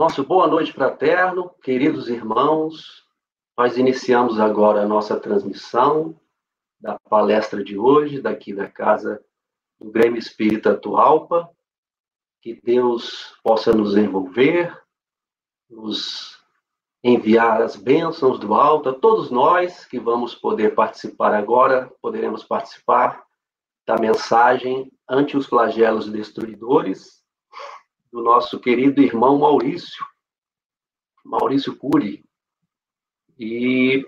Nosso 0.00 0.24
boa 0.24 0.46
noite 0.46 0.72
fraterno, 0.72 1.50
queridos 1.62 2.08
irmãos. 2.08 3.06
Nós 3.54 3.76
iniciamos 3.76 4.40
agora 4.40 4.80
a 4.80 4.88
nossa 4.88 5.20
transmissão 5.20 6.18
da 6.80 6.98
palestra 6.98 7.62
de 7.62 7.76
hoje, 7.76 8.18
daqui 8.18 8.54
da 8.54 8.66
casa 8.66 9.22
do 9.78 9.90
Grêmio 9.90 10.18
Espírita 10.18 10.72
Atualpa. 10.72 11.50
Que 12.40 12.58
Deus 12.62 13.38
possa 13.44 13.74
nos 13.74 13.94
envolver, 13.94 14.74
nos 15.68 16.42
enviar 17.04 17.60
as 17.60 17.76
bênçãos 17.76 18.38
do 18.38 18.54
alto 18.54 18.88
a 18.88 18.94
todos 18.94 19.30
nós 19.30 19.84
que 19.84 20.00
vamos 20.00 20.34
poder 20.34 20.74
participar 20.74 21.34
agora, 21.34 21.92
poderemos 22.00 22.42
participar 22.42 23.22
da 23.86 23.98
mensagem 23.98 24.90
ante 25.06 25.36
os 25.36 25.44
flagelos 25.44 26.08
destruidores 26.08 27.19
do 28.12 28.22
nosso 28.22 28.58
querido 28.58 29.00
irmão 29.00 29.38
Maurício, 29.38 30.04
Maurício 31.24 31.76
Cury. 31.76 32.24
E 33.38 34.04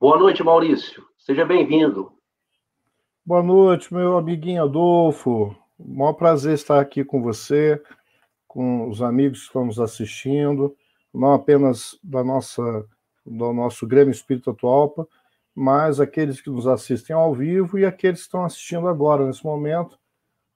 boa 0.00 0.18
noite, 0.18 0.42
Maurício. 0.42 1.06
Seja 1.18 1.44
bem-vindo. 1.44 2.12
Boa 3.24 3.42
noite, 3.42 3.92
meu 3.92 4.16
amiguinho 4.16 4.64
Adolfo. 4.64 5.54
Maior 5.78 6.14
prazer 6.14 6.54
estar 6.54 6.80
aqui 6.80 7.04
com 7.04 7.22
você, 7.22 7.80
com 8.48 8.88
os 8.88 9.02
amigos 9.02 9.40
que 9.40 9.46
estão 9.46 9.66
nos 9.66 9.78
assistindo, 9.78 10.74
não 11.12 11.34
apenas 11.34 11.98
da 12.02 12.24
nossa 12.24 12.86
do 13.24 13.52
nosso 13.52 13.86
Grêmio 13.86 14.10
Espírito 14.10 14.50
Atualpa, 14.50 15.06
mas 15.54 16.00
aqueles 16.00 16.40
que 16.40 16.48
nos 16.48 16.66
assistem 16.66 17.14
ao 17.14 17.34
vivo 17.34 17.78
e 17.78 17.84
aqueles 17.84 18.20
que 18.20 18.26
estão 18.26 18.44
assistindo 18.44 18.88
agora, 18.88 19.26
nesse 19.26 19.44
momento, 19.44 19.99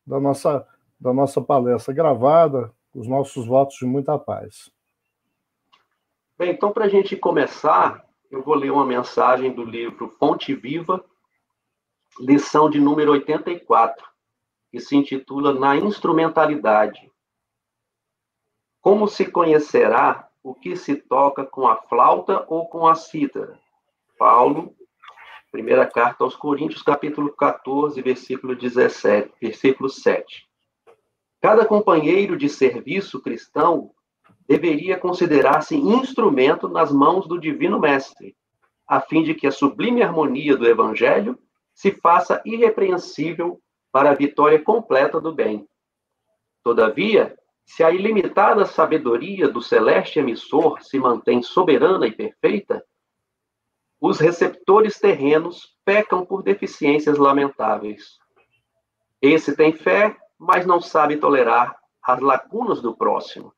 da 0.07 0.21
nossa, 0.21 0.67
da 1.01 1.13
nossa 1.13 1.41
palestra 1.41 1.95
gravada, 1.95 2.73
os 2.95 3.07
nossos 3.07 3.47
votos 3.47 3.77
de 3.77 3.87
muita 3.87 4.19
paz. 4.19 4.71
Bem, 6.39 6.51
então, 6.51 6.73
para 6.73 6.85
a 6.85 6.89
gente 6.89 7.17
começar, 7.17 8.05
eu 8.31 8.43
vou 8.43 8.55
ler 8.55 8.71
uma 8.71 8.85
mensagem 8.85 9.53
do 9.53 9.65
livro 9.65 10.09
Fonte 10.19 10.55
Viva, 10.55 11.05
lição 12.21 12.69
de 12.69 12.81
número 12.81 13.13
84, 13.13 14.05
que 14.71 14.81
se 14.81 14.97
intitula 14.97 15.53
Na 15.53 15.77
Instrumentalidade. 15.77 17.11
Como 18.81 19.07
se 19.09 19.25
conhecerá 19.25 20.29
o 20.43 20.55
que 20.55 20.77
se 20.77 20.97
toca 20.97 21.45
com 21.45 21.67
a 21.67 21.77
flauta 21.77 22.45
ou 22.49 22.69
com 22.69 22.87
a 22.87 22.95
cítara? 22.95 23.59
Paulo, 24.19 24.75
Primeira 25.55 25.87
carta 25.87 26.25
aos 26.25 26.35
Coríntios, 26.35 26.83
capítulo 26.83 27.33
14, 27.33 28.03
versículo 28.03 28.57
17, 28.57 29.31
versículo 29.41 29.89
7. 29.89 30.49
Cada 31.41 31.65
companheiro 31.65 32.37
de 32.37 32.49
serviço 32.49 33.23
cristão 33.23 33.93
deveria 34.49 34.99
considerar-se 34.99 35.77
instrumento 35.77 36.69
nas 36.69 36.91
mãos 36.91 37.29
do 37.29 37.39
Divino 37.39 37.79
Mestre, 37.79 38.35
a 38.85 39.01
fim 39.01 39.23
de 39.23 39.33
que 39.33 39.47
a 39.47 39.53
sublime 39.53 40.03
harmonia 40.03 40.57
do 40.57 40.67
Evangelho 40.67 41.39
se 41.73 41.93
faça 41.93 42.43
irrepreensível 42.45 43.61
para 43.93 44.11
a 44.11 44.15
vitória 44.15 44.61
completa 44.61 45.21
do 45.21 45.33
bem. 45.33 45.69
Todavia, 46.65 47.33
se 47.65 47.85
a 47.85 47.93
ilimitada 47.93 48.65
sabedoria 48.65 49.49
do 49.49 49.63
celeste 49.63 50.19
emissor 50.19 50.83
se 50.83 50.99
mantém 50.99 51.45
soberana 51.45 52.09
e 52.09 52.11
perfeita, 52.11 52.85
os 54.07 54.21
receptores 54.21 55.01
terrenos 55.01 55.75
pecam 55.83 56.27
por 56.27 56.43
deficiências 56.43 57.17
lamentáveis. 57.17 58.19
Esse 59.23 59.57
tem 59.57 59.73
fé, 59.73 60.15
mas 60.39 60.67
não 60.67 60.79
sabe 60.79 61.17
tolerar 61.17 61.75
as 62.03 62.21
lacunas 62.21 62.83
do 62.83 62.95
próximo. 62.95 63.51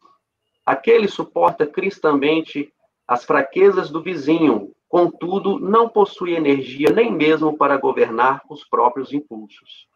Aquele 0.65 1.09
suporta 1.09 1.67
cristamente 1.67 2.73
as 3.09 3.25
fraquezas 3.25 3.91
do 3.91 4.01
vizinho, 4.01 4.73
contudo, 4.89 5.59
não 5.59 5.89
possui 5.89 6.37
energia 6.37 6.91
nem 6.91 7.11
mesmo 7.11 7.59
para 7.59 7.77
governar 7.77 8.41
os 8.49 8.63
próprios 8.69 9.13
impulsos. 9.13 9.89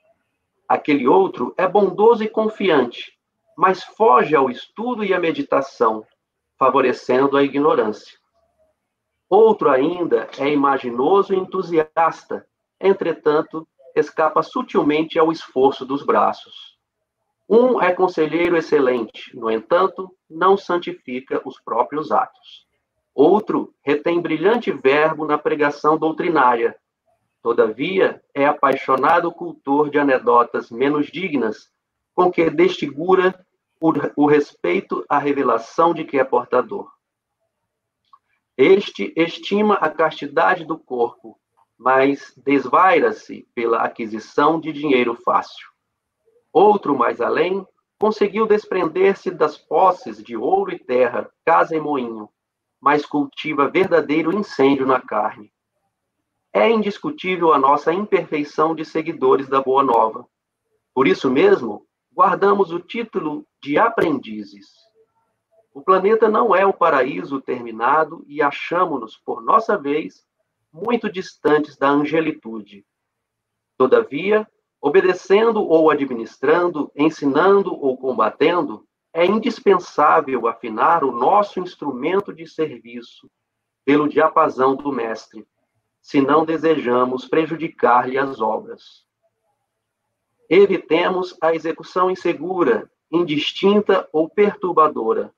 Aquele 0.68 1.06
outro 1.06 1.54
é 1.56 1.68
bondoso 1.68 2.24
e 2.24 2.28
confiante, 2.28 3.16
mas 3.56 3.84
foge 3.84 4.34
ao 4.34 4.50
estudo 4.50 5.04
e 5.04 5.14
à 5.14 5.20
meditação, 5.20 6.04
favorecendo 6.58 7.36
a 7.36 7.44
ignorância. 7.44 8.19
Outro 9.30 9.70
ainda 9.70 10.28
é 10.38 10.48
imaginoso 10.48 11.32
e 11.32 11.38
entusiasta, 11.38 12.44
entretanto, 12.80 13.64
escapa 13.94 14.42
sutilmente 14.42 15.20
ao 15.20 15.30
esforço 15.30 15.86
dos 15.86 16.02
braços. 16.04 16.76
Um 17.48 17.80
é 17.80 17.92
conselheiro 17.94 18.56
excelente, 18.56 19.30
no 19.36 19.48
entanto, 19.48 20.12
não 20.28 20.56
santifica 20.56 21.40
os 21.44 21.60
próprios 21.60 22.10
atos. 22.10 22.66
Outro 23.14 23.72
retém 23.82 24.20
brilhante 24.20 24.72
verbo 24.72 25.24
na 25.24 25.38
pregação 25.38 25.96
doutrinária. 25.96 26.76
Todavia, 27.40 28.20
é 28.34 28.46
apaixonado 28.46 29.30
cultor 29.30 29.90
de 29.90 29.98
anedotas 29.98 30.72
menos 30.72 31.06
dignas, 31.06 31.70
com 32.16 32.32
que 32.32 32.50
destigura 32.50 33.46
o 34.16 34.26
respeito 34.26 35.04
à 35.08 35.18
revelação 35.18 35.94
de 35.94 36.04
que 36.04 36.18
é 36.18 36.24
portador. 36.24 36.90
Este 38.56 39.12
estima 39.16 39.74
a 39.74 39.88
castidade 39.88 40.64
do 40.64 40.78
corpo, 40.78 41.38
mas 41.78 42.34
desvaira-se 42.36 43.48
pela 43.54 43.78
aquisição 43.78 44.60
de 44.60 44.72
dinheiro 44.72 45.14
fácil. 45.14 45.68
Outro, 46.52 46.96
mais 46.96 47.20
além, 47.20 47.66
conseguiu 47.98 48.46
desprender-se 48.46 49.30
das 49.30 49.56
posses 49.56 50.22
de 50.22 50.36
ouro 50.36 50.72
e 50.72 50.78
terra, 50.78 51.30
casa 51.44 51.76
e 51.76 51.80
moinho, 51.80 52.28
mas 52.80 53.06
cultiva 53.06 53.68
verdadeiro 53.68 54.36
incêndio 54.36 54.86
na 54.86 55.00
carne. 55.00 55.52
É 56.52 56.68
indiscutível 56.68 57.52
a 57.52 57.58
nossa 57.58 57.92
imperfeição 57.92 58.74
de 58.74 58.84
seguidores 58.84 59.48
da 59.48 59.60
Boa 59.60 59.82
Nova. 59.82 60.26
Por 60.92 61.06
isso 61.06 61.30
mesmo, 61.30 61.86
guardamos 62.12 62.72
o 62.72 62.80
título 62.80 63.46
de 63.62 63.78
aprendizes. 63.78 64.89
O 65.80 65.82
planeta 65.82 66.28
não 66.28 66.54
é 66.54 66.66
o 66.66 66.74
paraíso 66.74 67.40
terminado 67.40 68.22
e 68.28 68.42
achamos-nos, 68.42 69.16
por 69.16 69.42
nossa 69.42 69.78
vez, 69.78 70.26
muito 70.70 71.10
distantes 71.10 71.74
da 71.74 71.88
angelitude. 71.88 72.84
Todavia, 73.78 74.46
obedecendo 74.78 75.66
ou 75.66 75.88
administrando, 75.88 76.92
ensinando 76.94 77.74
ou 77.74 77.96
combatendo, 77.96 78.86
é 79.10 79.24
indispensável 79.24 80.46
afinar 80.46 81.02
o 81.02 81.10
nosso 81.10 81.60
instrumento 81.60 82.30
de 82.30 82.46
serviço 82.46 83.30
pelo 83.82 84.06
diapasão 84.06 84.76
do 84.76 84.92
Mestre, 84.92 85.48
se 85.98 86.20
não 86.20 86.44
desejamos 86.44 87.26
prejudicar-lhe 87.26 88.18
as 88.18 88.38
obras. 88.38 89.06
Evitemos 90.46 91.34
a 91.40 91.54
execução 91.54 92.10
insegura, 92.10 92.92
indistinta 93.10 94.06
ou 94.12 94.28
perturbadora, 94.28 95.32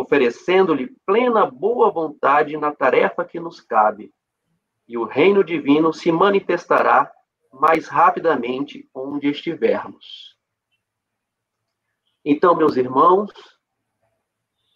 oferecendo-lhe 0.00 0.94
plena 1.04 1.44
boa 1.44 1.90
vontade 1.90 2.56
na 2.56 2.72
tarefa 2.72 3.24
que 3.24 3.40
nos 3.40 3.60
cabe, 3.60 4.14
e 4.86 4.96
o 4.96 5.02
reino 5.02 5.42
divino 5.42 5.92
se 5.92 6.12
manifestará 6.12 7.10
mais 7.52 7.88
rapidamente 7.88 8.88
onde 8.94 9.28
estivermos. 9.28 10.36
Então, 12.24 12.54
meus 12.54 12.76
irmãos, 12.76 13.32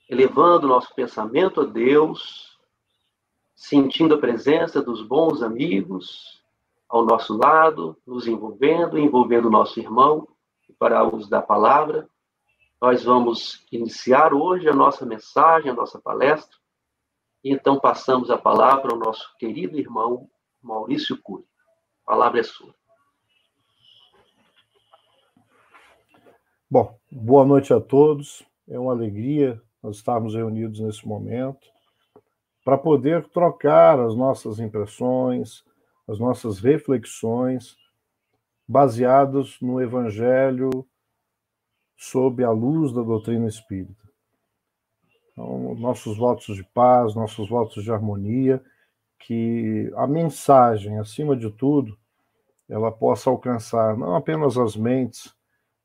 elevando 0.08 0.66
nosso 0.66 0.92
pensamento 0.92 1.60
a 1.60 1.64
Deus, 1.66 2.58
sentindo 3.54 4.16
a 4.16 4.18
presença 4.18 4.82
dos 4.82 5.06
bons 5.06 5.40
amigos 5.40 6.42
ao 6.88 7.04
nosso 7.04 7.38
lado, 7.38 7.96
nos 8.04 8.26
envolvendo, 8.26 8.98
envolvendo 8.98 9.48
nosso 9.48 9.78
irmão, 9.78 10.26
para 10.80 11.04
uso 11.04 11.30
da 11.30 11.40
palavra, 11.40 12.08
nós 12.82 13.04
vamos 13.04 13.64
iniciar 13.70 14.34
hoje 14.34 14.68
a 14.68 14.74
nossa 14.74 15.06
mensagem, 15.06 15.70
a 15.70 15.74
nossa 15.74 16.00
palestra, 16.00 16.58
e 17.44 17.52
então 17.52 17.78
passamos 17.78 18.28
a 18.28 18.36
palavra 18.36 18.90
ao 18.90 18.98
nosso 18.98 19.36
querido 19.38 19.78
irmão 19.78 20.28
Maurício 20.60 21.16
Cury. 21.22 21.44
A 22.04 22.10
palavra 22.10 22.40
é 22.40 22.42
sua. 22.42 22.74
Bom, 26.68 26.98
boa 27.08 27.46
noite 27.46 27.72
a 27.72 27.80
todos. 27.80 28.44
É 28.68 28.76
uma 28.76 28.90
alegria 28.90 29.62
nós 29.80 29.98
estarmos 29.98 30.34
reunidos 30.34 30.80
nesse 30.80 31.06
momento 31.06 31.64
para 32.64 32.76
poder 32.76 33.28
trocar 33.28 34.00
as 34.00 34.16
nossas 34.16 34.58
impressões, 34.58 35.64
as 36.08 36.18
nossas 36.18 36.58
reflexões 36.58 37.76
baseadas 38.66 39.56
no 39.60 39.80
Evangelho 39.80 40.84
sob 42.02 42.42
a 42.44 42.50
luz 42.50 42.92
da 42.92 43.02
doutrina 43.02 43.46
espírita. 43.46 44.08
Então, 45.32 45.74
nossos 45.74 46.16
votos 46.16 46.56
de 46.56 46.64
paz, 46.64 47.14
nossos 47.14 47.48
votos 47.48 47.84
de 47.84 47.92
harmonia, 47.92 48.62
que 49.18 49.90
a 49.96 50.06
mensagem, 50.06 50.98
acima 50.98 51.36
de 51.36 51.50
tudo, 51.50 51.96
ela 52.68 52.90
possa 52.90 53.30
alcançar 53.30 53.96
não 53.96 54.16
apenas 54.16 54.58
as 54.58 54.76
mentes 54.76 55.34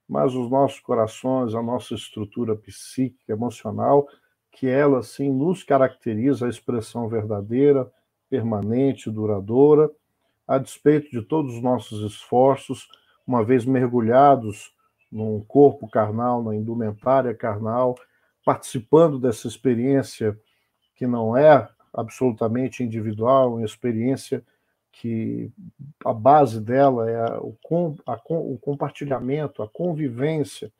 mas 0.08 0.34
os 0.34 0.50
nossos 0.50 0.80
corações, 0.80 1.54
a 1.54 1.62
nossa 1.62 1.94
estrutura 1.94 2.56
psíquica, 2.56 3.34
emocional, 3.34 4.08
que 4.52 4.68
ela 4.68 5.04
sim 5.04 5.32
nos 5.32 5.64
caracteriza 5.64 6.46
a 6.46 6.50
expressão 6.50 7.10
verdadeira, 7.10 7.92
permanente, 8.30 9.12
duradoura, 9.12 9.92
a 10.48 10.58
despeito 10.58 11.12
de 11.12 11.22
todos 11.22 11.56
os 11.56 11.62
nossos 11.62 12.10
esforços, 12.10 12.88
uma 13.26 13.44
vez 13.44 13.66
mergulhados 13.66 14.74
num 15.12 15.40
corpo 15.42 15.88
carnal, 15.88 16.44
na 16.44 16.56
indumentária 16.56 17.34
carnal, 17.34 17.96
participando 18.46 19.20
dessa 19.20 19.48
experiência 19.48 20.38
que 20.96 21.08
não 21.08 21.36
é 21.36 21.68
absolutamente 21.94 22.84
individual, 22.84 23.56
uma 23.56 23.66
experiência 23.66 24.44
que 24.92 25.52
a 26.04 26.14
base 26.14 26.60
dela 26.60 27.10
é 27.10 27.38
o, 27.38 27.56
com, 27.62 27.96
a, 28.06 28.20
o 28.30 28.58
compartilhamento, 28.58 29.62
a 29.62 29.68
convivência, 29.68 30.72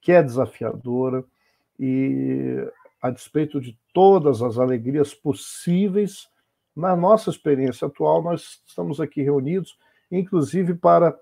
que 0.00 0.12
é 0.12 0.22
desafiadora, 0.22 1.24
e 1.78 2.64
a 3.02 3.10
despeito 3.10 3.60
de 3.60 3.78
todas 3.92 4.40
as 4.40 4.58
alegrias 4.58 5.12
possíveis, 5.12 6.28
na 6.74 6.94
nossa 6.94 7.30
experiência 7.30 7.86
atual, 7.86 8.22
nós 8.22 8.60
estamos 8.66 9.00
aqui 9.00 9.22
reunidos, 9.22 9.78
inclusive 10.10 10.74
para 10.74 11.18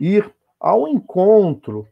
ir 0.00 0.30
ao 0.60 0.86
encontro 0.86 1.86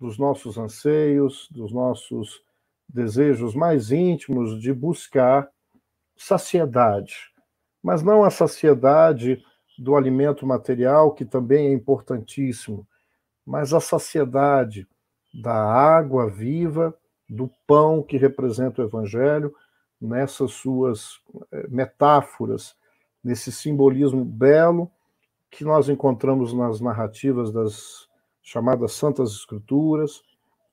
dos 0.00 0.18
nossos 0.18 0.56
anseios, 0.56 1.46
dos 1.50 1.72
nossos 1.72 2.42
desejos 2.88 3.54
mais 3.54 3.92
íntimos 3.92 4.60
de 4.60 4.72
buscar 4.72 5.48
saciedade, 6.16 7.30
mas 7.82 8.02
não 8.02 8.24
a 8.24 8.30
saciedade 8.30 9.44
do 9.78 9.94
alimento 9.94 10.46
material, 10.46 11.12
que 11.12 11.24
também 11.24 11.68
é 11.68 11.72
importantíssimo, 11.72 12.86
mas 13.46 13.72
a 13.72 13.80
saciedade 13.80 14.86
da 15.32 15.54
água 15.54 16.28
viva, 16.28 16.94
do 17.28 17.48
pão 17.66 18.02
que 18.02 18.16
representa 18.16 18.82
o 18.82 18.84
Evangelho, 18.84 19.54
nessas 20.00 20.52
suas 20.52 21.20
eh, 21.52 21.66
metáforas, 21.68 22.74
nesse 23.22 23.52
simbolismo 23.52 24.24
belo 24.24 24.90
que 25.50 25.64
nós 25.64 25.88
encontramos 25.88 26.52
nas 26.52 26.80
narrativas 26.80 27.52
das 27.52 28.09
chamadas 28.50 28.92
Santas 28.94 29.30
Escrituras, 29.30 30.22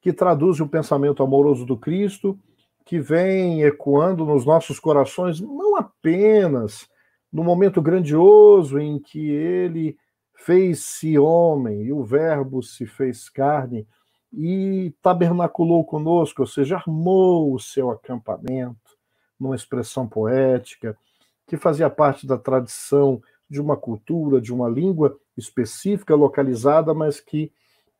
que 0.01 0.11
traduz 0.11 0.59
o 0.59 0.67
pensamento 0.67 1.21
amoroso 1.21 1.63
do 1.63 1.77
Cristo, 1.77 2.39
que 2.83 2.99
vem 2.99 3.61
ecoando 3.61 4.25
nos 4.25 4.45
nossos 4.45 4.79
corações, 4.79 5.39
não 5.39 5.75
apenas 5.75 6.89
no 7.31 7.43
momento 7.43 7.79
grandioso 7.79 8.79
em 8.79 8.97
que 8.97 9.29
ele 9.29 9.95
fez-se 10.33 11.19
homem 11.19 11.83
e 11.83 11.93
o 11.93 12.03
Verbo 12.03 12.63
se 12.63 12.87
fez 12.87 13.29
carne 13.29 13.87
e 14.33 14.91
tabernaculou 15.01 15.85
conosco, 15.85 16.41
ou 16.41 16.47
seja, 16.47 16.77
armou 16.77 17.53
o 17.53 17.59
seu 17.59 17.91
acampamento 17.91 18.97
numa 19.39 19.55
expressão 19.55 20.07
poética 20.07 20.97
que 21.45 21.57
fazia 21.57 21.89
parte 21.91 22.25
da 22.25 22.37
tradição 22.37 23.21
de 23.47 23.61
uma 23.61 23.77
cultura, 23.77 24.41
de 24.41 24.51
uma 24.51 24.67
língua 24.67 25.15
específica, 25.37 26.15
localizada, 26.15 26.93
mas 26.93 27.19
que 27.19 27.51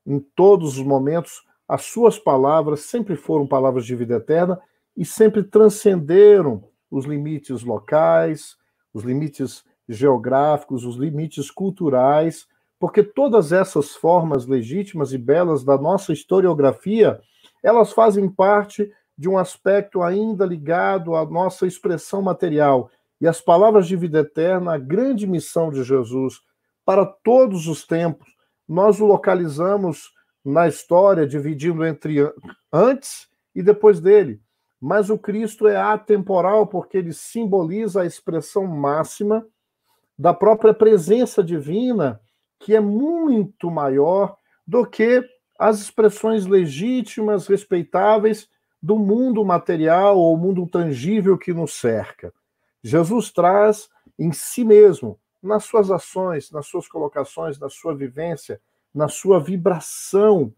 em 0.07 0.19
todos 0.19 0.77
os 0.77 0.85
momentos 0.85 1.45
as 1.67 1.83
suas 1.83 2.17
palavras 2.17 2.81
sempre 2.81 3.17
foram 3.17 3.45
palavras 3.45 3.85
de 3.85 3.93
vida 3.93 4.15
eterna 4.15 4.59
e 4.95 5.03
sempre 5.03 5.43
transcenderam 5.43 6.63
os 6.89 7.05
limites 7.05 7.61
locais, 7.63 8.55
os 8.93 9.03
limites 9.03 9.65
geográficos, 9.87 10.85
os 10.85 10.95
limites 10.95 11.51
culturais, 11.51 12.47
porque 12.79 13.03
todas 13.03 13.51
essas 13.51 13.95
formas 13.95 14.45
legítimas 14.45 15.11
e 15.11 15.17
belas 15.17 15.63
da 15.63 15.77
nossa 15.77 16.13
historiografia, 16.13 17.19
elas 17.61 17.91
fazem 17.91 18.29
parte 18.29 18.89
de 19.17 19.27
um 19.27 19.37
aspecto 19.37 20.01
ainda 20.01 20.45
ligado 20.45 21.15
à 21.15 21.25
nossa 21.25 21.67
expressão 21.67 22.21
material. 22.21 22.89
E 23.19 23.27
as 23.27 23.41
palavras 23.41 23.87
de 23.87 23.95
vida 23.95 24.19
eterna, 24.19 24.75
a 24.75 24.77
grande 24.77 25.25
missão 25.27 25.71
de 25.71 25.83
Jesus 25.83 26.39
para 26.85 27.05
todos 27.05 27.67
os 27.67 27.85
tempos, 27.85 28.36
nós 28.67 28.99
o 28.99 29.05
localizamos 29.05 30.11
na 30.43 30.67
história, 30.67 31.27
dividindo 31.27 31.85
entre 31.85 32.17
antes 32.71 33.27
e 33.55 33.61
depois 33.61 33.99
dele. 33.99 34.41
Mas 34.79 35.09
o 35.09 35.17
Cristo 35.17 35.67
é 35.67 35.75
atemporal 35.75 36.67
porque 36.67 36.97
ele 36.97 37.13
simboliza 37.13 38.01
a 38.01 38.05
expressão 38.05 38.65
máxima 38.67 39.45
da 40.17 40.33
própria 40.33 40.73
presença 40.73 41.43
divina, 41.43 42.19
que 42.59 42.75
é 42.75 42.79
muito 42.79 43.69
maior 43.69 44.37
do 44.65 44.85
que 44.85 45.23
as 45.59 45.79
expressões 45.79 46.45
legítimas, 46.45 47.47
respeitáveis 47.47 48.47
do 48.81 48.97
mundo 48.97 49.43
material 49.43 50.17
ou 50.17 50.37
mundo 50.37 50.67
tangível 50.67 51.37
que 51.37 51.53
nos 51.53 51.73
cerca. 51.73 52.33
Jesus 52.83 53.31
traz 53.31 53.89
em 54.17 54.31
si 54.31 54.63
mesmo, 54.63 55.19
nas 55.47 55.63
suas 55.63 55.89
ações, 55.89 56.51
nas 56.51 56.67
suas 56.67 56.87
colocações, 56.87 57.57
na 57.57 57.69
sua 57.69 57.95
vivência, 57.95 58.61
na 58.93 59.07
sua 59.07 59.39
vibração, 59.39 60.53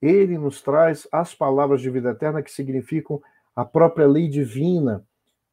ele 0.00 0.36
nos 0.36 0.60
traz 0.60 1.08
as 1.10 1.34
palavras 1.34 1.80
de 1.80 1.90
vida 1.90 2.10
eterna 2.10 2.42
que 2.42 2.50
significam 2.50 3.22
a 3.56 3.64
própria 3.64 4.06
lei 4.06 4.28
divina. 4.28 5.04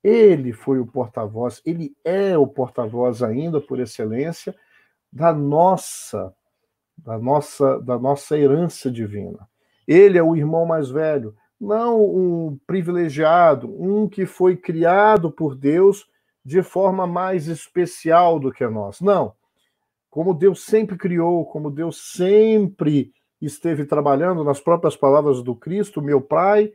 Ele 0.03 0.51
foi 0.51 0.79
o 0.79 0.85
porta-voz, 0.85 1.61
ele 1.65 1.95
é 2.03 2.37
o 2.37 2.47
porta-voz 2.47 3.23
ainda 3.23 3.61
por 3.61 3.79
excelência 3.79 4.55
da 5.11 5.33
nossa 5.33 6.33
da 6.97 7.17
nossa 7.17 7.79
da 7.79 7.97
nossa 7.97 8.37
herança 8.37 8.91
divina. 8.91 9.47
Ele 9.87 10.17
é 10.17 10.23
o 10.23 10.35
irmão 10.35 10.65
mais 10.65 10.89
velho, 10.89 11.35
não 11.59 12.03
um 12.03 12.59
privilegiado, 12.67 13.67
um 13.81 14.07
que 14.07 14.25
foi 14.25 14.57
criado 14.57 15.31
por 15.31 15.55
Deus 15.55 16.10
de 16.43 16.61
forma 16.61 17.05
mais 17.05 17.47
especial 17.47 18.39
do 18.39 18.51
que 18.51 18.67
nós. 18.67 19.01
Não. 19.01 19.33
Como 20.09 20.33
Deus 20.33 20.65
sempre 20.65 20.97
criou, 20.97 21.45
como 21.45 21.71
Deus 21.71 22.13
sempre 22.13 23.11
esteve 23.41 23.85
trabalhando 23.85 24.43
nas 24.43 24.59
próprias 24.59 24.95
palavras 24.95 25.41
do 25.41 25.55
Cristo, 25.55 26.01
meu 26.01 26.21
Pai 26.21 26.71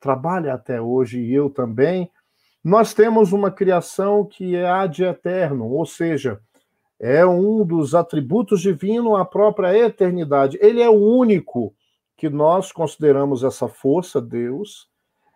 trabalha 0.00 0.54
até 0.54 0.80
hoje 0.80 1.20
e 1.20 1.32
eu 1.32 1.50
também. 1.50 2.10
Nós 2.64 2.92
temos 2.92 3.32
uma 3.32 3.50
criação 3.50 4.24
que 4.24 4.56
é 4.56 4.68
ad 4.68 5.02
eterno, 5.02 5.70
ou 5.70 5.86
seja, 5.86 6.40
é 6.98 7.24
um 7.24 7.64
dos 7.64 7.94
atributos 7.94 8.60
divinos 8.60 9.18
a 9.18 9.24
própria 9.24 9.76
eternidade. 9.76 10.58
Ele 10.60 10.82
é 10.82 10.88
o 10.88 11.00
único 11.00 11.74
que 12.16 12.28
nós 12.28 12.70
consideramos 12.70 13.42
essa 13.42 13.66
força, 13.66 14.20
Deus, 14.20 14.88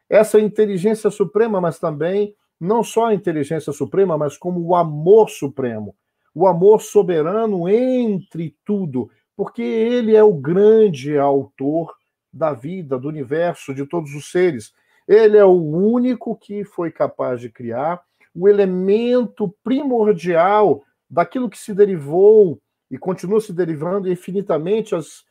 essa 0.09 0.39
inteligência 0.39 1.11
suprema, 1.11 1.61
mas 1.61 1.79
também 1.79 2.35
não 2.61 2.83
só 2.83 3.07
a 3.07 3.15
inteligência 3.15 3.73
suprema, 3.73 4.17
mas 4.17 4.37
como 4.37 4.61
o 4.61 4.75
amor 4.75 5.29
supremo, 5.29 5.95
o 6.35 6.47
amor 6.47 6.83
soberano 6.83 7.69
entre 7.69 8.57
tudo, 8.65 9.11
porque 9.37 9.63
ele 9.63 10.17
é 10.17 10.23
o 10.23 10.33
grande 10.33 11.17
autor 11.17 11.95
da 12.33 12.53
vida, 12.53 12.99
do 12.99 13.09
universo, 13.09 13.75
de 13.75 13.87
todos 13.87 14.15
os 14.15 14.31
seres. 14.31 14.73
Ele 15.07 15.37
é 15.37 15.45
o 15.45 15.53
único 15.53 16.37
que 16.37 16.65
foi 16.65 16.91
capaz 16.91 17.41
de 17.41 17.49
criar 17.49 18.03
o 18.35 18.49
elemento 18.49 19.55
primordial 19.63 20.83
daquilo 21.09 21.49
que 21.49 21.59
se 21.59 21.73
derivou 21.73 22.59
e 22.91 22.99
continua 22.99 23.41
se 23.41 23.53
derivando 23.53 24.11
infinitamente 24.11 24.95
as, 24.95 25.25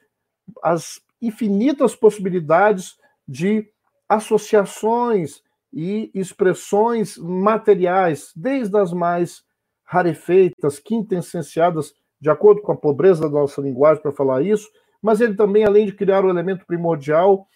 as 0.62 1.02
infinitas 1.22 1.96
possibilidades 1.96 2.98
de 3.28 3.70
associações 4.08 5.42
e 5.74 6.12
expressões 6.14 7.18
materiais, 7.18 8.32
desde 8.36 8.78
as 8.78 8.94
mais 8.94 9.44
rarefeitas, 9.84 10.80
quintessenciadas, 10.80 11.94
de 12.22 12.30
acordo 12.30 12.62
com 12.62 12.72
a 12.72 12.78
pobreza 12.78 13.24
da 13.24 13.40
nossa 13.40 13.60
linguagem 13.62 14.02
para 14.02 14.12
falar 14.12 14.44
isso, 14.44 14.70
mas 15.02 15.20
ele 15.20 15.36
também, 15.36 15.66
além 15.66 15.86
de 15.86 15.94
criar 15.94 16.24
o 16.24 16.30
elemento 16.30 16.66
primordial, 16.66 17.48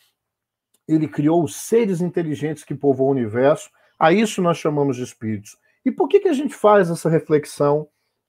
ele 0.88 1.08
criou 1.08 1.44
os 1.44 1.56
seres 1.56 2.02
inteligentes 2.02 2.64
que 2.64 2.76
povoam 2.76 3.10
o 3.10 3.12
universo. 3.12 3.70
A 4.00 4.12
isso 4.12 4.42
nós 4.42 4.58
chamamos 4.58 4.98
de 4.98 5.04
espíritos. 5.04 5.58
E 5.86 5.92
por 5.92 6.08
que, 6.08 6.20
que 6.20 6.28
a 6.28 6.34
gente 6.34 6.54
faz 6.54 6.90
essa 6.90 7.10
reflexão 7.10 7.88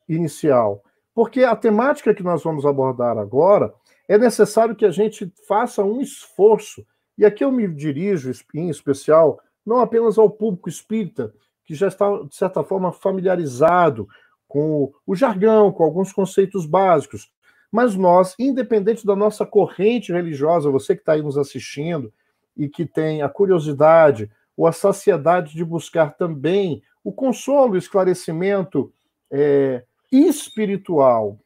inicial? 0.09 0.83
Porque 1.15 1.43
a 1.43 1.57
temática 1.57 2.15
que 2.15 2.23
nós 2.23 2.45
vamos 2.45 2.65
abordar 2.65 3.19
agora 3.19 3.75
é 4.09 4.17
necessário 4.17 4.77
que 4.77 4.85
a 4.85 4.91
gente 4.91 5.33
faça 5.47 5.83
um 5.83 6.01
esforço. 6.01 6.87
E 7.17 7.25
aqui 7.25 7.45
eu 7.45 7.51
me 7.51 7.67
dirijo, 7.67 8.31
em 8.55 8.69
especial, 8.69 9.41
não 9.69 9.81
apenas 9.81 10.19
ao 10.19 10.31
público 10.31 10.69
espírita, 10.69 11.33
que 11.65 11.75
já 11.75 11.89
está, 11.89 12.23
de 12.23 12.35
certa 12.35 12.65
forma, 12.65 12.91
familiarizado 12.91 14.09
com 14.49 14.91
o 15.07 15.15
jargão, 15.15 15.71
com 15.71 15.85
alguns 15.85 16.13
conceitos 16.13 16.65
básicos, 16.65 17.31
mas 17.71 17.95
nós, 17.95 18.35
independente 18.39 19.07
da 19.07 19.15
nossa 19.15 19.45
corrente 19.45 20.11
religiosa, 20.11 20.71
você 20.71 20.95
que 20.95 21.03
está 21.03 21.13
aí 21.13 21.23
nos 21.23 21.37
assistindo 21.37 22.11
e 22.57 22.67
que 22.67 22.87
tem 22.87 23.21
a 23.21 23.29
curiosidade 23.29 24.31
ou 24.57 24.67
a 24.67 24.73
saciedade 24.73 25.55
de 25.55 25.63
buscar 25.63 26.17
também 26.17 26.83
o 27.05 27.13
consolo, 27.13 27.75
o 27.75 27.77
esclarecimento 27.77 28.91
é, 29.31 29.85
espiritual 30.11 31.39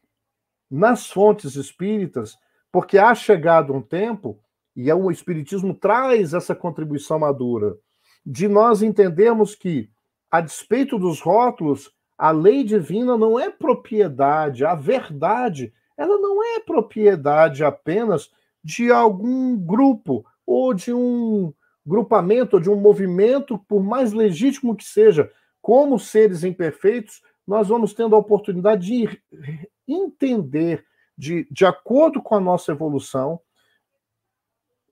nas 0.71 1.11
fontes 1.11 1.57
espíritas, 1.57 2.39
Porque 2.71 2.97
há 2.97 3.15
chegado 3.15 3.75
um 3.75 3.83
tempo, 3.83 4.39
e 4.75 4.89
é 4.89 4.95
o 4.95 5.11
Espiritismo 5.11 5.75
traz 5.75 6.33
essa 6.33 6.55
contribuição 6.55 7.19
madura, 7.19 7.77
de 8.25 8.49
nós 8.49 8.83
entendermos 8.83 9.55
que, 9.55 9.91
a 10.31 10.41
despeito 10.41 10.99
dos 10.99 11.21
rótulos, 11.21 11.93
a 12.17 12.31
lei 12.31 12.63
divina 12.63 13.17
não 13.17 13.39
é 13.39 13.51
propriedade, 13.51 14.65
a 14.65 14.75
verdade, 14.75 15.73
ela 15.97 16.19
não 16.19 16.43
é 16.43 16.61
propriedade 16.61 17.65
apenas 17.65 18.31
de 18.63 18.91
algum 18.91 19.57
grupo 19.57 20.25
ou 20.47 20.73
de 20.73 20.93
um 20.93 21.53
grupamento, 21.85 22.57
ou 22.57 22.63
de 22.63 22.71
um 22.71 22.77
movimento, 22.77 23.59
por 23.59 23.83
mais 23.83 24.13
legítimo 24.13 24.77
que 24.77 24.85
seja. 24.85 25.31
Como 25.61 25.99
seres 25.99 26.45
imperfeitos, 26.45 27.23
nós 27.47 27.69
vamos 27.69 27.93
tendo 27.93 28.15
a 28.15 28.19
oportunidade 28.19 28.87
de 28.87 29.23
entender, 29.87 30.85
de, 31.17 31.47
de 31.51 31.67
acordo 31.67 32.23
com 32.23 32.35
a 32.35 32.41
nossa 32.41 32.73
evolução, 32.73 33.41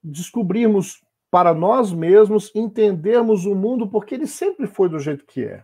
descobrirmos 0.02 1.00
para 1.30 1.54
nós 1.54 1.92
mesmos, 1.92 2.50
entendermos 2.54 3.46
o 3.46 3.54
mundo, 3.54 3.88
porque 3.88 4.14
ele 4.14 4.26
sempre 4.26 4.66
foi 4.66 4.88
do 4.88 4.98
jeito 4.98 5.24
que 5.24 5.44
é. 5.44 5.62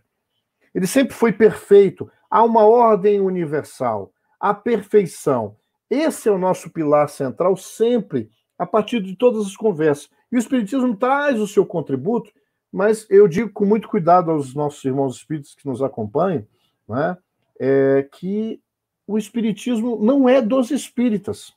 Ele 0.74 0.86
sempre 0.86 1.14
foi 1.14 1.32
perfeito. 1.32 2.10
Há 2.30 2.44
uma 2.44 2.64
ordem 2.64 3.20
universal, 3.20 4.12
a 4.38 4.54
perfeição. 4.54 5.56
Esse 5.90 6.28
é 6.28 6.32
o 6.32 6.38
nosso 6.38 6.70
pilar 6.70 7.08
central 7.08 7.56
sempre, 7.56 8.30
a 8.58 8.66
partir 8.66 9.00
de 9.00 9.16
todas 9.16 9.46
as 9.46 9.56
conversas. 9.56 10.08
E 10.30 10.36
o 10.36 10.38
Espiritismo 10.38 10.96
traz 10.96 11.40
o 11.40 11.46
seu 11.46 11.64
contributo, 11.64 12.30
mas 12.72 13.06
eu 13.10 13.26
digo 13.26 13.50
com 13.50 13.64
muito 13.64 13.88
cuidado 13.88 14.30
aos 14.30 14.54
nossos 14.54 14.84
irmãos 14.84 15.16
espíritos 15.16 15.54
que 15.54 15.66
nos 15.66 15.82
acompanham, 15.82 16.46
né, 16.88 17.16
é, 17.58 18.08
que 18.12 18.60
o 19.06 19.16
Espiritismo 19.16 19.98
não 20.02 20.28
é 20.28 20.42
dos 20.42 20.70
espíritas. 20.70 21.54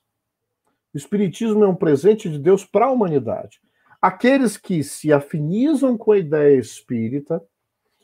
O 0.93 0.97
Espiritismo 0.97 1.63
é 1.63 1.67
um 1.67 1.75
presente 1.75 2.29
de 2.29 2.39
Deus 2.39 2.63
para 2.63 2.85
a 2.85 2.91
humanidade. 2.91 3.59
Aqueles 4.01 4.57
que 4.57 4.83
se 4.83 5.11
afinizam 5.11 5.97
com 5.97 6.13
a 6.13 6.17
ideia 6.17 6.57
espírita, 6.57 7.43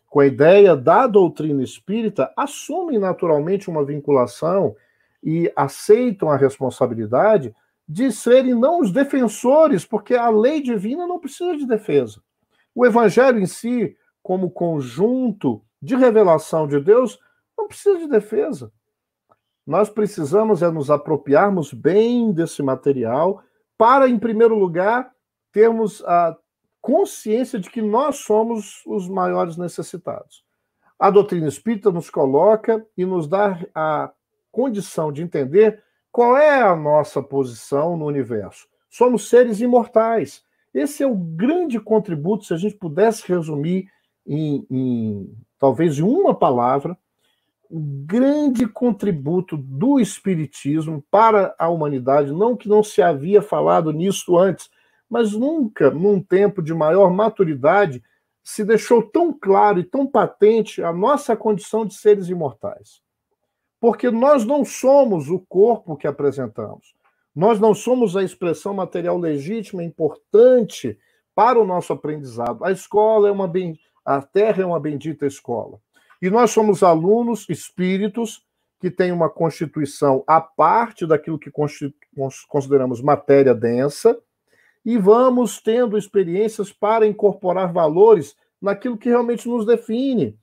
com 0.07 0.19
a 0.19 0.27
ideia 0.27 0.75
da 0.75 1.07
doutrina 1.07 1.63
espírita, 1.63 2.31
assumem 2.35 2.99
naturalmente 2.99 3.69
uma 3.69 3.83
vinculação 3.83 4.75
e 5.23 5.51
aceitam 5.55 6.29
a 6.29 6.37
responsabilidade 6.37 7.55
de 7.87 8.11
serem 8.11 8.53
não 8.53 8.81
os 8.81 8.91
defensores, 8.91 9.85
porque 9.85 10.15
a 10.15 10.29
lei 10.29 10.61
divina 10.61 11.07
não 11.07 11.19
precisa 11.19 11.55
de 11.55 11.65
defesa. 11.65 12.21
O 12.73 12.85
evangelho 12.85 13.39
em 13.39 13.45
si, 13.45 13.95
como 14.21 14.49
conjunto 14.49 15.61
de 15.81 15.95
revelação 15.95 16.67
de 16.67 16.79
Deus, 16.79 17.19
não 17.57 17.67
precisa 17.67 17.99
de 17.99 18.07
defesa. 18.07 18.71
Nós 19.65 19.89
precisamos 19.89 20.61
é 20.61 20.69
nos 20.69 20.91
apropriarmos 20.91 21.73
bem 21.73 22.31
desse 22.31 22.61
material 22.61 23.41
para, 23.77 24.09
em 24.09 24.19
primeiro 24.19 24.55
lugar, 24.55 25.14
termos 25.55 26.03
a 26.03 26.35
consciência 26.81 27.57
de 27.57 27.69
que 27.69 27.81
nós 27.81 28.17
somos 28.17 28.83
os 28.85 29.07
maiores 29.07 29.55
necessitados. 29.55 30.43
A 30.99 31.09
doutrina 31.09 31.47
espírita 31.47 31.93
nos 31.93 32.09
coloca 32.09 32.85
e 32.97 33.05
nos 33.05 33.25
dá 33.25 33.57
a 33.73 34.11
condição 34.51 35.13
de 35.13 35.23
entender 35.23 35.81
qual 36.11 36.35
é 36.35 36.61
a 36.61 36.75
nossa 36.75 37.23
posição 37.23 37.95
no 37.95 38.05
universo. 38.05 38.67
Somos 38.89 39.29
seres 39.29 39.61
imortais. 39.61 40.43
Esse 40.73 41.03
é 41.03 41.07
o 41.07 41.15
grande 41.15 41.79
contributo, 41.79 42.43
se 42.43 42.53
a 42.53 42.57
gente 42.57 42.75
pudesse 42.75 43.25
resumir 43.25 43.87
em, 44.27 44.67
em 44.69 45.37
talvez 45.57 45.99
em 45.99 46.03
uma 46.03 46.35
palavra, 46.35 46.97
o 47.69 47.79
grande 47.79 48.67
contributo 48.67 49.55
do 49.55 50.01
Espiritismo 50.01 51.01
para 51.09 51.55
a 51.57 51.69
humanidade, 51.69 52.33
não 52.33 52.57
que 52.57 52.67
não 52.67 52.83
se 52.83 53.01
havia 53.01 53.41
falado 53.41 53.93
nisso 53.93 54.37
antes, 54.37 54.69
mas 55.09 55.33
nunca, 55.33 55.91
num 55.91 56.21
tempo 56.21 56.61
de 56.61 56.73
maior 56.73 57.11
maturidade, 57.11 58.03
se 58.43 58.63
deixou 58.63 59.01
tão 59.01 59.33
claro 59.33 59.79
e 59.79 59.83
tão 59.83 60.05
patente 60.05 60.83
a 60.83 60.93
nossa 60.93 61.35
condição 61.35 61.85
de 61.85 61.95
seres 61.95 62.29
imortais. 62.29 63.01
Porque 63.79 64.11
nós 64.11 64.45
não 64.45 64.63
somos 64.63 65.29
o 65.29 65.39
corpo 65.39 65.97
que 65.97 66.07
apresentamos. 66.07 66.93
Nós 67.35 67.59
não 67.59 67.73
somos 67.73 68.15
a 68.15 68.23
expressão 68.23 68.73
material 68.73 69.17
legítima 69.17 69.83
importante 69.83 70.97
para 71.33 71.59
o 71.59 71.65
nosso 71.65 71.91
aprendizado. 71.91 72.63
A 72.63 72.71
escola 72.71 73.27
é 73.27 73.31
uma 73.31 73.47
ben... 73.47 73.77
a 74.05 74.21
terra 74.21 74.63
é 74.63 74.65
uma 74.65 74.79
bendita 74.79 75.25
escola. 75.25 75.79
E 76.21 76.29
nós 76.29 76.51
somos 76.51 76.81
alunos, 76.81 77.45
espíritos 77.49 78.45
que 78.79 78.89
têm 78.89 79.11
uma 79.11 79.29
constituição 79.29 80.23
à 80.27 80.39
parte 80.39 81.05
daquilo 81.05 81.39
que 81.39 81.51
consideramos 82.47 83.01
matéria 83.01 83.53
densa, 83.53 84.17
e 84.85 84.97
vamos 84.99 85.59
tendo 85.59 85.97
experiências 85.97 86.71
para 86.71 87.07
incorporar 87.07 87.73
valores 87.73 88.35
naquilo 88.61 88.97
que 88.97 89.09
realmente 89.09 89.49
nos 89.49 89.65
define. 89.65 90.37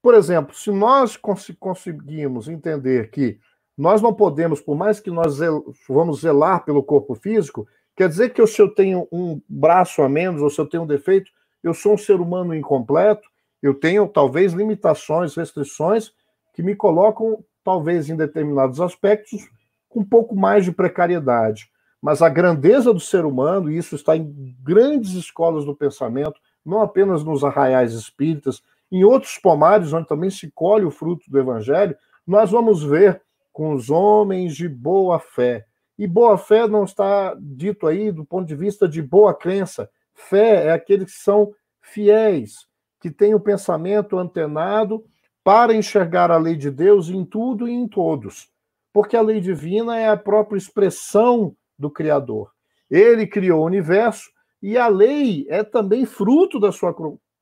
Por 0.00 0.14
exemplo, 0.14 0.54
se 0.54 0.70
nós 0.70 1.16
cons 1.16 1.50
conseguimos 1.60 2.48
entender 2.48 3.10
que 3.10 3.38
nós 3.76 4.00
não 4.00 4.14
podemos, 4.14 4.60
por 4.60 4.74
mais 4.74 4.98
que 4.98 5.10
nós 5.10 5.34
zel 5.34 5.74
vamos 5.88 6.20
zelar 6.20 6.64
pelo 6.64 6.82
corpo 6.82 7.14
físico, 7.14 7.68
quer 7.94 8.08
dizer 8.08 8.30
que 8.30 8.44
se 8.46 8.62
eu 8.62 8.74
tenho 8.74 9.06
um 9.12 9.40
braço 9.46 10.00
a 10.00 10.08
menos 10.08 10.40
ou 10.40 10.48
se 10.48 10.58
eu 10.58 10.66
tenho 10.66 10.84
um 10.84 10.86
defeito, 10.86 11.30
eu 11.62 11.74
sou 11.74 11.94
um 11.94 11.98
ser 11.98 12.18
humano 12.20 12.54
incompleto, 12.54 13.28
eu 13.62 13.74
tenho 13.74 14.08
talvez 14.08 14.54
limitações, 14.54 15.34
restrições 15.34 16.12
que 16.54 16.62
me 16.62 16.74
colocam, 16.74 17.44
talvez 17.62 18.08
em 18.08 18.16
determinados 18.16 18.80
aspectos, 18.80 19.46
com 19.88 20.00
um 20.00 20.04
pouco 20.04 20.34
mais 20.34 20.64
de 20.64 20.72
precariedade 20.72 21.68
mas 22.06 22.22
a 22.22 22.28
grandeza 22.28 22.94
do 22.94 23.00
ser 23.00 23.24
humano, 23.24 23.68
e 23.68 23.76
isso 23.76 23.96
está 23.96 24.16
em 24.16 24.56
grandes 24.62 25.14
escolas 25.14 25.64
do 25.64 25.74
pensamento, 25.74 26.40
não 26.64 26.80
apenas 26.80 27.24
nos 27.24 27.42
arraiais 27.42 27.94
espíritas, 27.94 28.62
em 28.92 29.02
outros 29.02 29.36
pomares, 29.38 29.92
onde 29.92 30.06
também 30.06 30.30
se 30.30 30.48
colhe 30.52 30.84
o 30.84 30.90
fruto 30.92 31.28
do 31.28 31.36
evangelho, 31.36 31.96
nós 32.24 32.52
vamos 32.52 32.80
ver 32.80 33.20
com 33.52 33.74
os 33.74 33.90
homens 33.90 34.54
de 34.54 34.68
boa 34.68 35.18
fé. 35.18 35.66
E 35.98 36.06
boa 36.06 36.38
fé 36.38 36.68
não 36.68 36.84
está 36.84 37.36
dito 37.40 37.88
aí 37.88 38.12
do 38.12 38.24
ponto 38.24 38.46
de 38.46 38.54
vista 38.54 38.86
de 38.86 39.02
boa 39.02 39.34
crença. 39.34 39.90
Fé 40.14 40.66
é 40.66 40.70
aqueles 40.70 41.12
que 41.12 41.20
são 41.20 41.52
fiéis, 41.80 42.68
que 43.00 43.10
têm 43.10 43.34
o 43.34 43.40
pensamento 43.40 44.16
antenado 44.16 45.04
para 45.42 45.74
enxergar 45.74 46.30
a 46.30 46.38
lei 46.38 46.54
de 46.54 46.70
Deus 46.70 47.08
em 47.08 47.24
tudo 47.24 47.66
e 47.66 47.72
em 47.72 47.88
todos. 47.88 48.48
Porque 48.92 49.16
a 49.16 49.22
lei 49.22 49.40
divina 49.40 49.98
é 49.98 50.08
a 50.08 50.16
própria 50.16 50.56
expressão 50.56 51.52
do 51.78 51.90
Criador. 51.90 52.50
Ele 52.90 53.26
criou 53.26 53.62
o 53.62 53.66
universo 53.66 54.30
e 54.62 54.78
a 54.78 54.88
lei 54.88 55.46
é 55.48 55.62
também 55.62 56.06
fruto 56.06 56.58
da 56.58 56.72
sua 56.72 56.94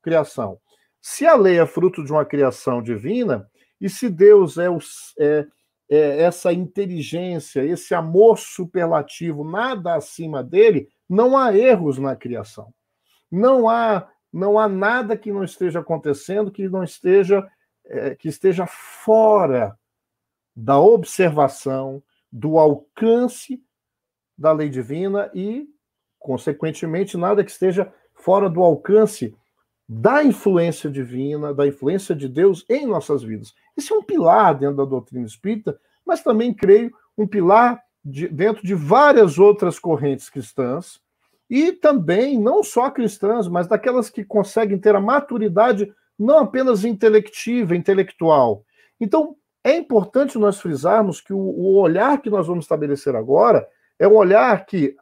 criação. 0.02 0.58
Se 1.00 1.26
a 1.26 1.36
lei 1.36 1.58
é 1.58 1.66
fruto 1.66 2.02
de 2.04 2.10
uma 2.10 2.24
criação 2.24 2.82
divina, 2.82 3.48
e 3.80 3.88
se 3.88 4.08
Deus 4.08 4.56
é, 4.56 4.70
o, 4.70 4.78
é, 5.18 5.46
é 5.90 6.22
essa 6.22 6.52
inteligência, 6.52 7.64
esse 7.64 7.94
amor 7.94 8.38
superlativo, 8.38 9.44
nada 9.44 9.94
acima 9.94 10.42
dele, 10.42 10.88
não 11.08 11.36
há 11.36 11.54
erros 11.56 11.98
na 11.98 12.16
criação. 12.16 12.72
Não 13.30 13.68
há, 13.68 14.08
não 14.32 14.58
há 14.58 14.66
nada 14.66 15.16
que 15.16 15.30
não 15.30 15.44
esteja 15.44 15.80
acontecendo 15.80 16.50
que 16.50 16.68
não 16.68 16.82
esteja 16.82 17.46
é, 17.86 18.14
que 18.14 18.28
esteja 18.28 18.66
fora 18.66 19.78
da 20.56 20.78
observação, 20.78 22.02
do 22.30 22.58
alcance 22.58 23.62
da 24.36 24.52
lei 24.52 24.68
divina 24.68 25.30
e, 25.34 25.66
consequentemente, 26.18 27.16
nada 27.16 27.44
que 27.44 27.50
esteja 27.50 27.92
fora 28.14 28.48
do 28.48 28.62
alcance 28.62 29.34
da 29.88 30.24
influência 30.24 30.90
divina, 30.90 31.52
da 31.52 31.66
influência 31.66 32.14
de 32.14 32.28
Deus 32.28 32.64
em 32.68 32.86
nossas 32.86 33.22
vidas. 33.22 33.54
Isso 33.76 33.92
é 33.92 33.98
um 33.98 34.02
pilar 34.02 34.58
dentro 34.58 34.76
da 34.76 34.84
doutrina 34.84 35.26
espírita, 35.26 35.78
mas 36.06 36.22
também 36.22 36.54
creio 36.54 36.92
um 37.16 37.26
pilar 37.26 37.82
de, 38.04 38.28
dentro 38.28 38.66
de 38.66 38.74
várias 38.74 39.38
outras 39.38 39.78
correntes 39.78 40.28
cristãs 40.30 41.00
e 41.48 41.72
também 41.72 42.38
não 42.38 42.62
só 42.62 42.90
cristãs, 42.90 43.46
mas 43.46 43.66
daquelas 43.66 44.08
que 44.08 44.24
conseguem 44.24 44.78
ter 44.78 44.94
a 44.94 45.00
maturidade 45.00 45.92
não 46.18 46.38
apenas 46.38 46.84
intelectiva, 46.84 47.76
intelectual. 47.76 48.64
Então, 49.00 49.36
é 49.62 49.76
importante 49.76 50.38
nós 50.38 50.60
frisarmos 50.60 51.20
que 51.20 51.32
o, 51.32 51.38
o 51.38 51.76
olhar 51.76 52.20
que 52.20 52.30
nós 52.30 52.46
vamos 52.46 52.64
estabelecer 52.64 53.16
agora 53.16 53.66
é 53.98 54.08
um 54.08 54.14
olhar 54.14 54.64
que 54.66 54.96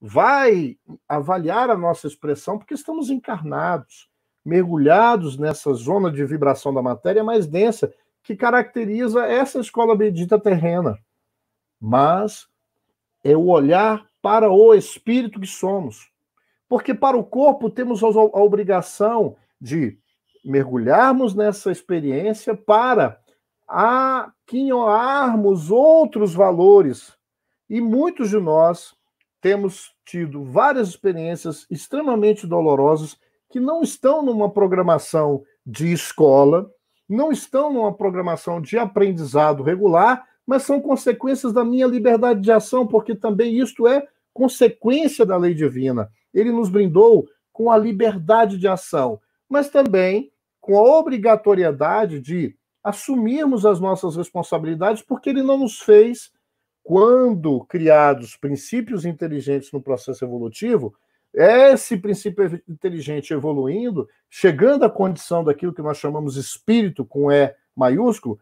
vai 0.00 0.76
avaliar 1.08 1.70
a 1.70 1.76
nossa 1.76 2.06
expressão, 2.06 2.58
porque 2.58 2.74
estamos 2.74 3.08
encarnados, 3.08 4.08
mergulhados 4.44 5.38
nessa 5.38 5.72
zona 5.74 6.10
de 6.10 6.24
vibração 6.24 6.74
da 6.74 6.82
matéria 6.82 7.22
mais 7.22 7.46
densa, 7.46 7.92
que 8.22 8.34
caracteriza 8.34 9.26
essa 9.26 9.60
escola 9.60 9.96
bendita 9.96 10.40
terrena. 10.40 10.98
Mas 11.80 12.48
é 13.22 13.36
o 13.36 13.46
olhar 13.46 14.04
para 14.20 14.50
o 14.50 14.74
espírito 14.74 15.40
que 15.40 15.46
somos. 15.46 16.10
Porque 16.68 16.94
para 16.94 17.16
o 17.16 17.24
corpo 17.24 17.70
temos 17.70 18.02
a 18.02 18.08
obrigação 18.08 19.36
de 19.60 19.98
mergulharmos 20.44 21.34
nessa 21.34 21.70
experiência 21.70 22.56
para 22.56 23.20
aquinhoarmos 23.68 25.70
outros 25.70 26.34
valores 26.34 27.16
E 27.72 27.80
muitos 27.80 28.28
de 28.28 28.38
nós 28.38 28.94
temos 29.40 29.94
tido 30.04 30.44
várias 30.44 30.88
experiências 30.88 31.66
extremamente 31.70 32.46
dolorosas 32.46 33.16
que 33.48 33.58
não 33.58 33.80
estão 33.80 34.22
numa 34.22 34.50
programação 34.50 35.42
de 35.64 35.90
escola, 35.90 36.70
não 37.08 37.32
estão 37.32 37.72
numa 37.72 37.90
programação 37.90 38.60
de 38.60 38.76
aprendizado 38.76 39.62
regular, 39.62 40.22
mas 40.46 40.64
são 40.64 40.82
consequências 40.82 41.50
da 41.50 41.64
minha 41.64 41.86
liberdade 41.86 42.42
de 42.42 42.52
ação, 42.52 42.86
porque 42.86 43.14
também 43.14 43.58
isto 43.58 43.88
é 43.88 44.06
consequência 44.34 45.24
da 45.24 45.38
lei 45.38 45.54
divina. 45.54 46.10
Ele 46.34 46.52
nos 46.52 46.68
brindou 46.68 47.26
com 47.54 47.72
a 47.72 47.78
liberdade 47.78 48.58
de 48.58 48.68
ação, 48.68 49.18
mas 49.48 49.70
também 49.70 50.30
com 50.60 50.76
a 50.76 50.98
obrigatoriedade 50.98 52.20
de 52.20 52.54
assumirmos 52.84 53.64
as 53.64 53.80
nossas 53.80 54.14
responsabilidades, 54.14 55.00
porque 55.00 55.30
ele 55.30 55.42
não 55.42 55.56
nos 55.56 55.80
fez, 55.80 56.30
quando 56.82 57.64
criados 57.64 58.36
princípios 58.36 59.04
inteligentes 59.04 59.70
no 59.72 59.80
processo 59.80 60.24
evolutivo, 60.24 60.94
esse 61.32 61.96
princípio 61.96 62.62
inteligente 62.68 63.32
evoluindo, 63.32 64.08
chegando 64.28 64.84
à 64.84 64.90
condição 64.90 65.42
daquilo 65.42 65.72
que 65.72 65.80
nós 65.80 65.96
chamamos 65.96 66.36
espírito 66.36 67.04
com 67.04 67.32
E 67.32 67.54
maiúsculo, 67.74 68.38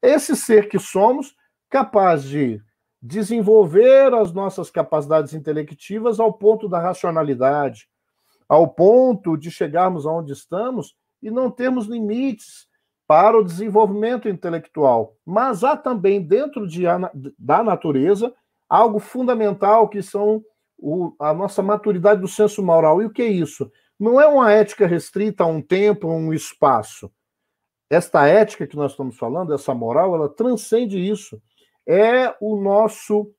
esse 0.00 0.36
ser 0.36 0.68
que 0.68 0.78
somos, 0.78 1.34
capaz 1.68 2.22
de 2.22 2.62
desenvolver 3.02 4.14
as 4.14 4.32
nossas 4.32 4.70
capacidades 4.70 5.32
intelectivas 5.32 6.20
ao 6.20 6.32
ponto 6.32 6.68
da 6.68 6.78
racionalidade, 6.78 7.88
ao 8.48 8.68
ponto 8.68 9.36
de 9.36 9.50
chegarmos 9.50 10.06
aonde 10.06 10.32
estamos 10.32 10.96
e 11.22 11.30
não 11.30 11.50
termos 11.50 11.86
limites 11.86 12.67
para 13.08 13.38
o 13.38 13.44
desenvolvimento 13.44 14.28
intelectual. 14.28 15.16
Mas 15.24 15.64
há 15.64 15.74
também 15.74 16.20
dentro 16.20 16.68
de, 16.68 16.82
da 17.38 17.62
natureza 17.62 18.34
algo 18.68 18.98
fundamental 18.98 19.88
que 19.88 20.02
são 20.02 20.44
o, 20.76 21.14
a 21.18 21.32
nossa 21.32 21.62
maturidade 21.62 22.20
do 22.20 22.28
senso 22.28 22.62
moral. 22.62 23.00
E 23.00 23.06
o 23.06 23.10
que 23.10 23.22
é 23.22 23.28
isso? 23.28 23.72
Não 23.98 24.20
é 24.20 24.26
uma 24.26 24.52
ética 24.52 24.86
restrita 24.86 25.42
a 25.42 25.46
um 25.46 25.62
tempo, 25.62 26.06
a 26.06 26.14
um 26.14 26.34
espaço. 26.34 27.10
Esta 27.88 28.26
ética 28.26 28.66
que 28.66 28.76
nós 28.76 28.90
estamos 28.90 29.16
falando, 29.16 29.54
essa 29.54 29.74
moral, 29.74 30.14
ela 30.14 30.28
transcende 30.28 30.98
isso. 30.98 31.40
É 31.86 32.36
o 32.42 32.60
nosso 32.60 33.32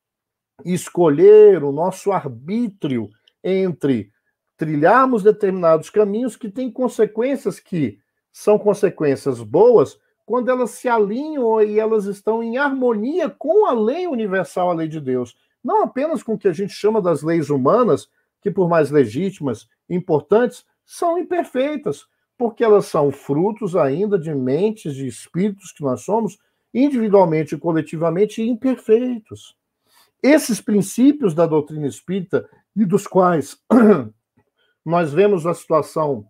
escolher, 0.64 1.62
o 1.62 1.70
nosso 1.70 2.10
arbítrio 2.10 3.08
entre 3.42 4.10
trilharmos 4.56 5.22
determinados 5.22 5.88
caminhos 5.88 6.36
que 6.36 6.50
têm 6.50 6.70
consequências 6.70 7.60
que 7.60 7.98
são 8.32 8.58
consequências 8.58 9.40
boas 9.42 9.98
quando 10.26 10.48
elas 10.48 10.70
se 10.70 10.88
alinham 10.88 11.60
e 11.60 11.78
elas 11.78 12.04
estão 12.04 12.42
em 12.42 12.56
harmonia 12.56 13.28
com 13.28 13.66
a 13.66 13.72
lei 13.72 14.06
universal, 14.06 14.70
a 14.70 14.74
lei 14.74 14.86
de 14.88 15.00
Deus 15.00 15.34
não 15.62 15.82
apenas 15.82 16.22
com 16.22 16.34
o 16.34 16.38
que 16.38 16.48
a 16.48 16.52
gente 16.52 16.72
chama 16.72 17.00
das 17.00 17.22
leis 17.22 17.50
humanas, 17.50 18.08
que 18.42 18.50
por 18.50 18.68
mais 18.68 18.90
legítimas, 18.90 19.68
importantes, 19.88 20.64
são 20.84 21.18
imperfeitas, 21.18 22.06
porque 22.36 22.64
elas 22.64 22.86
são 22.86 23.12
frutos 23.12 23.76
ainda 23.76 24.18
de 24.18 24.34
mentes, 24.34 24.94
de 24.94 25.06
espíritos 25.06 25.72
que 25.72 25.82
nós 25.82 26.02
somos, 26.02 26.38
individualmente 26.72 27.54
e 27.54 27.58
coletivamente 27.58 28.42
imperfeitos. 28.42 29.56
Esses 30.22 30.60
princípios 30.60 31.34
da 31.34 31.46
doutrina 31.46 31.86
espírita, 31.86 32.48
e 32.74 32.84
dos 32.84 33.06
quais 33.06 33.60
nós 34.84 35.12
vemos 35.12 35.46
a 35.46 35.52
situação 35.52 36.26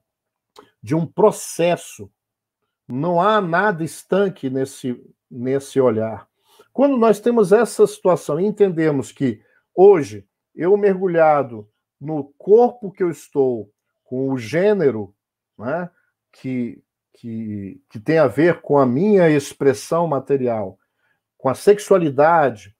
de 0.82 0.94
um 0.94 1.06
processo, 1.06 2.10
não 2.88 3.20
há 3.20 3.40
nada 3.40 3.84
estanque 3.84 4.48
nesse, 4.50 5.00
nesse 5.30 5.80
olhar. 5.80 6.28
Quando 6.72 6.96
nós 6.96 7.20
temos 7.20 7.52
essa 7.52 7.86
situação 7.86 8.40
e 8.40 8.46
entendemos 8.46 9.12
que 9.12 9.42
hoje 9.74 10.26
eu 10.54 10.76
mergulhado 10.76 11.68
no 12.00 12.32
corpo 12.38 12.90
que 12.90 13.02
eu 13.02 13.10
estou, 13.10 13.70
com 14.04 14.30
o 14.30 14.38
gênero 14.38 15.14
né, 15.58 15.90
que, 16.32 16.82
que, 17.12 17.80
que 17.88 18.00
tem 18.00 18.18
a 18.18 18.26
ver 18.26 18.60
com 18.60 18.78
a 18.78 18.86
minha 18.86 19.28
expressão 19.28 20.06
material, 20.06 20.78
com 21.36 21.48
a 21.48 21.54
sexualidade, 21.54 22.74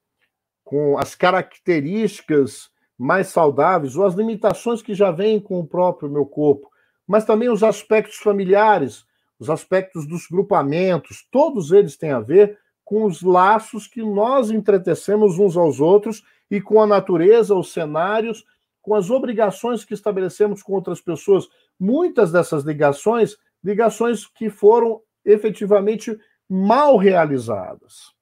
com 0.65 0.99
as 0.99 1.15
características 1.15 2.71
mais 2.97 3.29
saudáveis, 3.29 3.97
ou 3.97 4.05
as 4.05 4.15
limitações 4.15 4.83
que 4.83 4.95
já 4.95 5.11
vêm 5.11 5.41
com 5.41 5.59
o 5.59 5.67
próprio 5.67 6.11
meu 6.11 6.27
corpo, 6.27 6.70
mas 7.11 7.25
também 7.25 7.51
os 7.51 7.65
aspectos 7.65 8.19
familiares, 8.19 9.05
os 9.37 9.51
aspectos 9.51 10.07
dos 10.07 10.29
grupamentos, 10.29 11.27
todos 11.29 11.73
eles 11.73 11.97
têm 11.97 12.13
a 12.13 12.21
ver 12.21 12.57
com 12.85 13.05
os 13.05 13.21
laços 13.21 13.89
que 13.89 14.01
nós 14.01 14.49
entretecemos 14.49 15.37
uns 15.37 15.57
aos 15.57 15.81
outros 15.81 16.23
e 16.49 16.61
com 16.61 16.81
a 16.81 16.87
natureza, 16.87 17.53
os 17.53 17.73
cenários, 17.73 18.45
com 18.81 18.95
as 18.95 19.11
obrigações 19.11 19.85
que 19.85 19.93
estabelecemos 19.93 20.63
com 20.63 20.73
outras 20.73 21.01
pessoas. 21.01 21.49
Muitas 21.81 22.31
dessas 22.31 22.63
ligações, 22.63 23.37
ligações 23.61 24.25
que 24.25 24.49
foram 24.49 25.03
efetivamente 25.25 26.17
mal 26.49 26.97
realizadas. 26.97 28.15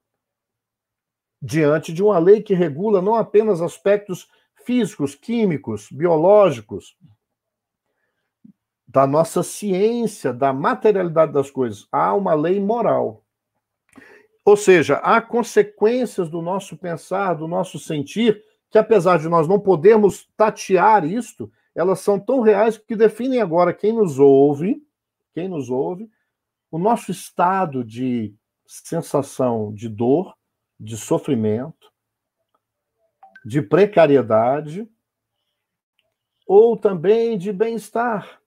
Diante 1.43 1.93
de 1.93 2.03
uma 2.03 2.19
lei 2.19 2.41
que 2.41 2.55
regula 2.55 3.03
não 3.03 3.15
apenas 3.15 3.61
aspectos 3.61 4.27
físicos, 4.65 5.15
químicos, 5.15 5.89
biológicos, 5.93 6.97
da 8.89 9.07
nossa 9.07 9.43
ciência, 9.43 10.33
da 10.33 10.51
materialidade 10.51 11.33
das 11.33 11.51
coisas, 11.51 11.87
há 11.93 12.15
uma 12.15 12.33
lei 12.33 12.59
moral. 12.59 13.23
Ou 14.45 14.57
seja, 14.57 14.95
há 14.97 15.21
consequências 15.21 16.31
do 16.31 16.41
nosso 16.41 16.75
pensar, 16.75 17.35
do 17.35 17.47
nosso 17.47 17.79
sentir, 17.79 18.43
que 18.71 18.79
apesar 18.79 19.19
de 19.19 19.29
nós 19.29 19.47
não 19.47 19.61
podermos 19.61 20.27
tatear 20.35 21.05
isto, 21.05 21.53
elas 21.75 22.01
são 22.01 22.19
tão 22.19 22.41
reais 22.41 22.79
que 22.79 22.97
definem 22.97 23.43
agora 23.43 23.75
quem 23.75 23.93
nos 23.93 24.19
ouve, 24.19 24.83
quem 25.35 25.49
nos 25.49 25.69
ouve, 25.69 26.11
o 26.71 26.79
nosso 26.79 27.11
estado 27.11 27.85
de 27.85 28.35
sensação 28.67 29.73
de 29.73 29.89
dor, 29.89 30.35
de 30.81 30.97
sofrimento, 30.97 31.93
de 33.45 33.61
precariedade 33.61 34.89
ou 36.47 36.75
também 36.77 37.37
de 37.37 37.53
bem-estar. 37.53 38.38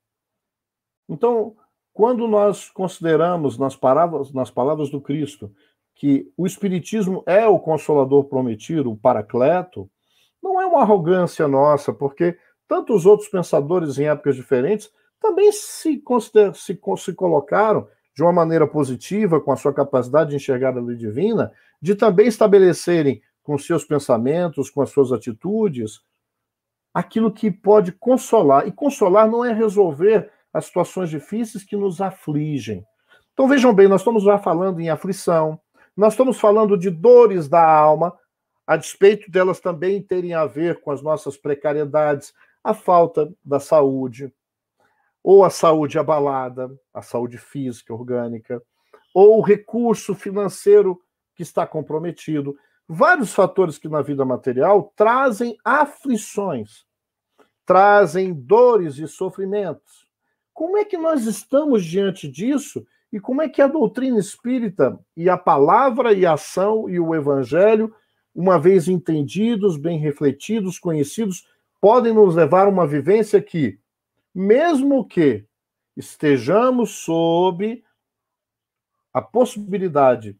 Então, 1.11 1.53
quando 1.93 2.25
nós 2.25 2.69
consideramos 2.69 3.57
nas 3.57 3.75
palavras, 3.75 4.31
nas 4.31 4.49
palavras 4.49 4.89
do 4.89 5.01
Cristo 5.01 5.53
que 5.93 6.31
o 6.37 6.47
Espiritismo 6.47 7.21
é 7.27 7.45
o 7.45 7.59
consolador 7.59 8.23
prometido, 8.23 8.89
o 8.89 8.97
paracleto, 8.97 9.89
não 10.41 10.59
é 10.59 10.65
uma 10.65 10.81
arrogância 10.81 11.47
nossa, 11.49 11.93
porque 11.93 12.37
tantos 12.65 13.05
outros 13.05 13.27
pensadores 13.27 13.99
em 13.99 14.07
épocas 14.07 14.37
diferentes 14.37 14.89
também 15.19 15.51
se, 15.51 16.01
se, 16.55 16.79
se 16.97 17.13
colocaram 17.13 17.87
de 18.15 18.23
uma 18.23 18.31
maneira 18.31 18.65
positiva, 18.65 19.41
com 19.41 19.51
a 19.51 19.57
sua 19.57 19.73
capacidade 19.73 20.29
de 20.29 20.37
enxergar 20.37 20.75
a 20.75 20.81
lei 20.81 20.95
divina, 20.95 21.51
de 21.81 21.93
também 21.93 22.27
estabelecerem 22.27 23.21
com 23.43 23.57
seus 23.57 23.83
pensamentos, 23.83 24.69
com 24.69 24.81
as 24.81 24.89
suas 24.89 25.11
atitudes, 25.11 25.99
aquilo 26.93 27.31
que 27.31 27.51
pode 27.51 27.91
consolar. 27.91 28.65
E 28.65 28.71
consolar 28.71 29.29
não 29.29 29.43
é 29.43 29.53
resolver 29.53 30.31
as 30.53 30.65
situações 30.65 31.09
difíceis 31.09 31.63
que 31.63 31.75
nos 31.75 32.01
afligem. 32.01 32.85
Então 33.33 33.47
vejam 33.47 33.73
bem, 33.73 33.87
nós 33.87 34.01
estamos 34.01 34.23
já 34.23 34.37
falando 34.37 34.79
em 34.79 34.89
aflição, 34.89 35.59
nós 35.95 36.13
estamos 36.13 36.39
falando 36.39 36.77
de 36.77 36.89
dores 36.89 37.47
da 37.47 37.65
alma, 37.65 38.17
a 38.65 38.77
despeito 38.77 39.29
delas 39.29 39.59
também 39.59 40.01
terem 40.01 40.33
a 40.33 40.45
ver 40.45 40.81
com 40.81 40.91
as 40.91 41.01
nossas 41.01 41.37
precariedades, 41.37 42.33
a 42.63 42.73
falta 42.73 43.33
da 43.43 43.59
saúde, 43.59 44.33
ou 45.23 45.43
a 45.43 45.49
saúde 45.49 45.99
abalada, 45.99 46.69
a 46.93 47.01
saúde 47.01 47.37
física, 47.37 47.93
orgânica, 47.93 48.61
ou 49.13 49.39
o 49.39 49.41
recurso 49.41 50.15
financeiro 50.15 51.01
que 51.35 51.43
está 51.43 51.65
comprometido. 51.67 52.55
Vários 52.87 53.33
fatores 53.33 53.77
que 53.77 53.87
na 53.87 54.01
vida 54.01 54.25
material 54.25 54.91
trazem 54.95 55.57
aflições, 55.63 56.85
trazem 57.65 58.33
dores 58.33 58.97
e 58.97 59.07
sofrimentos. 59.07 60.00
Como 60.61 60.77
é 60.77 60.85
que 60.85 60.95
nós 60.95 61.25
estamos 61.25 61.83
diante 61.83 62.27
disso? 62.27 62.85
E 63.11 63.19
como 63.19 63.41
é 63.41 63.49
que 63.49 63.63
a 63.63 63.67
doutrina 63.67 64.19
espírita 64.19 64.95
e 65.17 65.27
a 65.27 65.35
palavra 65.35 66.13
e 66.13 66.23
a 66.23 66.33
ação 66.33 66.87
e 66.87 66.99
o 66.99 67.15
evangelho, 67.15 67.91
uma 68.33 68.59
vez 68.59 68.87
entendidos, 68.87 69.75
bem 69.75 69.97
refletidos, 69.97 70.77
conhecidos, 70.77 71.47
podem 71.81 72.13
nos 72.13 72.35
levar 72.35 72.67
a 72.67 72.69
uma 72.69 72.85
vivência 72.85 73.41
que, 73.41 73.79
mesmo 74.35 75.03
que 75.03 75.43
estejamos 75.97 76.91
sob 76.91 77.83
a 79.11 79.19
possibilidade, 79.19 80.37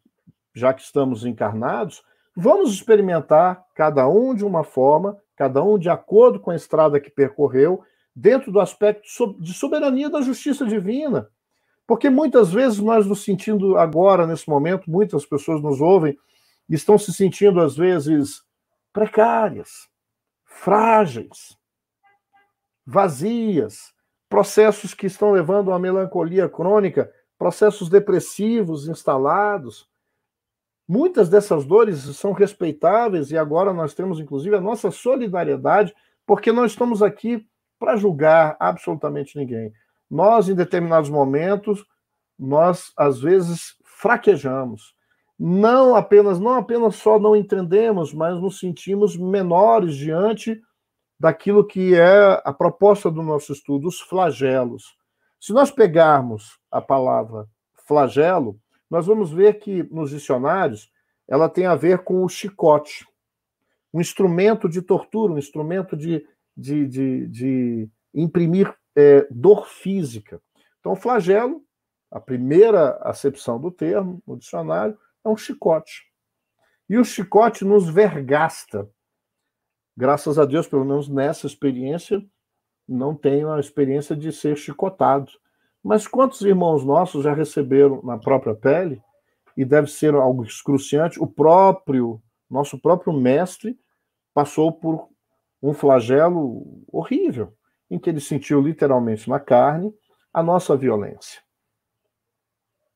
já 0.54 0.72
que 0.72 0.84
estamos 0.84 1.26
encarnados, 1.26 2.04
vamos 2.38 2.72
experimentar 2.72 3.66
cada 3.74 4.08
um 4.08 4.36
de 4.36 4.46
uma 4.46 4.64
forma, 4.64 5.18
cada 5.36 5.64
um 5.64 5.80
de 5.80 5.90
acordo 5.90 6.40
com 6.40 6.52
a 6.52 6.56
estrada 6.56 7.00
que 7.00 7.10
percorreu, 7.10 7.84
dentro 8.22 8.52
do 8.52 8.60
aspecto 8.60 9.08
de 9.40 9.54
soberania 9.54 10.10
da 10.10 10.22
justiça 10.22 10.66
divina 10.66 11.30
porque 11.92 12.10
muitas 12.10 12.54
vezes 12.54 12.80
nós 12.80 13.06
nos 13.06 13.22
sentindo 13.22 13.78
agora, 13.78 14.26
nesse 14.26 14.48
momento, 14.50 14.90
muitas 14.90 15.26
pessoas 15.26 15.62
nos 15.62 15.82
ouvem, 15.82 16.18
estão 16.70 16.98
se 16.98 17.12
sentindo, 17.12 17.60
às 17.60 17.76
vezes, 17.76 18.44
precárias, 18.94 19.90
frágeis, 20.46 21.58
vazias, 22.86 23.94
processos 24.30 24.94
que 24.94 25.06
estão 25.06 25.34
levando 25.34 25.74
a 25.74 25.78
melancolia 25.78 26.48
crônica, 26.48 27.12
processos 27.38 27.90
depressivos 27.90 28.88
instalados. 28.88 29.86
Muitas 30.88 31.28
dessas 31.28 31.66
dores 31.66 32.00
são 32.16 32.32
respeitáveis 32.32 33.32
e 33.32 33.38
agora 33.38 33.74
nós 33.74 33.94
temos, 33.94 34.18
inclusive, 34.18 34.56
a 34.56 34.62
nossa 34.62 34.92
solidariedade, 34.92 35.94
porque 36.26 36.54
não 36.54 36.66
estamos 36.66 37.04
aqui 37.04 37.46
para 37.82 37.98
julgar 37.98 38.56
absolutamente 38.60 39.36
ninguém. 39.36 39.74
Nós, 40.08 40.48
em 40.48 40.54
determinados 40.54 41.10
momentos, 41.10 41.84
nós 42.38 42.94
às 42.96 43.20
vezes 43.20 43.76
fraquejamos. 43.84 44.94
Não 45.38 45.96
apenas, 45.96 46.40
não 46.40 46.54
apenas 46.54 46.98
só 46.98 47.18
não 47.18 47.36
entendemos, 47.36 48.14
mas 48.14 48.40
nos 48.40 48.60
sentimos 48.60 49.18
menores 49.18 49.96
diante 49.96 50.62
daquilo 51.20 51.66
que 51.66 51.96
é 51.96 52.40
a 52.46 52.54
proposta 52.54 53.10
do 53.10 53.24
nosso 53.24 53.52
estudo, 53.52 53.88
os 53.88 54.00
flagelos. 54.00 54.96
Se 55.40 55.52
nós 55.52 55.72
pegarmos 55.72 56.60
a 56.70 56.80
palavra 56.80 57.48
flagelo, 57.88 58.60
nós 58.92 59.08
vamos 59.08 59.32
ver 59.32 59.58
que 59.58 59.82
nos 59.92 60.12
dicionários 60.12 60.92
ela 61.28 61.50
tem 61.50 61.66
a 61.66 61.74
ver 61.74 62.04
com 62.04 62.24
o 62.24 62.30
chicote, 62.30 63.08
um 63.92 64.00
instrumento 64.00 64.70
de 64.70 64.84
tortura, 64.84 65.34
um 65.34 65.40
instrumento 65.40 65.98
de, 65.98 66.24
de, 66.56 66.88
de, 66.88 67.28
de 67.28 67.90
imprimir 68.14 68.74
é, 68.96 69.28
dor 69.32 69.68
física. 69.68 70.42
Então, 70.80 70.96
flagelo, 70.96 71.64
a 72.10 72.20
primeira 72.20 72.98
acepção 73.02 73.60
do 73.60 73.72
termo 73.72 74.22
no 74.28 74.38
dicionário, 74.38 74.98
é 75.24 75.30
um 75.30 75.38
chicote. 75.38 76.04
E 76.90 76.98
o 76.98 77.06
chicote 77.06 77.64
nos 77.64 77.90
vergasta, 77.90 78.90
graças 79.96 80.38
a 80.38 80.46
Deus, 80.46 80.68
pelo 80.68 80.84
menos 80.84 81.08
nessa 81.08 81.48
experiência, 81.48 82.22
não 82.88 83.16
tenho 83.16 83.52
a 83.52 83.60
experiência 83.60 84.16
de 84.16 84.32
ser 84.32 84.58
chicotado. 84.58 85.32
Mas 85.84 86.08
quantos 86.08 86.42
irmãos 86.42 86.84
nossos 86.84 87.24
já 87.24 87.34
receberam 87.34 88.02
na 88.04 88.18
própria 88.18 88.54
pele, 88.54 89.02
e 89.56 89.66
deve 89.66 89.88
ser 89.88 90.14
algo 90.16 90.44
excruciante, 90.44 91.22
o 91.22 91.28
próprio, 91.28 92.22
nosso 92.50 92.80
próprio 92.80 93.14
mestre 93.14 93.78
passou 94.34 94.72
por 94.72 95.10
um 95.62 95.74
flagelo 95.74 96.84
horrível, 96.92 97.54
em 97.90 98.00
que 98.00 98.10
ele 98.10 98.20
sentiu 98.20 98.62
literalmente 98.62 99.30
na 99.30 99.40
carne 99.40 99.94
a 100.34 100.42
nossa 100.42 100.76
violência. 100.76 101.42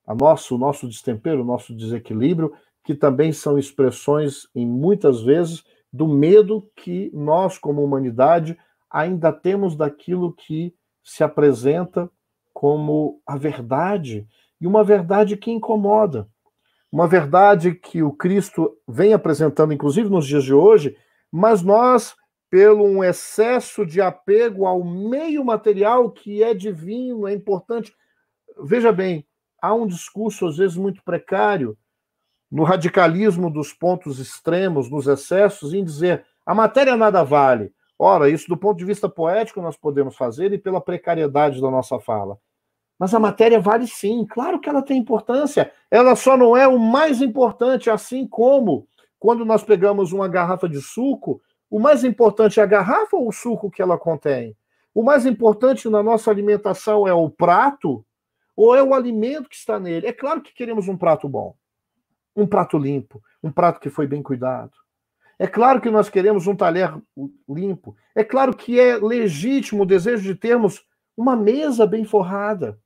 A 0.06 0.15
nosso, 0.15 0.56
o 0.56 0.58
nosso 0.58 0.88
destempero, 0.88 1.41
o 1.41 1.45
nosso 1.45 1.75
desequilíbrio, 1.75 2.54
que 2.84 2.93
também 2.93 3.32
são 3.32 3.58
expressões, 3.58 4.47
em 4.56 4.65
muitas 4.65 5.21
vezes, 5.21 5.63
do 5.91 6.08
medo 6.08 6.69
que 6.75 7.10
nós, 7.13 7.58
como 7.58 7.84
humanidade, 7.84 8.58
ainda 8.89 9.32
temos 9.34 9.75
daquilo 9.75 10.34
que 10.34 10.73
se 11.04 11.23
apresenta 11.23 12.10
como 12.54 13.21
a 13.25 13.36
verdade, 13.36 14.28
e 14.62 14.67
uma 14.67 14.84
verdade 14.84 15.36
que 15.36 15.51
incomoda. 15.51 16.28
Uma 16.91 17.08
verdade 17.08 17.75
que 17.75 18.01
o 18.01 18.12
Cristo 18.13 18.78
vem 18.88 19.13
apresentando, 19.13 19.73
inclusive 19.73 20.10
nos 20.10 20.25
dias 20.25 20.43
de 20.43 20.54
hoje, 20.54 20.95
mas 21.30 21.62
nós, 21.62 22.15
pelo 22.56 22.86
um 22.86 23.04
excesso 23.04 23.86
de 23.86 24.00
apego 24.00 24.65
ao 24.65 24.82
meio 24.82 25.44
material 25.44 26.10
que 26.10 26.41
é 26.41 26.54
divino, 26.54 27.28
é 27.28 27.34
importante. 27.34 27.94
Veja 28.63 28.94
bem, 28.94 29.28
há 29.62 29.74
um 29.74 29.86
discurso, 29.86 30.48
às 30.48 30.56
vezes, 30.56 30.78
muito 30.78 31.04
precário 31.04 31.78
no 32.50 32.63
radicalismo 32.63 33.50
dos 33.52 33.74
pontos 33.74 34.20
extremos, 34.20 34.89
nos 34.89 35.06
excessos, 35.06 35.74
em 35.74 35.84
dizer 35.84 36.26
a 36.46 36.56
matéria 36.56 36.96
nada 36.96 37.26
vale. 37.26 37.74
Ora, 38.00 38.30
isso 38.30 38.48
do 38.48 38.56
ponto 38.56 38.78
de 38.78 38.86
vista 38.86 39.10
poético 39.10 39.62
nós 39.62 39.76
podemos 39.76 40.15
fazer 40.15 40.54
e 40.54 40.58
pela 40.58 40.80
precariedade 40.80 41.60
da 41.60 41.70
nossa 41.70 42.00
fala. 42.00 42.38
Mas 42.98 43.13
a 43.13 43.20
matéria 43.20 43.60
vale 43.60 43.86
sim, 43.86 44.26
claro 44.26 44.62
que 44.62 44.70
ela 44.70 44.82
tem 44.82 44.98
importância. 44.98 45.74
Ela 45.91 46.15
só 46.15 46.38
não 46.38 46.56
é 46.56 46.65
o 46.65 46.80
mais 46.80 47.22
importante, 47.22 47.89
assim 47.89 48.26
como 48.26 48.88
quando 49.20 49.44
nós 49.44 49.62
pegamos 49.62 50.13
uma 50.13 50.30
garrafa 50.30 50.70
de 50.70 50.80
suco, 50.82 51.41
o 51.69 51.80
mais 51.80 52.04
importante 52.04 52.60
é 52.60 52.63
a 52.63 52.67
garrafa 52.67 53.17
ou 53.17 53.28
o 53.28 53.32
suco 53.32 53.71
que 53.71 53.82
ela 53.82 53.97
contém? 53.97 54.56
O 54.93 55.04
mais 55.04 55.25
importante 55.25 55.89
na 55.89 56.01
nossa 56.01 56.32
alimentação 56.32 57.08
é 57.08 57.13
o 57.13 57.30
prato 57.30 58.06
ou 58.56 58.75
é 58.75 58.82
o 58.82 58.93
alimento 58.93 59.49
que 59.49 59.56
está 59.56 59.80
nele? 59.80 60.08
É 60.08 60.13
claro 60.13 60.41
que 60.41 60.54
queremos 60.54 60.88
um 60.88 60.97
prato 60.97 61.28
bom 61.28 61.56
um 62.36 62.45
prato 62.45 62.78
limpo, 62.78 63.21
um 63.41 63.51
prato 63.51 63.80
que 63.80 63.89
foi 63.89 64.06
bem 64.06 64.21
cuidado. 64.21 64.71
É 65.39 65.47
claro 65.47 65.82
que 65.82 65.89
nós 65.89 66.10
queremos 66.10 66.47
um 66.47 66.56
talher 66.56 66.93
limpo. 67.47 67.95
É 68.13 68.23
claro 68.23 68.56
que 68.56 68.80
é 68.80 68.97
legítimo 68.97 69.84
o 69.84 69.86
desejo 69.86 70.23
de 70.23 70.36
termos 70.36 70.84
uma 71.15 71.36
mesa 71.36 71.86
bem 71.86 72.04
forrada. 72.04 72.78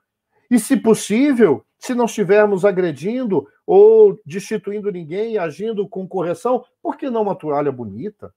E, 0.49 0.59
se 0.59 0.77
possível, 0.77 1.63
se 1.77 1.93
não 1.93 2.05
estivermos 2.05 2.65
agredindo 2.65 3.47
ou 3.65 4.19
destituindo 4.25 4.91
ninguém, 4.91 5.37
agindo 5.37 5.87
com 5.87 6.07
correção, 6.07 6.63
por 6.81 6.97
que 6.97 7.09
não 7.09 7.21
uma 7.21 7.35
toalha 7.35 7.71
bonita? 7.71 8.33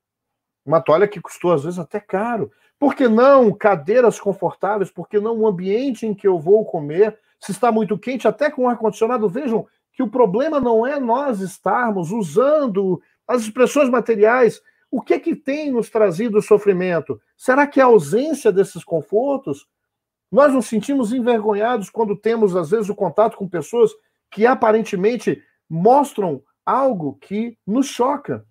Uma 0.64 0.80
toalha 0.80 1.08
que 1.08 1.20
custou, 1.20 1.52
às 1.52 1.64
vezes, 1.64 1.78
até 1.78 1.98
caro. 1.98 2.50
Por 2.78 2.94
que 2.94 3.08
não 3.08 3.52
cadeiras 3.52 4.18
confortáveis? 4.18 4.90
Por 4.90 5.08
que 5.08 5.20
não 5.20 5.36
um 5.36 5.46
ambiente 5.46 6.06
em 6.06 6.14
que 6.14 6.26
eu 6.26 6.38
vou 6.38 6.64
comer? 6.64 7.18
Se 7.38 7.52
está 7.52 7.70
muito 7.72 7.98
quente, 7.98 8.26
até 8.28 8.50
com 8.50 8.68
ar-condicionado, 8.68 9.28
vejam, 9.28 9.66
que 9.92 10.02
o 10.02 10.10
problema 10.10 10.60
não 10.60 10.86
é 10.86 10.98
nós 10.98 11.40
estarmos 11.40 12.10
usando 12.10 13.00
as 13.26 13.42
expressões 13.42 13.88
materiais. 13.88 14.60
O 14.90 15.00
que 15.00 15.14
é 15.14 15.18
que 15.18 15.34
tem 15.34 15.70
nos 15.70 15.90
trazido 15.90 16.40
sofrimento? 16.42 17.20
Será 17.36 17.66
que 17.66 17.80
é 17.80 17.82
a 17.82 17.86
ausência 17.86 18.52
desses 18.52 18.84
confortos? 18.84 19.66
Nós 20.30 20.52
nos 20.52 20.66
sentimos 20.66 21.12
envergonhados 21.12 21.90
quando 21.90 22.16
temos, 22.16 22.56
às 22.56 22.70
vezes, 22.70 22.88
o 22.88 22.94
contato 22.94 23.36
com 23.36 23.48
pessoas 23.48 23.90
que 24.30 24.46
aparentemente 24.46 25.42
mostram 25.68 26.42
algo 26.64 27.18
que 27.20 27.56
nos 27.66 27.86
choca. 27.86 28.46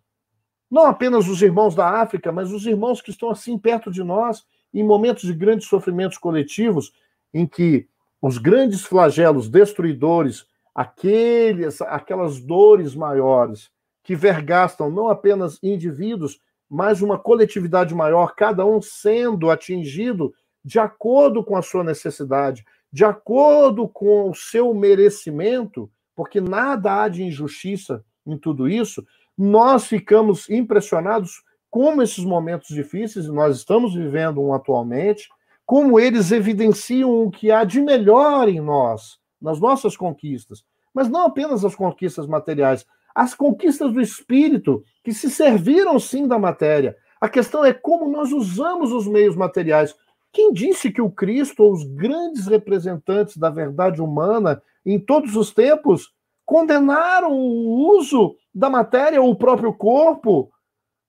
Não 0.71 0.85
apenas 0.85 1.27
os 1.27 1.41
irmãos 1.41 1.75
da 1.75 2.01
África, 2.01 2.31
mas 2.31 2.53
os 2.53 2.65
irmãos 2.65 3.01
que 3.01 3.11
estão 3.11 3.29
assim 3.29 3.57
perto 3.57 3.91
de 3.91 4.01
nós, 4.01 4.45
em 4.73 4.81
momentos 4.81 5.23
de 5.23 5.33
grandes 5.33 5.67
sofrimentos 5.67 6.17
coletivos, 6.17 6.93
em 7.33 7.45
que 7.45 7.87
os 8.21 8.37
grandes 8.37 8.83
flagelos 8.83 9.49
destruidores 9.49 10.45
aqueles, 10.73 11.81
aquelas 11.81 12.39
dores 12.39 12.95
maiores 12.95 13.69
que 14.01 14.15
vergastam 14.15 14.89
não 14.89 15.09
apenas 15.09 15.59
indivíduos, 15.61 16.39
mas 16.69 17.01
uma 17.01 17.19
coletividade 17.19 17.93
maior, 17.93 18.33
cada 18.33 18.65
um 18.65 18.81
sendo 18.81 19.51
atingido 19.51 20.33
de 20.63 20.79
acordo 20.79 21.43
com 21.43 21.57
a 21.57 21.61
sua 21.61 21.83
necessidade, 21.83 22.63
de 22.91 23.03
acordo 23.03 23.87
com 23.87 24.29
o 24.29 24.35
seu 24.35 24.73
merecimento, 24.73 25.91
porque 26.15 26.39
nada 26.39 27.03
há 27.03 27.07
de 27.09 27.23
injustiça 27.23 28.03
em 28.25 28.37
tudo 28.37 28.69
isso, 28.69 29.05
nós 29.37 29.85
ficamos 29.85 30.49
impressionados 30.49 31.43
como 31.69 32.01
esses 32.01 32.23
momentos 32.23 32.67
difíceis, 32.67 33.27
nós 33.27 33.57
estamos 33.57 33.95
vivendo 33.95 34.41
um 34.41 34.53
atualmente, 34.53 35.29
como 35.65 35.97
eles 35.97 36.31
evidenciam 36.31 37.23
o 37.23 37.31
que 37.31 37.49
há 37.49 37.63
de 37.63 37.79
melhor 37.79 38.49
em 38.49 38.59
nós, 38.59 39.19
nas 39.41 39.59
nossas 39.59 39.95
conquistas, 39.95 40.65
mas 40.93 41.07
não 41.07 41.25
apenas 41.25 41.63
as 41.63 41.73
conquistas 41.73 42.27
materiais, 42.27 42.85
as 43.15 43.33
conquistas 43.33 43.93
do 43.93 44.01
espírito, 44.01 44.83
que 45.03 45.13
se 45.13 45.29
serviram 45.29 45.97
sim 45.97 46.27
da 46.27 46.37
matéria. 46.37 46.95
A 47.19 47.29
questão 47.29 47.63
é 47.63 47.73
como 47.73 48.09
nós 48.09 48.31
usamos 48.31 48.91
os 48.91 49.07
meios 49.07 49.35
materiais. 49.35 49.95
Quem 50.31 50.51
disse 50.51 50.91
que 50.91 51.01
o 51.01 51.09
Cristo, 51.11 51.63
ou 51.63 51.71
os 51.71 51.83
grandes 51.83 52.47
representantes 52.47 53.37
da 53.37 53.49
verdade 53.49 54.01
humana 54.01 54.61
em 54.85 54.99
todos 54.99 55.35
os 55.35 55.53
tempos, 55.53 56.13
condenaram 56.51 57.31
o 57.31 57.97
uso 57.97 58.35
da 58.53 58.69
matéria 58.69 59.21
ou 59.21 59.31
o 59.31 59.35
próprio 59.37 59.71
corpo? 59.73 60.51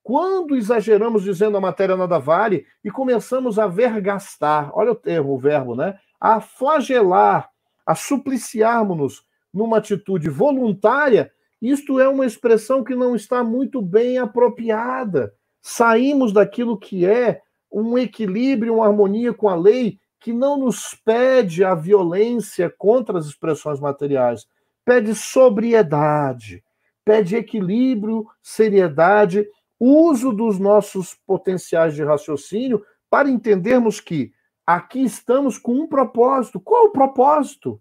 Quando 0.01 0.55
exageramos 0.55 1.25
dizendo 1.25 1.57
a 1.57 1.61
matéria 1.61 1.97
nada 1.97 2.17
vale 2.17 2.65
e 2.85 2.93
começamos 2.93 3.59
a 3.59 3.67
vergastar, 3.67 4.71
olha 4.73 4.93
o 4.93 4.95
termo, 4.95 5.33
o 5.33 5.39
verbo, 5.39 5.75
né? 5.75 5.99
A 6.21 6.41
flagelar, 6.41 7.51
a 7.85 7.93
supliciarmos-nos 7.93 9.25
numa 9.53 9.79
atitude 9.79 10.31
voluntária, 10.31 11.29
isto 11.61 11.99
é 11.99 12.09
uma 12.09 12.25
expressão 12.25 12.85
que 12.85 12.95
não 12.95 13.17
está 13.17 13.43
muito 13.43 13.83
bem 13.83 14.19
apropriada. 14.19 15.35
Saímos 15.61 16.33
daquilo 16.33 16.79
que 16.79 17.05
é 17.05 17.41
um 17.69 17.99
equilíbrio, 17.99 18.77
uma 18.77 18.87
harmonia 18.87 19.35
com 19.35 19.49
a 19.49 19.57
lei, 19.57 19.99
que 20.21 20.33
não 20.33 20.57
nos 20.57 20.95
pede 21.05 21.65
a 21.65 21.75
violência 21.75 22.73
contra 22.79 23.19
as 23.19 23.27
expressões 23.27 23.81
materiais, 23.81 24.47
pede 24.85 25.15
sobriedade, 25.15 26.63
pede 27.05 27.37
equilíbrio, 27.37 28.27
seriedade, 28.43 29.47
uso 29.79 30.33
dos 30.33 30.59
nossos 30.59 31.15
potenciais 31.27 31.95
de 31.95 32.05
raciocínio 32.05 32.85
para 33.11 33.29
entendermos 33.29 34.01
que 34.01 34.33
aqui 34.67 35.05
estamos 35.05 35.59
com 35.59 35.73
um 35.73 35.87
propósito. 35.87 36.61
Qual 36.61 36.87
o 36.87 36.93
propósito? 36.93 37.81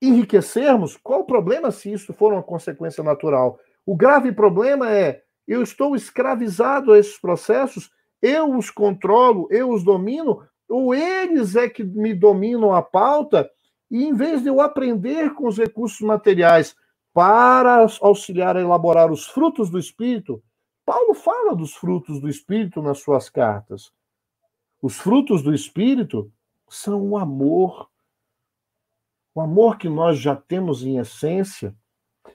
enriquecermos, 0.00 0.96
qual 0.96 1.20
o 1.20 1.26
problema 1.26 1.70
se 1.70 1.92
isso 1.92 2.12
for 2.12 2.32
uma 2.32 2.42
consequência 2.42 3.02
natural? 3.02 3.58
O 3.84 3.96
grave 3.96 4.32
problema 4.32 4.90
é 4.90 5.22
eu 5.46 5.62
estou 5.62 5.96
escravizado 5.96 6.92
a 6.92 6.98
esses 6.98 7.18
processos, 7.18 7.90
eu 8.20 8.56
os 8.56 8.70
controlo, 8.70 9.48
eu 9.50 9.70
os 9.70 9.82
domino, 9.82 10.42
ou 10.68 10.94
eles 10.94 11.56
é 11.56 11.68
que 11.68 11.82
me 11.82 12.14
dominam 12.14 12.74
a 12.74 12.82
pauta, 12.82 13.50
e 13.90 14.04
em 14.04 14.14
vez 14.14 14.42
de 14.42 14.48
eu 14.48 14.60
aprender 14.60 15.34
com 15.34 15.46
os 15.46 15.56
recursos 15.56 16.00
materiais 16.00 16.76
para 17.12 17.86
auxiliar 18.00 18.56
a 18.56 18.60
elaborar 18.60 19.10
os 19.10 19.26
frutos 19.26 19.70
do 19.70 19.78
Espírito, 19.78 20.42
Paulo 20.84 21.14
fala 21.14 21.54
dos 21.54 21.74
frutos 21.74 22.20
do 22.20 22.28
Espírito 22.28 22.80
nas 22.80 23.00
suas 23.00 23.28
cartas. 23.28 23.92
Os 24.80 24.96
frutos 24.98 25.42
do 25.42 25.52
Espírito 25.52 26.32
são 26.68 27.10
o 27.10 27.16
amor. 27.16 27.88
O 29.34 29.40
amor 29.40 29.78
que 29.78 29.88
nós 29.88 30.18
já 30.18 30.36
temos 30.36 30.84
em 30.84 30.98
essência 30.98 31.74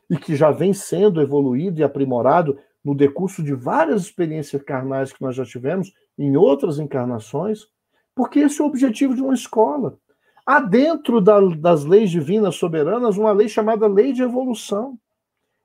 e 0.09 0.17
que 0.17 0.35
já 0.35 0.51
vem 0.51 0.73
sendo 0.73 1.21
evoluído 1.21 1.79
e 1.79 1.83
aprimorado 1.83 2.59
no 2.83 2.93
decurso 2.93 3.41
de 3.41 3.53
várias 3.53 4.01
experiências 4.01 4.61
carnais 4.61 5.13
que 5.13 5.21
nós 5.21 5.35
já 5.35 5.45
tivemos 5.45 5.93
em 6.17 6.35
outras 6.35 6.79
encarnações, 6.79 7.67
porque 8.13 8.39
esse 8.39 8.61
é 8.61 8.63
o 8.63 8.67
objetivo 8.67 9.15
de 9.15 9.21
uma 9.21 9.33
escola. 9.33 9.97
Há 10.45 10.60
dentro 10.60 11.21
da, 11.21 11.39
das 11.39 11.86
leis 11.86 12.12
divinas 12.12 12.56
soberanas 12.56 13.17
uma 13.17 13.32
lei 13.32 13.47
chamada 13.47 13.88
lei 13.88 14.12
de 14.12 14.21
evolução. 14.21 14.99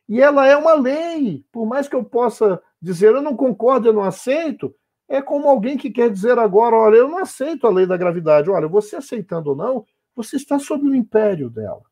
E 0.08 0.20
ela 0.20 0.46
é 0.46 0.56
uma 0.56 0.74
lei, 0.74 1.44
por 1.52 1.66
mais 1.66 1.88
que 1.88 1.96
eu 1.96 2.04
possa 2.04 2.62
dizer 2.80 3.14
eu 3.14 3.20
não 3.20 3.36
concordo, 3.36 3.88
eu 3.88 3.92
não 3.92 4.04
aceito, 4.04 4.74
é 5.08 5.20
como 5.20 5.48
alguém 5.48 5.76
que 5.76 5.90
quer 5.90 6.10
dizer 6.10 6.38
agora, 6.38 6.76
olha, 6.76 6.96
eu 6.96 7.08
não 7.08 7.18
aceito 7.18 7.66
a 7.66 7.70
lei 7.70 7.86
da 7.86 7.96
gravidade. 7.96 8.50
Olha, 8.50 8.68
você 8.68 8.96
aceitando 8.96 9.50
ou 9.50 9.56
não, 9.56 9.86
você 10.14 10.36
está 10.36 10.58
sob 10.58 10.86
o 10.86 10.94
império 10.94 11.48
dela. 11.48 11.82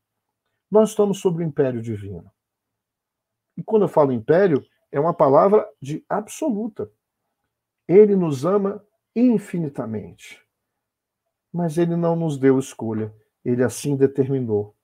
Nós 0.69 0.89
estamos 0.89 1.19
sob 1.19 1.43
o 1.43 1.45
império 1.45 1.81
divino. 1.81 2.31
E 3.57 3.63
quando 3.63 3.83
eu 3.83 3.87
falo 3.87 4.11
império, 4.11 4.63
é 4.91 4.99
uma 4.99 5.13
palavra 5.13 5.67
de 5.81 6.05
absoluta. 6.07 6.91
Ele 7.87 8.15
nos 8.15 8.45
ama 8.45 8.85
infinitamente. 9.15 10.46
Mas 11.57 11.75
ele 11.79 11.95
não 11.95 12.15
nos 12.15 12.37
deu 12.37 12.59
escolha. 12.59 13.11
Ele 13.43 13.63
assim 13.63 13.95
determinou. 13.95 14.75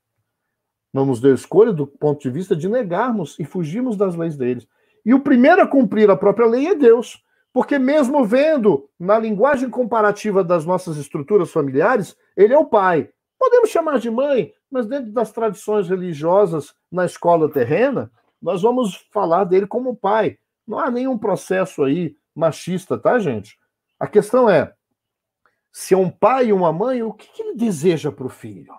Não 0.92 1.06
nos 1.06 1.22
deu 1.22 1.36
escolha 1.36 1.72
do 1.72 1.86
ponto 1.86 2.20
de 2.24 2.32
vista 2.32 2.56
de 2.56 2.68
negarmos 2.68 3.38
e 3.38 3.46
fugirmos 3.46 3.96
das 3.96 4.16
leis 4.16 4.36
deles. 4.36 4.68
E 5.06 5.14
o 5.14 5.20
primeiro 5.20 5.62
a 5.62 5.68
cumprir 5.68 6.10
a 6.10 6.18
própria 6.18 6.48
lei 6.48 6.70
é 6.70 6.74
Deus. 6.74 7.24
Porque, 7.54 7.78
mesmo 7.78 8.26
vendo 8.26 8.90
na 9.00 9.20
linguagem 9.20 9.70
comparativa 9.70 10.44
das 10.44 10.66
nossas 10.66 10.98
estruturas 10.98 11.52
familiares, 11.52 12.18
ele 12.36 12.56
é 12.56 12.58
o 12.58 12.66
pai. 12.66 13.08
Podemos 13.38 13.70
chamar 13.70 14.00
de 14.00 14.10
mãe, 14.10 14.52
mas 14.72 14.88
dentro 14.88 15.12
das 15.12 15.32
tradições 15.32 15.88
religiosas 15.88 16.74
na 16.92 17.06
escola 17.06 17.52
terrena, 17.52 18.12
nós 18.42 18.64
vamos 18.64 19.08
falar 19.12 19.44
dele 19.44 19.68
como 19.68 19.96
pai. 19.96 20.40
Não 20.68 20.80
há 20.80 20.90
nenhum 20.90 21.20
processo 21.20 21.84
aí 21.84 22.16
machista, 22.34 22.98
tá, 22.98 23.20
gente? 23.20 23.60
A 24.00 24.08
questão 24.08 24.50
é: 24.50 24.74
se 25.74 25.96
é 25.96 25.98
um 25.98 26.10
pai 26.10 26.48
e 26.48 26.54
uma 26.54 26.72
mãe, 26.72 27.02
o 27.02 27.12
que, 27.12 27.28
que 27.28 27.42
ele 27.42 27.56
deseja 27.56 28.12
para 28.12 28.28
o 28.28 28.30
filho? 28.30 28.74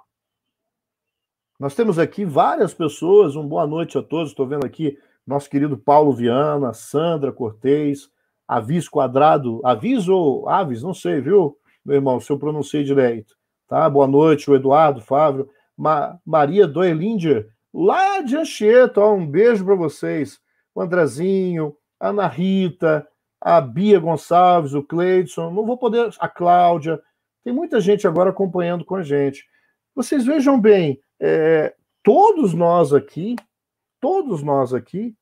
Nós 1.59 1.75
temos 1.75 1.99
aqui 1.99 2.25
várias 2.25 2.73
pessoas, 2.73 3.35
uma 3.35 3.49
boa 3.49 3.67
noite 3.67 3.99
a 3.99 4.03
todos. 4.03 4.31
Estou 4.31 4.47
vendo 4.47 4.65
aqui 4.65 4.97
nosso 5.27 5.51
querido 5.51 5.77
Paulo 5.77 6.13
Viana, 6.13 6.73
Sandra 6.73 7.33
Cortez, 7.33 8.09
Avis 8.47 8.89
Quadrado, 8.89 9.61
Avis 9.65 10.09
ou 10.09 10.49
Aves, 10.49 10.85
não 10.85 10.95
sei, 10.95 11.21
viu, 11.21 11.59
meu 11.85 11.97
irmão, 11.97 12.21
se 12.21 12.31
eu 12.31 12.39
pronunciei 12.39 12.85
direito. 12.85 13.35
Tá? 13.67 13.91
Boa 13.91 14.07
noite, 14.07 14.49
o 14.49 14.55
Eduardo, 14.55 15.01
Fábio, 15.01 15.49
Ma 15.77 16.17
Maria 16.25 16.67
Doelinger, 16.67 17.49
lá 17.73 18.21
de 18.21 18.37
Anchieta. 18.37 19.01
Ó, 19.01 19.15
um 19.15 19.27
beijo 19.27 19.65
para 19.65 19.75
vocês. 19.75 20.39
O 20.73 20.81
Andrezinho, 20.81 21.77
Ana 21.99 22.29
Rita, 22.29 23.05
a 23.45 23.61
Bia 23.61 24.01
Gonçalves, 24.01 24.73
o 24.73 24.83
Cleidson, 24.83 25.51
não 25.51 25.67
vou 25.67 25.77
poder, 25.77 26.11
a 26.19 26.27
Cláudia. 26.27 26.99
Tem 27.45 27.53
muita 27.53 27.79
gente 27.79 28.09
agora 28.09 28.31
acompanhando 28.31 28.87
com 28.87 28.97
a 28.97 29.03
gente. 29.03 29.45
Vocês 29.95 30.25
vejam 30.25 30.59
bem, 30.59 30.99
é, 31.21 31.75
todos 32.03 32.55
nós 32.55 32.95
aqui, 32.95 33.37
todos 34.01 34.43
nós 34.43 34.73
aqui, 34.73 35.15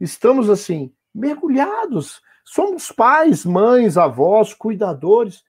estamos 0.00 0.48
assim, 0.48 0.90
mergulhados. 1.14 2.22
Somos 2.46 2.90
pais, 2.90 3.44
mães, 3.44 3.98
avós, 3.98 4.54
cuidadores. 4.54 5.44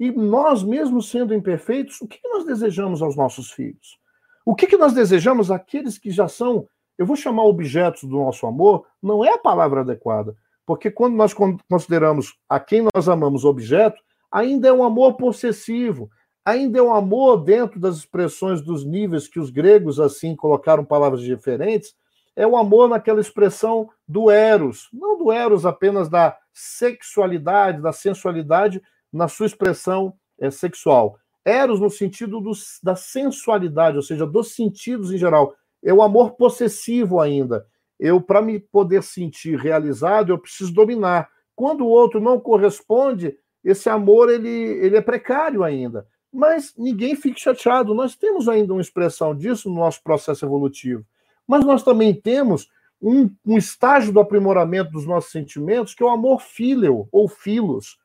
E 0.00 0.10
nós, 0.10 0.64
mesmo 0.64 1.00
sendo 1.00 1.32
imperfeitos, 1.32 2.00
o 2.00 2.08
que 2.08 2.18
nós 2.24 2.44
desejamos 2.44 3.00
aos 3.00 3.14
nossos 3.14 3.52
filhos? 3.52 3.96
O 4.44 4.56
que 4.56 4.76
nós 4.76 4.92
desejamos 4.92 5.52
àqueles 5.52 5.98
que 5.98 6.10
já 6.10 6.26
são, 6.26 6.66
eu 6.98 7.06
vou 7.06 7.14
chamar 7.14 7.44
objetos 7.44 8.02
do 8.02 8.16
nosso 8.16 8.44
amor, 8.44 8.86
não 9.00 9.24
é 9.24 9.34
a 9.34 9.38
palavra 9.38 9.82
adequada. 9.82 10.36
Porque 10.70 10.88
quando 10.88 11.16
nós 11.16 11.34
consideramos 11.68 12.38
a 12.48 12.60
quem 12.60 12.86
nós 12.94 13.08
amamos 13.08 13.44
objeto, 13.44 14.00
ainda 14.30 14.68
é 14.68 14.72
um 14.72 14.84
amor 14.84 15.14
possessivo, 15.14 16.08
ainda 16.44 16.78
é 16.78 16.82
um 16.82 16.94
amor 16.94 17.42
dentro 17.42 17.80
das 17.80 17.96
expressões 17.96 18.62
dos 18.62 18.84
níveis 18.84 19.26
que 19.26 19.40
os 19.40 19.50
gregos 19.50 19.98
assim 19.98 20.36
colocaram 20.36 20.84
palavras 20.84 21.22
diferentes, 21.22 21.92
é 22.36 22.46
o 22.46 22.56
amor 22.56 22.88
naquela 22.88 23.20
expressão 23.20 23.90
do 24.06 24.30
eros, 24.30 24.88
não 24.92 25.18
do 25.18 25.32
eros 25.32 25.66
apenas 25.66 26.08
da 26.08 26.38
sexualidade, 26.52 27.82
da 27.82 27.92
sensualidade 27.92 28.80
na 29.12 29.26
sua 29.26 29.46
expressão 29.46 30.14
é, 30.38 30.52
sexual, 30.52 31.18
Eros 31.44 31.80
no 31.80 31.90
sentido 31.90 32.40
do, 32.40 32.52
da 32.80 32.94
sensualidade, 32.94 33.96
ou 33.96 34.04
seja, 34.04 34.24
dos 34.24 34.54
sentidos 34.54 35.12
em 35.12 35.18
geral. 35.18 35.52
É 35.82 35.92
o 35.92 36.00
amor 36.00 36.36
possessivo 36.36 37.18
ainda. 37.18 37.66
Eu, 38.00 38.18
para 38.18 38.40
me 38.40 38.58
poder 38.58 39.02
sentir 39.02 39.58
realizado, 39.58 40.32
eu 40.32 40.38
preciso 40.38 40.72
dominar. 40.72 41.28
Quando 41.54 41.82
o 41.82 41.88
outro 41.88 42.18
não 42.18 42.40
corresponde, 42.40 43.36
esse 43.62 43.90
amor 43.90 44.30
ele, 44.30 44.48
ele 44.48 44.96
é 44.96 45.02
precário 45.02 45.62
ainda. 45.62 46.06
Mas 46.32 46.72
ninguém 46.78 47.14
fique 47.14 47.38
chateado. 47.38 47.92
Nós 47.92 48.16
temos 48.16 48.48
ainda 48.48 48.72
uma 48.72 48.80
expressão 48.80 49.36
disso 49.36 49.68
no 49.68 49.76
nosso 49.76 50.02
processo 50.02 50.46
evolutivo. 50.46 51.04
Mas 51.46 51.62
nós 51.62 51.82
também 51.82 52.14
temos 52.14 52.70
um, 53.02 53.30
um 53.44 53.58
estágio 53.58 54.12
do 54.12 54.20
aprimoramento 54.20 54.92
dos 54.92 55.06
nossos 55.06 55.30
sentimentos, 55.30 55.94
que 55.94 56.02
é 56.02 56.06
o 56.06 56.10
amor 56.10 56.40
filial, 56.40 57.06
ou 57.12 57.28
filos, 57.28 57.98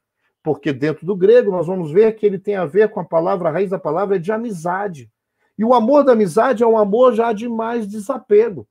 porque 0.44 0.74
dentro 0.74 1.06
do 1.06 1.16
grego 1.16 1.52
nós 1.52 1.68
vamos 1.68 1.92
ver 1.92 2.16
que 2.16 2.26
ele 2.26 2.38
tem 2.38 2.56
a 2.56 2.66
ver 2.66 2.90
com 2.90 3.00
a 3.00 3.06
palavra, 3.06 3.48
a 3.48 3.52
raiz 3.52 3.70
da 3.70 3.80
palavra 3.80 4.18
é 4.18 4.20
de 4.20 4.32
amizade. 4.32 5.10
E 5.58 5.64
o 5.64 5.74
amor 5.74 6.04
da 6.04 6.12
amizade 6.12 6.64
é 6.64 6.68
um 6.68 6.78
amor 6.78 7.14
já 7.14 7.32
de 7.32 7.48
mais 7.48 7.88
desapego. 7.88 8.68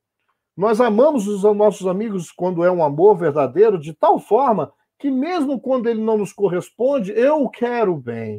Nós 0.57 0.81
amamos 0.81 1.27
os 1.27 1.43
nossos 1.57 1.87
amigos 1.87 2.31
quando 2.31 2.65
é 2.65 2.71
um 2.71 2.85
amor 2.85 3.17
verdadeiro, 3.17 3.79
de 3.79 3.93
tal 3.93 4.19
forma 4.19 4.73
que, 4.99 5.11
mesmo 5.11 5.61
quando 5.61 5.89
ele 5.89 6.01
não 6.01 6.19
nos 6.19 6.33
corresponde, 6.33 7.13
eu 7.13 7.49
quero 7.49 7.97
bem. 7.97 8.39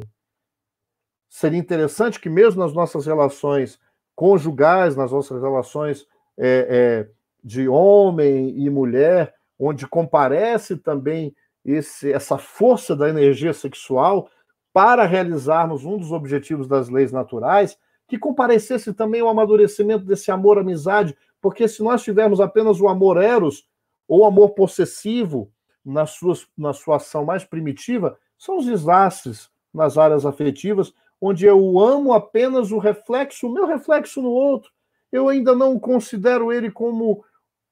Seria 1.28 1.58
interessante 1.58 2.18
que, 2.18 2.30
mesmo 2.30 2.62
nas 2.62 2.72
nossas 2.72 3.04
relações 3.04 3.78
conjugais, 4.14 4.96
nas 4.96 5.12
nossas 5.12 5.42
relações 5.42 6.06
é, 6.38 6.66
é, 6.68 7.10
de 7.44 7.68
homem 7.68 8.58
e 8.58 8.70
mulher, 8.70 9.34
onde 9.58 9.86
comparece 9.86 10.76
também 10.76 11.34
esse, 11.64 12.12
essa 12.12 12.38
força 12.38 12.96
da 12.96 13.08
energia 13.08 13.52
sexual 13.52 14.30
para 14.72 15.04
realizarmos 15.04 15.84
um 15.84 15.98
dos 15.98 16.12
objetivos 16.12 16.66
das 16.66 16.88
leis 16.88 17.12
naturais, 17.12 17.78
que 18.08 18.18
comparecesse 18.18 18.94
também 18.94 19.20
o 19.20 19.28
amadurecimento 19.28 20.04
desse 20.04 20.30
amor-amizade, 20.30 21.16
porque 21.46 21.68
se 21.68 21.80
nós 21.80 22.02
tivermos 22.02 22.40
apenas 22.40 22.80
o 22.80 22.88
amor 22.88 23.22
eros, 23.22 23.68
ou 24.08 24.24
amor 24.24 24.50
possessivo, 24.50 25.48
na, 25.84 26.04
suas, 26.04 26.44
na 26.58 26.72
sua 26.72 26.96
ação 26.96 27.24
mais 27.24 27.44
primitiva, 27.44 28.18
são 28.36 28.58
os 28.58 28.66
desastres 28.66 29.48
nas 29.72 29.96
áreas 29.96 30.26
afetivas, 30.26 30.92
onde 31.20 31.46
eu 31.46 31.78
amo 31.78 32.12
apenas 32.12 32.72
o 32.72 32.78
reflexo, 32.78 33.46
o 33.46 33.52
meu 33.52 33.64
reflexo 33.64 34.20
no 34.20 34.30
outro. 34.30 34.72
Eu 35.12 35.28
ainda 35.28 35.54
não 35.54 35.78
considero 35.78 36.52
ele 36.52 36.68
como 36.68 37.24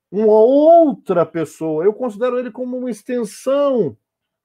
uma 0.08 0.38
outra 0.38 1.26
pessoa. 1.26 1.82
Eu 1.84 1.92
considero 1.92 2.38
ele 2.38 2.52
como 2.52 2.78
uma 2.78 2.88
extensão 2.88 3.96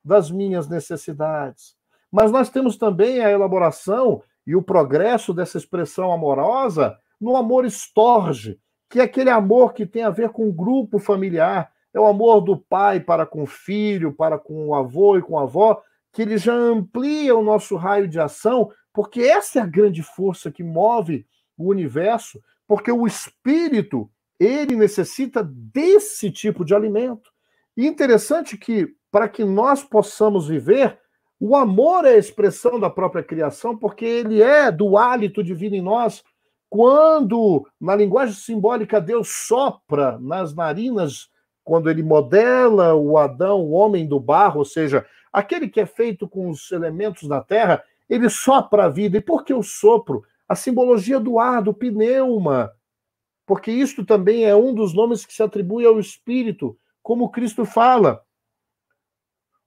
das 0.03 0.31
minhas 0.31 0.67
necessidades. 0.67 1.75
Mas 2.11 2.31
nós 2.31 2.49
temos 2.49 2.77
também 2.77 3.23
a 3.23 3.29
elaboração 3.29 4.23
e 4.47 4.55
o 4.55 4.63
progresso 4.63 5.35
dessa 5.35 5.59
expressão 5.59 6.11
amorosa 6.11 6.97
no 7.21 7.37
amor 7.37 7.63
estorge, 7.63 8.59
que 8.89 8.99
é 8.99 9.04
aquele 9.04 9.30
amor 9.30 9.73
que 9.73 9.86
tem 9.86 10.04
a 10.04 10.10
ver 10.10 10.30
com 10.30 10.49
o 10.49 10.54
grupo 10.54 10.97
familiar, 10.97 11.71
é 11.93 11.99
o 11.99 12.06
amor 12.06 12.41
do 12.41 12.58
pai 12.58 12.99
para 12.99 13.25
com 13.25 13.43
o 13.43 13.47
filho, 13.47 14.13
para 14.13 14.38
com 14.38 14.67
o 14.67 14.75
avô 14.75 15.17
e 15.17 15.21
com 15.21 15.38
a 15.38 15.43
avó, 15.43 15.82
que 16.12 16.21
ele 16.21 16.38
já 16.38 16.54
amplia 16.54 17.36
o 17.36 17.43
nosso 17.43 17.75
raio 17.75 18.08
de 18.08 18.19
ação, 18.19 18.71
porque 18.93 19.21
essa 19.21 19.60
é 19.60 19.62
a 19.62 19.67
grande 19.67 20.02
força 20.02 20.52
que 20.52 20.63
move 20.63 21.25
o 21.58 21.69
universo, 21.69 22.41
porque 22.67 22.91
o 22.91 23.06
espírito 23.06 24.10
ele 24.39 24.75
necessita 24.75 25.43
desse 25.43 26.32
tipo 26.32 26.63
de 26.63 26.73
alimento. 26.73 27.30
E 27.75 27.86
interessante 27.86 28.58
que, 28.58 28.88
para 29.12 29.28
que 29.28 29.43
nós 29.43 29.84
possamos 29.84 30.47
viver, 30.47 30.97
o 31.39 31.56
amor 31.56 32.06
é 32.06 32.13
a 32.13 32.17
expressão 32.17 32.80
da 32.80 32.89
própria 32.89 33.23
criação, 33.23 33.78
porque 33.78 34.06
ele 34.06 34.41
é 34.41 34.71
do 34.71 34.97
hálito 34.97 35.43
divino 35.43 35.75
em 35.75 35.82
nós. 35.82 36.23
Quando, 36.69 37.67
na 37.82 37.95
linguagem 37.95 38.36
simbólica, 38.36 39.01
Deus 39.01 39.29
sopra 39.29 40.19
nas 40.19 40.53
narinas 40.53 41.29
quando 41.63 41.89
ele 41.89 42.03
modela 42.03 42.95
o 42.95 43.17
Adão, 43.17 43.62
o 43.62 43.71
homem 43.71 44.08
do 44.08 44.19
barro, 44.19 44.60
ou 44.60 44.65
seja, 44.65 45.05
aquele 45.32 45.67
que 45.67 45.79
é 45.79 45.86
feito 45.86 46.27
com 46.27 46.49
os 46.49 46.71
elementos 46.71 47.27
da 47.27 47.41
terra, 47.41 47.84
ele 48.10 48.29
sopra 48.29 48.86
a 48.86 48.89
vida. 48.89 49.17
E 49.17 49.21
por 49.21 49.43
que 49.43 49.53
o 49.53 49.63
sopro? 49.63 50.23
A 50.47 50.55
simbologia 50.55 51.19
do 51.19 51.39
ar, 51.39 51.62
do 51.62 51.73
pneuma. 51.73 52.71
Porque 53.45 53.71
isto 53.71 54.05
também 54.05 54.45
é 54.45 54.55
um 54.55 54.73
dos 54.73 54.93
nomes 54.93 55.25
que 55.25 55.34
se 55.34 55.41
atribui 55.41 55.86
ao 55.86 55.99
Espírito, 55.99 56.77
como 57.01 57.29
Cristo 57.29 57.65
fala. 57.65 58.23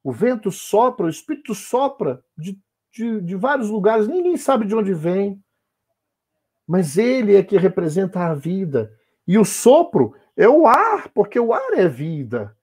O 0.05 0.13
vento 0.13 0.53
sopra, 0.53 1.07
o 1.07 1.11
Espírito 1.11 1.53
sopra 1.53 2.23
de, 2.37 2.59
de, 2.93 3.21
de 3.21 3.35
vários 3.35 3.69
lugares, 3.69 4.07
ninguém 4.07 4.37
sabe 4.37 4.67
de 4.67 4.75
onde 4.75 4.95
vem. 4.95 5.42
Mas 6.67 6.97
ele 6.97 7.37
é 7.37 7.43
que 7.43 7.57
representa 7.57 8.21
a 8.21 8.35
vida. 8.35 8.93
E 9.27 9.39
o 9.39 9.45
sopro 9.45 10.15
é 10.37 10.49
o 10.49 10.67
ar, 10.67 11.09
porque 11.09 11.39
o 11.39 11.53
ar 11.53 11.73
é 11.75 11.89
vida. 11.89 12.57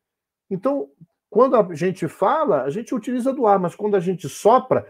Então, 0.50 0.90
quando 1.30 1.56
a 1.56 1.76
gente 1.76 2.08
fala, 2.08 2.64
a 2.64 2.70
gente 2.70 2.96
utiliza 2.96 3.32
do 3.32 3.46
ar, 3.46 3.60
mas 3.60 3.76
quando 3.76 3.96
a 3.96 4.00
gente 4.00 4.28
sopra, 4.28 4.88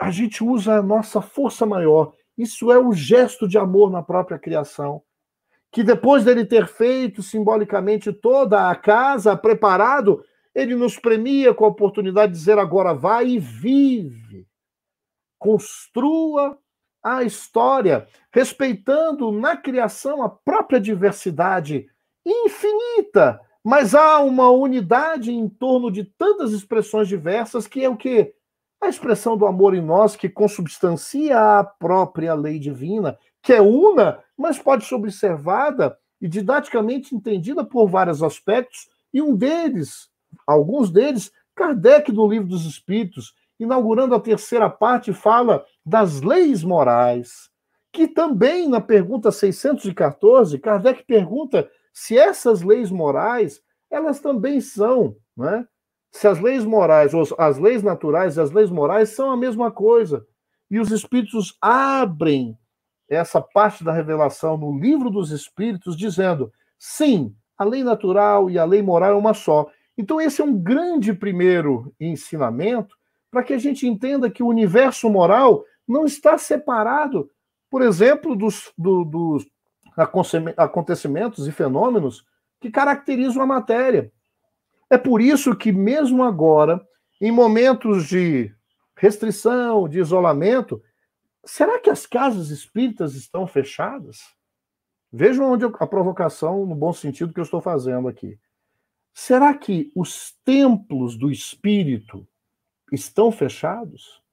a 0.00 0.10
gente 0.10 0.42
usa 0.42 0.76
a 0.76 0.82
nossa 0.82 1.20
força 1.20 1.66
maior. 1.66 2.12
Isso 2.36 2.72
é 2.72 2.78
o 2.78 2.92
gesto 2.92 3.46
de 3.46 3.58
amor 3.58 3.90
na 3.90 4.02
própria 4.02 4.38
criação. 4.38 5.02
Que 5.70 5.82
depois 5.82 6.24
dele 6.24 6.44
ter 6.44 6.66
feito 6.66 7.22
simbolicamente 7.22 8.12
toda 8.12 8.70
a 8.70 8.74
casa, 8.74 9.36
preparado, 9.36 10.24
ele 10.54 10.74
nos 10.74 10.98
premia 10.98 11.52
com 11.52 11.64
a 11.64 11.68
oportunidade 11.68 12.32
de 12.32 12.38
dizer 12.38 12.58
agora 12.58 12.94
vai 12.94 13.28
e 13.28 13.38
vive. 13.38 14.46
Construa 15.38 16.58
a 17.04 17.22
história, 17.22 18.08
respeitando 18.32 19.30
na 19.30 19.56
criação 19.56 20.22
a 20.22 20.28
própria 20.28 20.80
diversidade 20.80 21.86
infinita, 22.24 23.38
mas 23.62 23.94
há 23.94 24.20
uma 24.20 24.48
unidade 24.48 25.30
em 25.30 25.46
torno 25.46 25.90
de 25.90 26.04
tantas 26.04 26.52
expressões 26.52 27.06
diversas 27.06 27.66
que 27.66 27.84
é 27.84 27.88
o 27.88 27.96
que 27.96 28.32
a 28.80 28.88
expressão 28.88 29.36
do 29.36 29.46
amor 29.46 29.74
em 29.74 29.80
nós 29.80 30.16
que 30.16 30.28
consubstancia 30.28 31.38
a 31.58 31.64
própria 31.64 32.34
lei 32.34 32.58
divina, 32.58 33.18
que 33.42 33.52
é 33.52 33.60
una, 33.60 34.22
mas 34.36 34.58
pode 34.58 34.84
ser 34.84 34.94
observada 34.94 35.96
e 36.20 36.28
didaticamente 36.28 37.14
entendida 37.14 37.64
por 37.64 37.86
vários 37.88 38.22
aspectos, 38.22 38.88
e 39.12 39.20
um 39.20 39.36
deles, 39.36 40.08
alguns 40.46 40.90
deles, 40.90 41.30
Kardec 41.54 42.10
do 42.10 42.26
Livro 42.26 42.48
dos 42.48 42.64
Espíritos, 42.64 43.34
inaugurando 43.60 44.14
a 44.14 44.20
terceira 44.20 44.68
parte, 44.68 45.12
fala 45.12 45.64
das 45.84 46.20
leis 46.20 46.64
morais, 46.64 47.50
que 47.92 48.08
também 48.08 48.68
na 48.68 48.80
pergunta 48.80 49.30
614, 49.30 50.58
Kardec 50.58 51.04
pergunta 51.04 51.68
se 51.92 52.18
essas 52.18 52.62
leis 52.62 52.90
morais, 52.90 53.60
elas 53.90 54.20
também 54.20 54.60
são, 54.60 55.16
né? 55.36 55.66
Se 56.10 56.26
as 56.26 56.40
leis 56.40 56.64
morais, 56.64 57.12
ou 57.12 57.24
as 57.38 57.58
leis 57.58 57.82
naturais 57.82 58.36
e 58.36 58.40
as 58.40 58.50
leis 58.50 58.70
morais 58.70 59.10
são 59.10 59.30
a 59.30 59.36
mesma 59.36 59.70
coisa. 59.70 60.24
E 60.70 60.78
os 60.78 60.90
espíritos 60.90 61.56
abrem 61.60 62.56
essa 63.08 63.40
parte 63.40 63.84
da 63.84 63.92
revelação 63.92 64.56
no 64.56 64.78
livro 64.78 65.10
dos 65.10 65.30
espíritos 65.30 65.96
dizendo: 65.96 66.52
sim, 66.78 67.34
a 67.56 67.64
lei 67.64 67.84
natural 67.84 68.50
e 68.50 68.58
a 68.58 68.64
lei 68.64 68.82
moral 68.82 69.12
é 69.12 69.16
uma 69.16 69.34
só. 69.34 69.68
Então 69.96 70.20
esse 70.20 70.40
é 70.40 70.44
um 70.44 70.56
grande 70.56 71.12
primeiro 71.12 71.92
ensinamento 72.00 72.96
para 73.30 73.42
que 73.42 73.52
a 73.52 73.58
gente 73.58 73.86
entenda 73.86 74.30
que 74.30 74.42
o 74.42 74.48
universo 74.48 75.08
moral 75.08 75.64
não 75.86 76.04
está 76.04 76.38
separado, 76.38 77.30
por 77.70 77.82
exemplo, 77.82 78.36
dos, 78.36 78.72
do, 78.76 79.04
dos 79.04 79.46
acontecimentos 80.56 81.46
e 81.46 81.52
fenômenos 81.52 82.24
que 82.60 82.70
caracterizam 82.70 83.42
a 83.42 83.46
matéria. 83.46 84.12
É 84.90 84.98
por 84.98 85.20
isso 85.20 85.54
que, 85.56 85.72
mesmo 85.72 86.22
agora, 86.22 86.80
em 87.20 87.30
momentos 87.30 88.06
de 88.06 88.52
restrição, 88.96 89.88
de 89.88 89.98
isolamento, 89.98 90.82
será 91.44 91.78
que 91.78 91.90
as 91.90 92.06
casas 92.06 92.50
espíritas 92.50 93.14
estão 93.14 93.46
fechadas? 93.46 94.18
Vejam 95.12 95.52
onde 95.52 95.64
a 95.64 95.86
provocação, 95.86 96.66
no 96.66 96.74
bom 96.74 96.92
sentido 96.92 97.32
que 97.32 97.38
eu 97.38 97.44
estou 97.44 97.60
fazendo 97.60 98.08
aqui. 98.08 98.38
Será 99.12 99.54
que 99.56 99.92
os 99.94 100.32
templos 100.44 101.16
do 101.16 101.30
espírito 101.30 102.26
estão 102.90 103.30
fechados? 103.30 104.23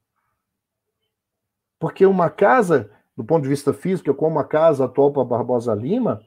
Porque 1.81 2.05
uma 2.05 2.29
casa, 2.29 2.91
do 3.17 3.23
ponto 3.23 3.43
de 3.43 3.49
vista 3.49 3.73
físico, 3.73 4.13
como 4.13 4.39
a 4.39 4.43
casa 4.45 4.85
atual 4.85 5.11
para 5.11 5.25
Barbosa 5.25 5.73
Lima, 5.73 6.21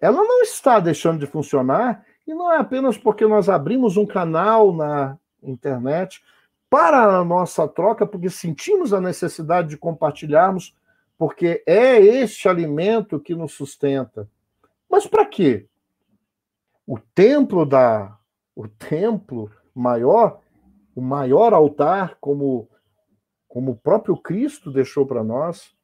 ela 0.00 0.18
não 0.18 0.42
está 0.42 0.78
deixando 0.80 1.20
de 1.20 1.26
funcionar, 1.26 2.04
e 2.26 2.34
não 2.34 2.52
é 2.52 2.58
apenas 2.58 2.98
porque 2.98 3.24
nós 3.24 3.48
abrimos 3.48 3.96
um 3.96 4.04
canal 4.04 4.74
na 4.74 5.16
internet 5.40 6.20
para 6.68 7.04
a 7.04 7.24
nossa 7.24 7.68
troca, 7.68 8.04
porque 8.04 8.28
sentimos 8.28 8.92
a 8.92 9.00
necessidade 9.00 9.68
de 9.68 9.78
compartilharmos, 9.78 10.74
porque 11.16 11.62
é 11.64 11.98
este 11.98 12.48
alimento 12.48 13.20
que 13.20 13.34
nos 13.34 13.52
sustenta. 13.52 14.28
Mas 14.90 15.06
para 15.06 15.24
quê? 15.24 15.68
O 16.84 16.98
templo 17.14 17.64
da 17.64 18.18
o 18.56 18.66
templo 18.66 19.50
maior 19.74 20.40
o 20.96 21.02
maior 21.02 21.52
altar, 21.52 22.16
como, 22.18 22.66
como 23.48 23.72
o 23.72 23.76
próprio 23.76 24.16
Cristo 24.16 24.70
deixou 24.70 25.06
para 25.06 25.22
nós, 25.24 25.74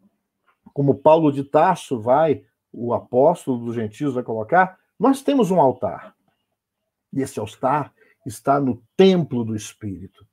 como 0.72 0.94
Paulo 0.94 1.32
de 1.32 1.44
Tarso 1.44 2.00
vai, 2.00 2.44
o 2.72 2.94
apóstolo 2.94 3.64
dos 3.64 3.74
gentios, 3.74 4.14
vai 4.14 4.22
colocar, 4.22 4.78
nós 4.98 5.22
temos 5.22 5.50
um 5.50 5.60
altar. 5.60 6.14
E 7.12 7.20
esse 7.20 7.38
altar 7.38 7.92
está 8.24 8.60
no 8.60 8.82
templo 8.96 9.44
do 9.44 9.54
Espírito. 9.54 10.26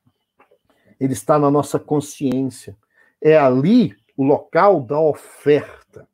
Ele 0.99 1.13
está 1.13 1.37
na 1.39 1.49
nossa 1.49 1.79
consciência. 1.79 2.77
É 3.21 3.37
ali 3.37 3.95
o 4.15 4.23
local 4.23 4.81
da 4.81 4.99
oferta. 4.99 6.07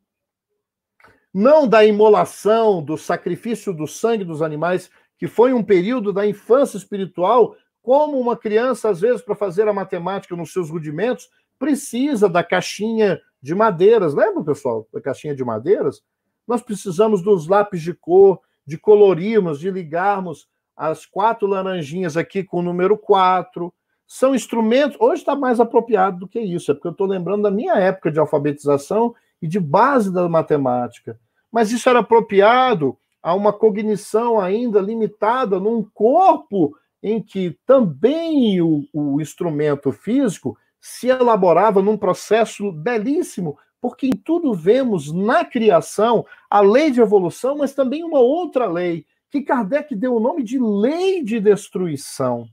Não 1.33 1.67
da 1.67 1.85
imolação, 1.85 2.81
do 2.81 2.97
sacrifício 2.97 3.73
do 3.73 3.87
sangue 3.87 4.23
dos 4.23 4.41
animais, 4.41 4.89
que 5.17 5.27
foi 5.27 5.53
um 5.53 5.63
período 5.63 6.13
da 6.13 6.25
infância 6.25 6.77
espiritual 6.77 7.55
como 7.85 8.19
uma 8.19 8.35
criança, 8.35 8.89
às 8.89 8.99
vezes, 8.99 9.21
para 9.21 9.35
fazer 9.35 9.67
a 9.67 9.73
matemática 9.73 10.35
nos 10.35 10.51
seus 10.51 10.71
rudimentos, 10.71 11.29
precisa 11.59 12.27
da 12.27 12.43
caixinha 12.43 13.21
de 13.39 13.53
madeiras. 13.53 14.15
Lembra, 14.15 14.43
pessoal, 14.43 14.87
da 14.91 14.99
caixinha 14.99 15.35
de 15.35 15.45
madeiras? 15.45 16.01
Nós 16.47 16.63
precisamos 16.63 17.21
dos 17.21 17.47
lápis 17.47 17.83
de 17.83 17.93
cor, 17.93 18.39
de 18.65 18.75
colorirmos, 18.75 19.59
de 19.59 19.69
ligarmos 19.69 20.47
as 20.75 21.05
quatro 21.05 21.45
laranjinhas 21.45 22.17
aqui 22.17 22.43
com 22.43 22.57
o 22.57 22.63
número 22.63 22.97
4. 22.97 23.71
São 24.07 24.33
instrumentos. 24.33 24.97
Hoje 24.99 25.21
está 25.21 25.35
mais 25.35 25.59
apropriado 25.59 26.17
do 26.17 26.27
que 26.27 26.39
isso, 26.39 26.71
é 26.71 26.73
porque 26.73 26.87
eu 26.87 26.91
estou 26.91 27.05
lembrando 27.05 27.43
da 27.43 27.51
minha 27.51 27.75
época 27.75 28.11
de 28.11 28.19
alfabetização 28.19 29.13
e 29.39 29.47
de 29.47 29.59
base 29.59 30.11
da 30.11 30.27
matemática. 30.27 31.19
Mas 31.51 31.71
isso 31.71 31.87
era 31.87 31.99
apropriado 31.99 32.97
a 33.21 33.35
uma 33.35 33.53
cognição 33.53 34.41
ainda 34.41 34.81
limitada 34.81 35.59
num 35.59 35.83
corpo 35.83 36.75
em 37.05 37.21
que 37.21 37.55
também 37.67 38.59
o, 38.63 38.83
o 38.91 39.21
instrumento 39.21 39.91
físico 39.91 40.57
se 40.81 41.07
elaborava 41.07 41.79
num 41.79 41.95
processo 41.95 42.71
belíssimo, 42.71 43.59
porque 43.79 44.07
em 44.07 44.11
tudo 44.11 44.55
vemos 44.55 45.13
na 45.13 45.45
criação 45.45 46.25
a 46.49 46.61
lei 46.61 46.89
de 46.89 46.99
evolução, 46.99 47.59
mas 47.59 47.75
também 47.75 48.03
uma 48.03 48.17
outra 48.17 48.65
lei, 48.65 49.05
que 49.29 49.43
Kardec 49.43 49.95
deu 49.95 50.15
o 50.15 50.19
nome 50.19 50.41
de 50.41 50.57
lei 50.57 51.23
de 51.23 51.39
destruição. 51.39 52.47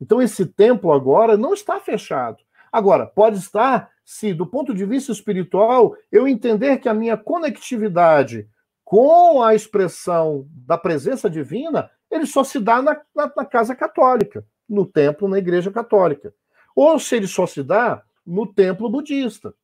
Então, 0.00 0.22
esse 0.22 0.46
templo 0.46 0.90
agora 0.90 1.36
não 1.36 1.52
está 1.52 1.78
fechado. 1.78 2.38
Agora, 2.72 3.04
pode 3.04 3.36
estar 3.36 3.90
se, 4.02 4.32
do 4.32 4.46
ponto 4.46 4.72
de 4.72 4.86
vista 4.86 5.12
espiritual, 5.12 5.94
eu 6.10 6.26
entender 6.26 6.78
que 6.78 6.88
a 6.88 6.94
minha 6.94 7.18
conectividade 7.18 8.48
com 8.82 9.42
a 9.42 9.54
expressão 9.54 10.46
da 10.50 10.78
presença 10.78 11.28
divina 11.28 11.90
ele 12.16 12.26
só 12.26 12.42
se 12.42 12.58
dá 12.58 12.82
na, 12.82 13.00
na, 13.14 13.32
na 13.36 13.44
casa 13.44 13.74
católica, 13.74 14.44
no 14.68 14.84
templo, 14.84 15.28
na 15.28 15.38
igreja 15.38 15.70
católica. 15.70 16.34
Ou 16.74 16.98
se 16.98 17.16
ele 17.16 17.26
só 17.26 17.46
se 17.46 17.62
dá 17.62 18.02
no 18.26 18.46
templo 18.46 18.90
budista. 18.90 19.54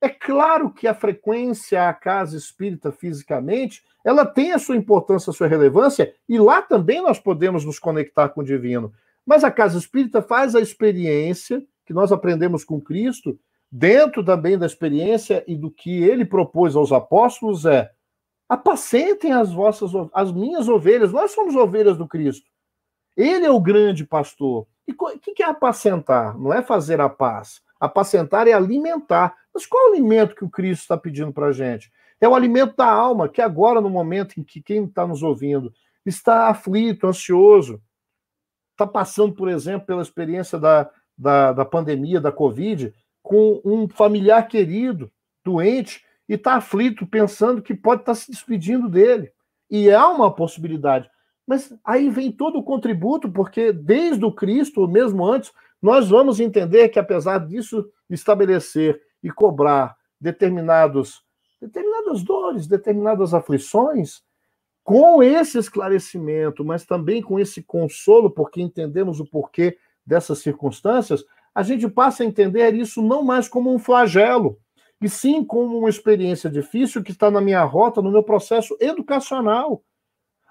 É 0.00 0.08
claro 0.08 0.70
que 0.70 0.88
a 0.88 0.94
frequência 0.94 1.88
à 1.88 1.92
casa 1.92 2.36
espírita 2.36 2.90
fisicamente, 2.90 3.82
ela 4.04 4.24
tem 4.24 4.52
a 4.52 4.58
sua 4.58 4.76
importância, 4.76 5.30
a 5.30 5.34
sua 5.34 5.46
relevância, 5.46 6.14
e 6.28 6.38
lá 6.38 6.62
também 6.62 7.02
nós 7.02 7.18
podemos 7.18 7.64
nos 7.64 7.78
conectar 7.78 8.30
com 8.30 8.40
o 8.40 8.44
divino. 8.44 8.92
Mas 9.26 9.44
a 9.44 9.50
casa 9.50 9.78
espírita 9.78 10.22
faz 10.22 10.54
a 10.54 10.60
experiência 10.60 11.62
que 11.84 11.92
nós 11.92 12.10
aprendemos 12.10 12.64
com 12.64 12.80
Cristo, 12.80 13.38
dentro 13.70 14.24
também 14.24 14.58
da 14.58 14.66
experiência 14.66 15.44
e 15.46 15.54
do 15.54 15.70
que 15.70 16.02
ele 16.02 16.24
propôs 16.24 16.74
aos 16.74 16.92
apóstolos 16.92 17.66
é 17.66 17.90
Apacentem 18.50 19.32
as 19.32 19.52
vossas 19.52 19.92
as 20.12 20.32
minhas 20.32 20.68
ovelhas. 20.68 21.12
Nós 21.12 21.30
somos 21.30 21.54
ovelhas 21.54 21.96
do 21.96 22.08
Cristo. 22.08 22.50
Ele 23.16 23.46
é 23.46 23.50
o 23.50 23.60
grande 23.60 24.04
pastor. 24.04 24.66
E 24.88 24.92
o 24.92 25.18
que 25.20 25.40
é 25.40 25.46
apacentar? 25.46 26.36
Não 26.36 26.52
é 26.52 26.60
fazer 26.60 27.00
a 27.00 27.08
paz. 27.08 27.62
Apacentar 27.78 28.48
é 28.48 28.52
alimentar. 28.52 29.36
Mas 29.54 29.66
qual 29.66 29.86
é 29.86 29.90
o 29.90 29.92
alimento 29.92 30.34
que 30.34 30.44
o 30.44 30.50
Cristo 30.50 30.82
está 30.82 30.96
pedindo 30.98 31.32
para 31.32 31.46
a 31.46 31.52
gente? 31.52 31.92
É 32.20 32.28
o 32.28 32.34
alimento 32.34 32.74
da 32.74 32.90
alma, 32.90 33.28
que 33.28 33.40
agora, 33.40 33.80
no 33.80 33.88
momento 33.88 34.40
em 34.40 34.42
que 34.42 34.60
quem 34.60 34.84
está 34.84 35.06
nos 35.06 35.22
ouvindo 35.22 35.72
está 36.04 36.48
aflito, 36.48 37.06
ansioso, 37.06 37.80
está 38.72 38.84
passando, 38.84 39.32
por 39.32 39.48
exemplo, 39.48 39.86
pela 39.86 40.02
experiência 40.02 40.58
da, 40.58 40.90
da, 41.16 41.52
da 41.52 41.64
pandemia, 41.64 42.20
da 42.20 42.32
Covid, 42.32 42.92
com 43.22 43.60
um 43.64 43.88
familiar 43.88 44.48
querido, 44.48 45.08
doente, 45.44 46.04
e 46.30 46.34
está 46.34 46.54
aflito, 46.54 47.04
pensando 47.08 47.60
que 47.60 47.74
pode 47.74 48.02
estar 48.02 48.12
tá 48.12 48.14
se 48.14 48.30
despedindo 48.30 48.88
dele. 48.88 49.32
E 49.68 49.90
há 49.90 50.08
uma 50.08 50.32
possibilidade. 50.32 51.10
Mas 51.44 51.76
aí 51.84 52.08
vem 52.08 52.30
todo 52.30 52.60
o 52.60 52.62
contributo, 52.62 53.28
porque 53.28 53.72
desde 53.72 54.24
o 54.24 54.30
Cristo, 54.30 54.86
mesmo 54.86 55.26
antes, 55.26 55.50
nós 55.82 56.08
vamos 56.08 56.38
entender 56.38 56.88
que, 56.88 57.00
apesar 57.00 57.38
disso 57.38 57.84
estabelecer 58.08 59.02
e 59.20 59.28
cobrar 59.28 59.96
determinados, 60.20 61.20
determinadas 61.60 62.22
dores, 62.22 62.68
determinadas 62.68 63.34
aflições, 63.34 64.22
com 64.84 65.24
esse 65.24 65.58
esclarecimento, 65.58 66.64
mas 66.64 66.86
também 66.86 67.20
com 67.20 67.40
esse 67.40 67.60
consolo, 67.60 68.30
porque 68.30 68.62
entendemos 68.62 69.18
o 69.18 69.26
porquê 69.26 69.76
dessas 70.06 70.38
circunstâncias, 70.38 71.24
a 71.52 71.64
gente 71.64 71.88
passa 71.88 72.22
a 72.22 72.26
entender 72.26 72.72
isso 72.72 73.02
não 73.02 73.24
mais 73.24 73.48
como 73.48 73.74
um 73.74 73.80
flagelo, 73.80 74.56
e 75.00 75.08
sim 75.08 75.44
como 75.44 75.78
uma 75.78 75.88
experiência 75.88 76.50
difícil 76.50 77.02
que 77.02 77.12
está 77.12 77.30
na 77.30 77.40
minha 77.40 77.62
rota, 77.64 78.02
no 78.02 78.10
meu 78.10 78.22
processo 78.22 78.76
educacional. 78.80 79.82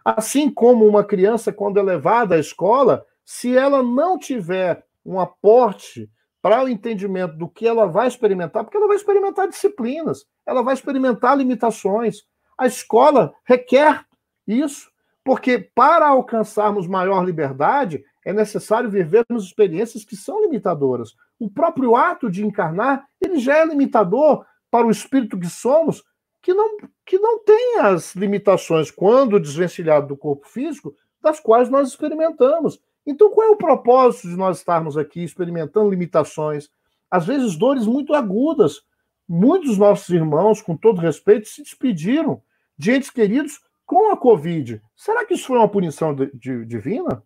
Assim 0.04 0.50
como 0.50 0.88
uma 0.88 1.04
criança, 1.04 1.54
quando 1.54 1.80
é 1.80 1.84
levada 1.84 2.36
à 2.36 2.40
escola, 2.40 3.06
se 3.24 3.56
ela 3.56 3.84
não 3.84 4.18
tiver 4.18 4.84
um 5.06 5.20
aporte 5.20 6.10
para 6.42 6.64
o 6.64 6.70
entendimento 6.70 7.36
do 7.36 7.50
que 7.50 7.68
ela 7.68 7.86
vai 7.86 8.08
experimentar, 8.08 8.64
porque 8.64 8.78
ela 8.78 8.88
vai 8.88 8.96
experimentar 8.96 9.48
disciplinas, 9.48 10.26
ela 10.46 10.64
vai 10.64 10.74
experimentar 10.74 11.38
limitações. 11.38 12.24
A 12.58 12.66
escola 12.66 13.34
requer 13.44 14.06
isso, 14.48 14.90
porque 15.24 15.60
para 15.76 16.08
alcançarmos 16.08 16.88
maior 16.88 17.24
liberdade, 17.24 18.04
é 18.26 18.34
necessário 18.34 18.90
vivermos 18.90 19.46
experiências 19.46 20.04
que 20.04 20.16
são 20.16 20.42
limitadoras. 20.42 21.16
O 21.40 21.50
próprio 21.50 21.96
ato 21.96 22.30
de 22.30 22.46
encarnar, 22.46 23.06
ele 23.22 23.40
já 23.40 23.58
é 23.58 23.66
limitador 23.66 24.46
para 24.70 24.86
o 24.86 24.92
espírito 24.92 25.40
que 25.40 25.50
somos, 25.50 26.04
que 26.42 26.54
não, 26.54 26.78
que 27.06 27.18
não 27.18 27.44
tem 27.44 27.80
as 27.80 28.16
limitações, 28.16 28.92
quando 28.92 29.40
desvencilhado 29.40 30.08
do 30.08 30.18
corpo 30.18 30.48
físico, 30.48 30.94
das 31.22 31.40
quais 31.40 31.70
nós 31.70 31.90
experimentamos. 31.90 32.80
Então, 33.06 33.32
qual 33.32 33.48
é 33.48 33.52
o 33.52 33.58
propósito 33.58 34.30
de 34.30 34.36
nós 34.36 34.58
estarmos 34.58 34.98
aqui 34.98 35.24
experimentando 35.24 35.90
limitações, 35.90 36.70
às 37.10 37.26
vezes 37.26 37.56
dores 37.56 37.86
muito 37.86 38.14
agudas? 38.14 38.82
Muitos 39.28 39.78
nossos 39.78 40.10
irmãos, 40.10 40.62
com 40.62 40.76
todo 40.76 41.02
respeito, 41.02 41.48
se 41.48 41.62
despediram 41.62 42.42
de 42.78 42.92
entes 42.92 43.10
queridos 43.10 43.60
com 43.86 44.12
a 44.12 44.18
Covid. 44.18 44.82
Será 44.96 45.26
que 45.26 45.34
isso 45.34 45.48
foi 45.48 45.58
uma 45.58 45.68
punição 45.68 46.14
de, 46.14 46.32
de, 46.34 46.66
divina? 46.66 47.24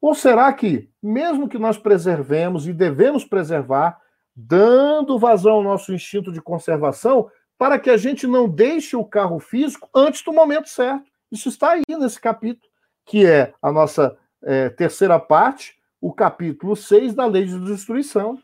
Ou 0.00 0.14
será 0.14 0.52
que, 0.52 0.88
mesmo 1.02 1.48
que 1.48 1.58
nós 1.58 1.76
preservemos 1.76 2.66
e 2.66 2.72
devemos 2.72 3.24
preservar, 3.24 4.00
dando 4.34 5.18
vazão 5.18 5.54
ao 5.54 5.62
nosso 5.62 5.92
instinto 5.92 6.32
de 6.32 6.40
conservação, 6.40 7.30
para 7.56 7.78
que 7.78 7.90
a 7.90 7.96
gente 7.96 8.26
não 8.26 8.48
deixe 8.48 8.96
o 8.96 9.04
carro 9.04 9.40
físico 9.40 9.88
antes 9.94 10.22
do 10.22 10.32
momento 10.32 10.68
certo? 10.68 11.04
Isso 11.30 11.48
está 11.48 11.72
aí 11.72 11.82
nesse 11.88 12.20
capítulo, 12.20 12.70
que 13.04 13.26
é 13.26 13.52
a 13.60 13.72
nossa 13.72 14.16
é, 14.42 14.68
terceira 14.70 15.18
parte, 15.18 15.76
o 16.00 16.12
capítulo 16.12 16.76
6 16.76 17.14
da 17.14 17.26
Lei 17.26 17.44
de 17.44 17.58
Destruição. 17.58 18.38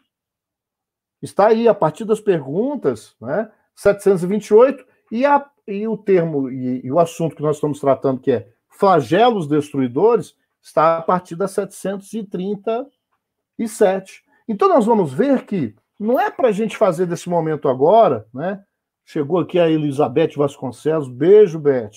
Está 1.22 1.46
aí, 1.46 1.68
a 1.68 1.74
partir 1.74 2.04
das 2.04 2.20
perguntas, 2.20 3.14
né, 3.20 3.50
728, 3.76 4.84
e, 5.10 5.24
a, 5.24 5.48
e 5.66 5.86
o 5.86 5.96
termo 5.96 6.50
e, 6.50 6.84
e 6.84 6.90
o 6.90 6.98
assunto 6.98 7.36
que 7.36 7.42
nós 7.42 7.56
estamos 7.56 7.80
tratando, 7.80 8.20
que 8.20 8.32
é 8.32 8.48
flagelos 8.68 9.46
destruidores, 9.46 10.34
está 10.64 10.98
a 10.98 11.02
partir 11.02 11.36
da 11.36 11.46
737. 11.46 14.24
Então 14.48 14.68
nós 14.68 14.84
vamos 14.86 15.12
ver 15.12 15.44
que 15.44 15.76
não 16.00 16.18
é 16.18 16.28
para 16.30 16.48
a 16.48 16.52
gente 16.52 16.74
fazer 16.76 17.06
desse 17.06 17.28
momento 17.28 17.68
agora, 17.68 18.26
né? 18.32 18.64
Chegou 19.04 19.38
aqui 19.38 19.58
a 19.58 19.68
Elizabeth 19.68 20.30
Vasconcelos, 20.34 21.08
beijo, 21.08 21.58
Beth, 21.58 21.90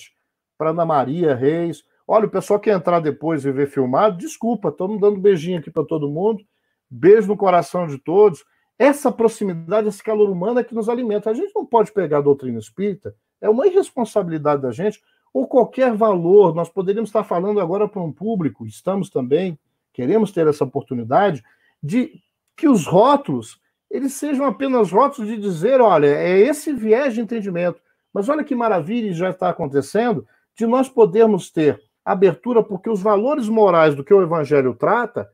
para 0.58 0.68
Ana 0.70 0.84
Maria 0.84 1.34
Reis. 1.34 1.82
Olha, 2.06 2.26
o 2.26 2.30
pessoal 2.30 2.60
quer 2.60 2.76
entrar 2.76 3.00
depois 3.00 3.46
e 3.46 3.50
ver 3.50 3.68
filmado, 3.68 4.18
desculpa, 4.18 4.68
estamos 4.68 5.00
dando 5.00 5.18
beijinho 5.18 5.58
aqui 5.58 5.70
para 5.70 5.84
todo 5.84 6.10
mundo. 6.10 6.44
Beijo 6.90 7.26
no 7.26 7.36
coração 7.36 7.86
de 7.86 7.98
todos. 7.98 8.44
Essa 8.78 9.10
proximidade, 9.10 9.88
esse 9.88 10.02
calor 10.02 10.28
humano 10.28 10.60
é 10.60 10.64
que 10.64 10.74
nos 10.74 10.90
alimenta. 10.90 11.30
A 11.30 11.34
gente 11.34 11.54
não 11.54 11.64
pode 11.64 11.90
pegar 11.90 12.18
a 12.18 12.22
doutrina 12.22 12.58
espírita, 12.58 13.16
é 13.40 13.48
uma 13.48 13.66
irresponsabilidade 13.66 14.60
da 14.60 14.70
gente 14.70 15.00
ou 15.32 15.46
qualquer 15.46 15.94
valor. 15.94 16.54
Nós 16.54 16.68
poderíamos 16.68 17.10
estar 17.10 17.24
falando 17.24 17.60
agora 17.60 17.88
para 17.88 18.02
um 18.02 18.12
público, 18.12 18.66
estamos 18.66 19.10
também, 19.10 19.58
queremos 19.92 20.32
ter 20.32 20.46
essa 20.46 20.64
oportunidade, 20.64 21.42
de 21.82 22.20
que 22.56 22.68
os 22.68 22.86
rótulos 22.86 23.60
eles 23.90 24.14
sejam 24.14 24.46
apenas 24.46 24.90
rótulos 24.92 25.30
de 25.30 25.38
dizer, 25.38 25.80
olha, 25.80 26.06
é 26.06 26.38
esse 26.38 26.72
viés 26.72 27.14
de 27.14 27.20
entendimento. 27.20 27.80
Mas 28.12 28.28
olha 28.28 28.44
que 28.44 28.54
maravilha 28.54 29.12
já 29.12 29.30
está 29.30 29.48
acontecendo 29.48 30.26
de 30.54 30.66
nós 30.66 30.88
podermos 30.88 31.50
ter 31.50 31.80
abertura, 32.04 32.62
porque 32.62 32.90
os 32.90 33.00
valores 33.00 33.48
morais 33.48 33.94
do 33.94 34.04
que 34.04 34.12
o 34.12 34.22
Evangelho 34.22 34.74
trata, 34.74 35.28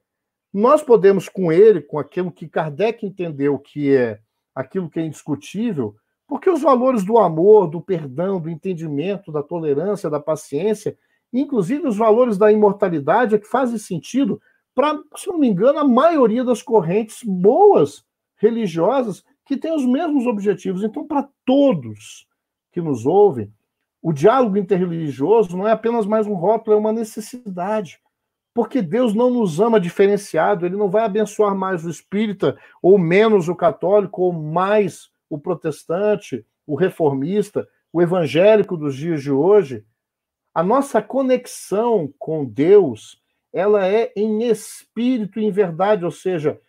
nós 0.53 0.82
podemos, 0.82 1.28
com 1.28 1.51
ele, 1.51 1.80
com 1.80 1.99
aquilo 1.99 2.30
que 2.30 2.49
Kardec 2.49 3.05
entendeu 3.05 3.59
que 3.59 3.95
é 3.95 4.20
aquilo 4.55 4.88
que 4.88 5.01
é 5.01 5.05
indiscutível, 5.05 5.97
porque 6.27 6.49
os 6.49 6.62
valores 6.62 7.05
do 7.05 7.18
amor, 7.18 7.68
do 7.68 7.81
perdão, 7.81 8.41
do 8.41 8.49
entendimento, 8.49 9.31
da 9.31 9.43
tolerância, 9.43 10.09
da 10.09 10.20
paciência, 10.20 10.97
inclusive 11.33 11.87
os 11.87 11.97
valores 11.97 12.39
da 12.39 12.51
imortalidade, 12.51 13.35
é 13.35 13.39
que 13.39 13.47
fazem 13.47 13.79
sentido 13.79 14.41
para, 14.75 14.99
se 15.16 15.29
não 15.29 15.39
me 15.39 15.49
engano, 15.49 15.79
a 15.79 15.85
maioria 15.85 16.45
das 16.45 16.62
correntes 16.62 17.22
boas 17.22 18.05
religiosas 18.37 19.25
que 19.45 19.57
têm 19.57 19.75
os 19.75 19.87
mesmos 19.87 20.27
objetivos. 20.27 20.83
Então, 20.83 21.07
para 21.07 21.29
todos 21.45 22.27
que 22.72 22.81
nos 22.81 23.07
ouvem, 23.07 23.53
o 24.03 24.12
diálogo 24.12 24.59
interreligioso 24.59 25.57
não 25.57 25.66
é 25.66 25.72
apenas 25.72 26.07
mais 26.07 26.27
um 26.27 26.35
rótulo, 26.35 26.77
é 26.77 26.79
uma 26.79 26.93
necessidade. 26.93 28.01
Porque 28.53 28.81
Deus 28.83 29.14
não 29.14 29.31
nos 29.31 29.61
ama 29.61 29.81
diferenciado, 29.81 30.64
ele 30.64 30.77
não 30.77 30.89
vai 30.89 31.05
abençoar 31.05 31.55
mais 31.55 31.85
o 31.85 31.91
espírita, 31.91 32.57
ou 32.83 32.99
menos 32.99 33.49
o 33.49 33.55
católico, 33.55 34.22
ou 34.22 34.33
mais 34.33 35.11
o 35.35 35.39
protestante, 35.39 36.45
o 36.66 36.74
reformista, 36.74 37.68
o 37.93 38.01
evangélico 38.01 38.76
dos 38.76 38.97
dias 38.97 39.22
de 39.22 39.30
hoje, 39.30 39.85
a 40.55 40.62
nossa 40.62 41.03
conexão 41.03 42.12
com 42.18 42.45
Deus, 42.45 43.20
ela 43.53 43.87
é 43.87 44.12
em 44.16 44.45
espírito 44.45 45.39
e 45.39 45.45
em 45.45 45.51
verdade, 45.51 46.05
ou 46.05 46.11
seja, 46.11 46.61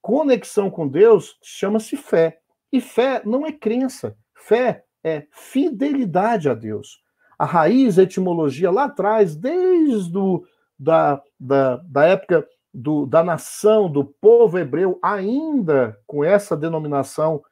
conexão 0.00 0.70
com 0.70 0.88
Deus 0.88 1.38
chama-se 1.42 1.96
fé. 1.96 2.38
E 2.72 2.80
fé 2.80 3.22
não 3.24 3.46
é 3.46 3.52
crença, 3.52 4.16
fé 4.34 4.84
é 5.04 5.26
fidelidade 5.30 6.48
a 6.48 6.54
Deus. 6.54 7.00
A 7.38 7.44
raiz, 7.44 7.98
a 7.98 8.02
etimologia 8.02 8.70
lá 8.70 8.84
atrás, 8.84 9.36
desde 9.36 10.16
o, 10.16 10.44
da, 10.78 11.22
da, 11.38 11.76
da 11.76 12.04
época 12.06 12.46
do, 12.72 13.06
da 13.06 13.22
nação, 13.22 13.90
do 13.90 14.04
povo 14.04 14.58
hebreu, 14.58 14.98
ainda 15.02 15.98
com 16.06 16.24
essa 16.24 16.56
denominação 16.56 17.42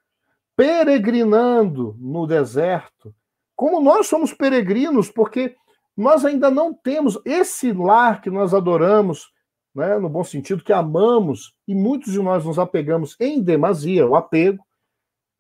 peregrinando 0.57 1.97
no 1.99 2.27
deserto, 2.27 3.15
como 3.57 3.81
nós 3.81 4.07
somos 4.07 4.33
peregrinos, 4.33 5.11
porque 5.11 5.57
nós 5.97 6.25
ainda 6.25 6.51
não 6.51 6.75
temos 6.75 7.19
esse 7.25 7.73
lar 7.73 8.21
que 8.21 8.31
nós 8.31 8.53
adoramos, 8.53 9.33
né, 9.75 9.97
no 9.99 10.09
bom 10.09 10.25
sentido, 10.25 10.65
que 10.65 10.73
amamos, 10.73 11.55
e 11.67 11.75
muitos 11.75 12.13
de 12.13 12.21
nós 12.21 12.45
nos 12.45 12.59
apegamos 12.59 13.17
em 13.21 13.43
demasia, 13.43 14.07
o 14.07 14.17
apego, 14.17 14.65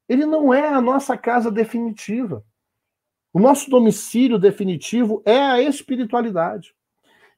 ele 0.08 0.26
não 0.26 0.52
é 0.52 0.68
a 0.68 0.80
nossa 0.80 1.16
casa 1.16 1.50
definitiva. 1.50 2.44
O 3.32 3.40
nosso 3.40 3.68
domicílio 3.68 4.38
definitivo 4.38 5.22
é 5.24 5.36
a 5.36 5.60
espiritualidade. 5.60 6.74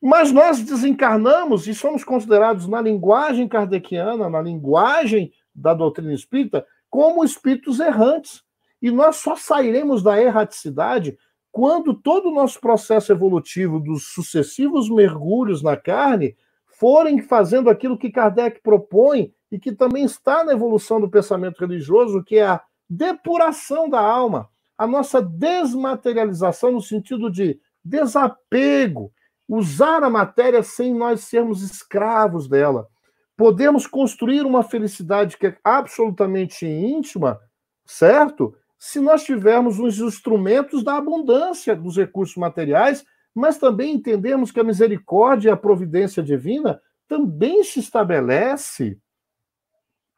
Mas 0.02 0.30
nós 0.30 0.60
desencarnamos 0.60 1.66
e 1.66 1.74
somos 1.74 2.04
considerados, 2.04 2.68
na 2.68 2.82
linguagem 2.82 3.48
kardeciana, 3.48 4.28
na 4.28 4.42
linguagem 4.42 5.32
da 5.54 5.72
doutrina 5.72 6.12
espírita, 6.12 6.66
como 6.96 7.22
espíritos 7.22 7.78
errantes. 7.78 8.42
E 8.80 8.90
nós 8.90 9.16
só 9.16 9.36
sairemos 9.36 10.02
da 10.02 10.18
erraticidade 10.18 11.18
quando 11.52 11.92
todo 11.92 12.30
o 12.30 12.34
nosso 12.34 12.58
processo 12.58 13.12
evolutivo 13.12 13.78
dos 13.78 14.14
sucessivos 14.14 14.88
mergulhos 14.88 15.62
na 15.62 15.76
carne 15.76 16.34
forem 16.64 17.20
fazendo 17.20 17.68
aquilo 17.68 17.98
que 17.98 18.10
Kardec 18.10 18.62
propõe 18.62 19.30
e 19.52 19.58
que 19.58 19.72
também 19.72 20.04
está 20.04 20.42
na 20.42 20.54
evolução 20.54 20.98
do 20.98 21.10
pensamento 21.10 21.60
religioso, 21.60 22.24
que 22.24 22.36
é 22.38 22.46
a 22.46 22.62
depuração 22.88 23.90
da 23.90 24.00
alma, 24.00 24.48
a 24.78 24.86
nossa 24.86 25.20
desmaterialização 25.20 26.72
no 26.72 26.80
sentido 26.80 27.30
de 27.30 27.60
desapego, 27.84 29.12
usar 29.46 30.02
a 30.02 30.08
matéria 30.08 30.62
sem 30.62 30.94
nós 30.94 31.24
sermos 31.24 31.60
escravos 31.60 32.48
dela. 32.48 32.88
Podemos 33.36 33.86
construir 33.86 34.46
uma 34.46 34.62
felicidade 34.62 35.36
que 35.36 35.48
é 35.48 35.58
absolutamente 35.62 36.66
íntima, 36.66 37.40
certo? 37.84 38.54
Se 38.78 39.00
nós 39.00 39.24
tivermos 39.24 39.78
os 39.78 39.98
instrumentos 39.98 40.82
da 40.82 40.96
abundância 40.96 41.76
dos 41.76 41.96
recursos 41.96 42.36
materiais, 42.36 43.04
mas 43.34 43.58
também 43.58 43.94
entendemos 43.94 44.50
que 44.50 44.60
a 44.60 44.64
misericórdia 44.64 45.50
e 45.50 45.52
a 45.52 45.56
providência 45.56 46.22
divina 46.22 46.80
também 47.06 47.62
se 47.62 47.80
estabelece 47.80 48.98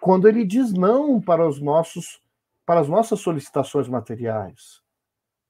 quando 0.01 0.29
ele 0.29 0.45
diz 0.45 0.73
não 0.73 1.21
para 1.21 1.47
os 1.47 1.61
nossos 1.61 2.21
para 2.65 2.81
as 2.81 2.89
nossas 2.89 3.21
solicitações 3.21 3.89
materiais. 3.89 4.83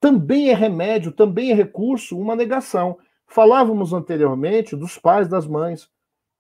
Também 0.01 0.51
é 0.51 0.55
remédio, 0.55 1.11
também 1.11 1.51
é 1.51 1.55
recurso 1.55 2.16
uma 2.16 2.37
negação. 2.37 2.97
Falávamos 3.27 3.93
anteriormente 3.93 4.77
dos 4.77 4.97
pais 4.97 5.27
das 5.27 5.45
mães. 5.45 5.91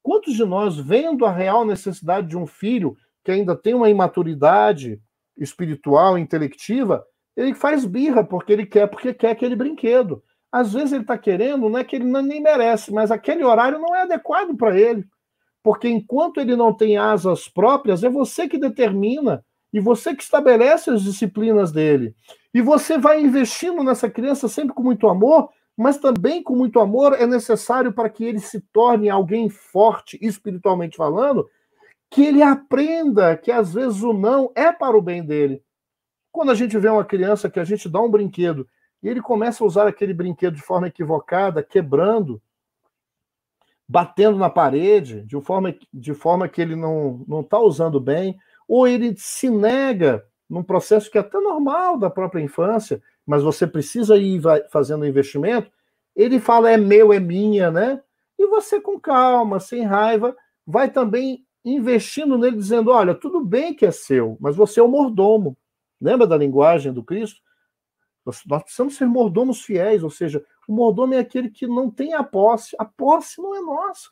Quantos 0.08 0.32
de 0.32 0.44
nós, 0.46 0.74
vendo 0.78 1.26
a 1.26 1.30
real 1.30 1.66
necessidade 1.66 2.28
de 2.28 2.34
um 2.38 2.46
filho 2.46 2.96
que 3.22 3.30
ainda 3.30 3.54
tem 3.54 3.74
uma 3.74 3.90
imaturidade 3.90 4.98
espiritual, 5.36 6.16
intelectiva, 6.16 7.04
ele 7.36 7.52
faz 7.52 7.84
birra 7.84 8.24
porque 8.24 8.54
ele 8.54 8.64
quer, 8.64 8.86
porque 8.86 9.12
quer 9.12 9.32
aquele 9.32 9.54
brinquedo. 9.54 10.22
Às 10.50 10.72
vezes 10.72 10.92
ele 10.94 11.02
está 11.02 11.18
querendo, 11.18 11.68
não 11.68 11.78
é 11.78 11.84
que 11.84 11.94
ele 11.94 12.06
nem 12.06 12.40
merece, 12.40 12.90
mas 12.90 13.10
aquele 13.10 13.44
horário 13.44 13.78
não 13.78 13.94
é 13.94 14.00
adequado 14.00 14.56
para 14.56 14.80
ele. 14.80 15.04
Porque 15.62 15.86
enquanto 15.86 16.40
ele 16.40 16.56
não 16.56 16.72
tem 16.72 16.96
asas 16.96 17.46
próprias, 17.46 18.02
é 18.02 18.08
você 18.08 18.48
que 18.48 18.56
determina 18.56 19.44
e 19.74 19.78
você 19.78 20.16
que 20.16 20.22
estabelece 20.22 20.88
as 20.88 21.02
disciplinas 21.02 21.70
dele. 21.70 22.14
E 22.54 22.62
você 22.62 22.96
vai 22.96 23.20
investindo 23.20 23.84
nessa 23.84 24.08
criança 24.08 24.48
sempre 24.48 24.74
com 24.74 24.82
muito 24.82 25.06
amor, 25.06 25.50
mas 25.78 25.96
também 25.96 26.42
com 26.42 26.56
muito 26.56 26.80
amor 26.80 27.12
é 27.12 27.24
necessário 27.24 27.92
para 27.92 28.10
que 28.10 28.24
ele 28.24 28.40
se 28.40 28.60
torne 28.60 29.08
alguém 29.08 29.48
forte, 29.48 30.18
espiritualmente 30.20 30.96
falando, 30.96 31.48
que 32.10 32.24
ele 32.24 32.42
aprenda 32.42 33.36
que 33.36 33.52
às 33.52 33.74
vezes 33.74 34.02
o 34.02 34.12
não 34.12 34.50
é 34.56 34.72
para 34.72 34.98
o 34.98 35.00
bem 35.00 35.24
dele. 35.24 35.62
Quando 36.32 36.50
a 36.50 36.54
gente 36.56 36.76
vê 36.76 36.88
uma 36.88 37.04
criança 37.04 37.48
que 37.48 37.60
a 37.60 37.64
gente 37.64 37.88
dá 37.88 38.00
um 38.00 38.10
brinquedo 38.10 38.66
e 39.00 39.08
ele 39.08 39.22
começa 39.22 39.62
a 39.62 39.66
usar 39.68 39.86
aquele 39.86 40.12
brinquedo 40.12 40.56
de 40.56 40.62
forma 40.62 40.88
equivocada, 40.88 41.62
quebrando, 41.62 42.42
batendo 43.88 44.36
na 44.36 44.50
parede, 44.50 45.22
de 45.22 45.40
forma, 45.40 45.72
de 45.94 46.12
forma 46.12 46.48
que 46.48 46.60
ele 46.60 46.74
não 46.74 47.24
está 47.40 47.60
usando 47.60 48.00
bem, 48.00 48.36
ou 48.66 48.88
ele 48.88 49.14
se 49.16 49.48
nega 49.48 50.26
num 50.50 50.64
processo 50.64 51.08
que 51.08 51.18
é 51.18 51.20
até 51.20 51.38
normal 51.38 51.96
da 51.96 52.10
própria 52.10 52.42
infância, 52.42 53.00
mas 53.28 53.42
você 53.42 53.66
precisa 53.66 54.16
ir 54.16 54.40
fazendo 54.70 55.06
investimento, 55.06 55.70
ele 56.16 56.40
fala 56.40 56.70
é 56.70 56.78
meu, 56.78 57.12
é 57.12 57.20
minha, 57.20 57.70
né? 57.70 58.02
E 58.38 58.46
você 58.46 58.80
com 58.80 58.98
calma, 58.98 59.60
sem 59.60 59.84
raiva, 59.84 60.34
vai 60.66 60.90
também 60.90 61.44
investindo 61.62 62.38
nele, 62.38 62.56
dizendo: 62.56 62.90
olha, 62.90 63.14
tudo 63.14 63.44
bem 63.44 63.74
que 63.74 63.84
é 63.84 63.90
seu, 63.90 64.38
mas 64.40 64.56
você 64.56 64.80
é 64.80 64.82
o 64.82 64.88
mordomo. 64.88 65.58
Lembra 66.00 66.26
da 66.26 66.38
linguagem 66.38 66.90
do 66.90 67.04
Cristo? 67.04 67.38
Nós 68.24 68.62
precisamos 68.62 68.96
ser 68.96 69.04
mordomos 69.04 69.60
fiéis, 69.60 70.02
ou 70.02 70.10
seja, 70.10 70.42
o 70.66 70.72
mordomo 70.72 71.12
é 71.12 71.18
aquele 71.18 71.50
que 71.50 71.66
não 71.66 71.90
tem 71.90 72.14
a 72.14 72.24
posse. 72.24 72.74
A 72.78 72.84
posse 72.86 73.42
não 73.42 73.54
é 73.54 73.60
nossa. 73.60 74.08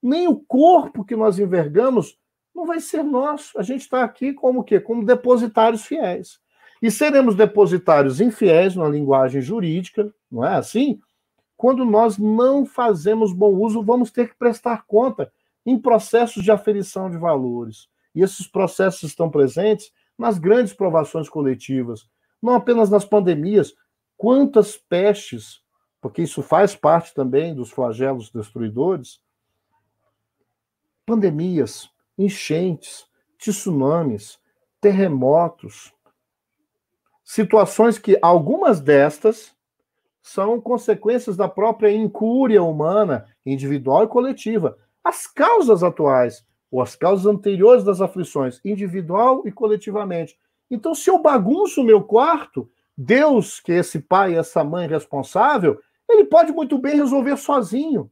Nem 0.00 0.28
o 0.28 0.36
corpo 0.36 1.04
que 1.04 1.16
nós 1.16 1.40
envergamos 1.40 2.16
não 2.54 2.66
vai 2.66 2.78
ser 2.78 3.02
nosso. 3.02 3.58
A 3.58 3.62
gente 3.64 3.80
está 3.80 4.04
aqui 4.04 4.32
como 4.32 4.62
quê? 4.62 4.78
Como 4.78 5.04
depositários 5.04 5.84
fiéis. 5.84 6.38
E 6.80 6.90
seremos 6.90 7.34
depositários 7.34 8.20
infiéis 8.20 8.74
na 8.74 8.88
linguagem 8.88 9.42
jurídica, 9.42 10.12
não 10.30 10.44
é 10.44 10.56
assim? 10.56 11.00
Quando 11.56 11.84
nós 11.84 12.16
não 12.16 12.64
fazemos 12.64 13.32
bom 13.32 13.52
uso, 13.54 13.82
vamos 13.82 14.10
ter 14.10 14.30
que 14.30 14.36
prestar 14.36 14.86
conta 14.86 15.30
em 15.66 15.78
processos 15.78 16.42
de 16.42 16.50
aferição 16.50 17.10
de 17.10 17.18
valores. 17.18 17.86
E 18.14 18.22
esses 18.22 18.46
processos 18.46 19.02
estão 19.02 19.30
presentes 19.30 19.92
nas 20.16 20.38
grandes 20.38 20.72
provações 20.72 21.28
coletivas, 21.28 22.08
não 22.42 22.54
apenas 22.54 22.88
nas 22.88 23.04
pandemias. 23.04 23.74
Quantas 24.16 24.76
pestes, 24.76 25.62
porque 26.00 26.22
isso 26.22 26.42
faz 26.42 26.74
parte 26.74 27.12
também 27.12 27.54
dos 27.54 27.70
flagelos 27.70 28.30
destruidores, 28.30 29.20
pandemias, 31.04 31.90
enchentes, 32.16 33.06
tsunamis, 33.38 34.38
terremotos, 34.80 35.92
situações 37.30 37.96
que 37.96 38.18
algumas 38.20 38.80
destas 38.80 39.54
são 40.20 40.60
consequências 40.60 41.36
da 41.36 41.48
própria 41.48 41.88
incúria 41.88 42.60
humana, 42.60 43.24
individual 43.46 44.02
e 44.02 44.08
coletiva. 44.08 44.76
As 45.04 45.28
causas 45.28 45.84
atuais, 45.84 46.44
ou 46.72 46.82
as 46.82 46.96
causas 46.96 47.26
anteriores 47.26 47.84
das 47.84 48.00
aflições, 48.00 48.60
individual 48.64 49.46
e 49.46 49.52
coletivamente. 49.52 50.36
Então, 50.68 50.92
se 50.92 51.08
eu 51.08 51.22
bagunço 51.22 51.82
o 51.82 51.84
meu 51.84 52.02
quarto, 52.02 52.68
Deus, 52.98 53.60
que 53.60 53.70
é 53.70 53.76
esse 53.76 54.00
pai, 54.00 54.36
essa 54.36 54.64
mãe 54.64 54.88
responsável, 54.88 55.80
ele 56.08 56.24
pode 56.24 56.50
muito 56.50 56.78
bem 56.78 56.96
resolver 56.96 57.36
sozinho. 57.36 58.10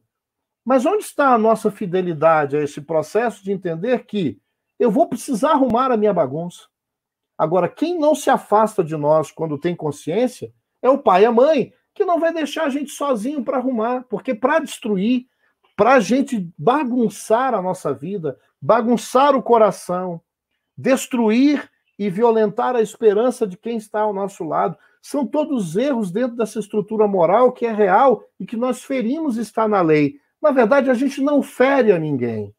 Mas 0.63 0.85
onde 0.85 1.03
está 1.03 1.33
a 1.33 1.37
nossa 1.37 1.69
fidelidade 1.69 2.55
a 2.55 2.63
esse 2.63 2.79
processo 2.79 3.43
de 3.43 3.51
entender 3.51 4.05
que 4.05 4.39
eu 4.79 4.89
vou 4.89 5.09
precisar 5.09 5.51
arrumar 5.51 5.91
a 5.91 5.97
minha 5.97 6.13
bagunça? 6.13 6.69
Agora, 7.39 7.69
quem 7.69 7.97
não 7.97 8.13
se 8.13 8.29
afasta 8.29 8.83
de 8.83 8.97
nós 8.97 9.31
quando 9.31 9.57
tem 9.57 9.73
consciência 9.73 10.51
é 10.81 10.89
o 10.89 10.97
pai 10.97 11.21
e 11.21 11.25
a 11.25 11.31
mãe, 11.31 11.71
que 11.95 12.03
não 12.03 12.19
vai 12.19 12.33
deixar 12.33 12.65
a 12.65 12.69
gente 12.69 12.91
sozinho 12.91 13.45
para 13.45 13.55
arrumar, 13.55 14.03
porque 14.09 14.35
para 14.35 14.59
destruir, 14.59 15.25
para 15.73 15.93
a 15.93 15.99
gente 16.01 16.51
bagunçar 16.57 17.53
a 17.53 17.61
nossa 17.61 17.93
vida, 17.93 18.37
bagunçar 18.61 19.37
o 19.37 19.41
coração, 19.41 20.21
destruir 20.77 21.71
e 21.97 22.09
violentar 22.09 22.75
a 22.75 22.81
esperança 22.81 23.47
de 23.47 23.55
quem 23.55 23.77
está 23.77 24.01
ao 24.01 24.13
nosso 24.13 24.43
lado, 24.43 24.77
são 25.01 25.25
todos 25.25 25.77
erros 25.77 26.11
dentro 26.11 26.35
dessa 26.35 26.59
estrutura 26.59 27.07
moral 27.07 27.53
que 27.53 27.65
é 27.65 27.71
real 27.71 28.21
e 28.37 28.45
que 28.45 28.57
nós 28.57 28.83
ferimos 28.83 29.37
está 29.37 29.65
na 29.65 29.81
lei. 29.81 30.19
Na 30.41 30.51
verdade, 30.51 30.89
a 30.89 30.93
gente 30.93 31.21
não 31.21 31.41
fere 31.41 31.93
a 31.93 31.99
ninguém. 31.99 32.53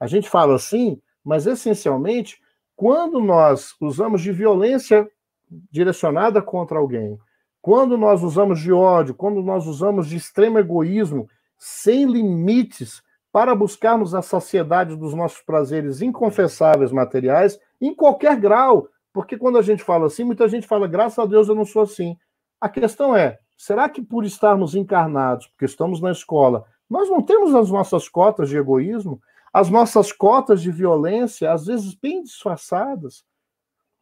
A 0.00 0.06
gente 0.06 0.30
fala 0.30 0.54
assim, 0.54 0.98
mas 1.22 1.46
essencialmente, 1.46 2.40
quando 2.78 3.18
nós 3.18 3.74
usamos 3.80 4.22
de 4.22 4.30
violência 4.30 5.10
direcionada 5.68 6.40
contra 6.40 6.78
alguém, 6.78 7.18
quando 7.60 7.98
nós 7.98 8.22
usamos 8.22 8.60
de 8.60 8.72
ódio, 8.72 9.16
quando 9.16 9.42
nós 9.42 9.66
usamos 9.66 10.06
de 10.06 10.16
extremo 10.16 10.60
egoísmo, 10.60 11.28
sem 11.56 12.04
limites, 12.04 13.02
para 13.32 13.52
buscarmos 13.52 14.14
a 14.14 14.22
saciedade 14.22 14.94
dos 14.94 15.12
nossos 15.12 15.40
prazeres 15.42 16.00
inconfessáveis 16.00 16.92
materiais, 16.92 17.58
em 17.80 17.92
qualquer 17.92 18.36
grau. 18.36 18.86
Porque 19.12 19.36
quando 19.36 19.58
a 19.58 19.62
gente 19.62 19.82
fala 19.82 20.06
assim, 20.06 20.22
muita 20.22 20.48
gente 20.48 20.68
fala, 20.68 20.86
graças 20.86 21.18
a 21.18 21.26
Deus 21.26 21.48
eu 21.48 21.56
não 21.56 21.64
sou 21.64 21.82
assim. 21.82 22.16
A 22.60 22.68
questão 22.68 23.14
é, 23.16 23.40
será 23.56 23.88
que 23.88 24.00
por 24.00 24.24
estarmos 24.24 24.76
encarnados, 24.76 25.48
porque 25.48 25.64
estamos 25.64 26.00
na 26.00 26.12
escola, 26.12 26.64
nós 26.88 27.10
não 27.10 27.22
temos 27.22 27.56
as 27.56 27.72
nossas 27.72 28.08
cotas 28.08 28.48
de 28.48 28.56
egoísmo, 28.56 29.20
as 29.58 29.68
nossas 29.68 30.12
cotas 30.12 30.62
de 30.62 30.70
violência, 30.70 31.52
às 31.52 31.66
vezes 31.66 31.92
bem 31.92 32.22
disfarçadas. 32.22 33.24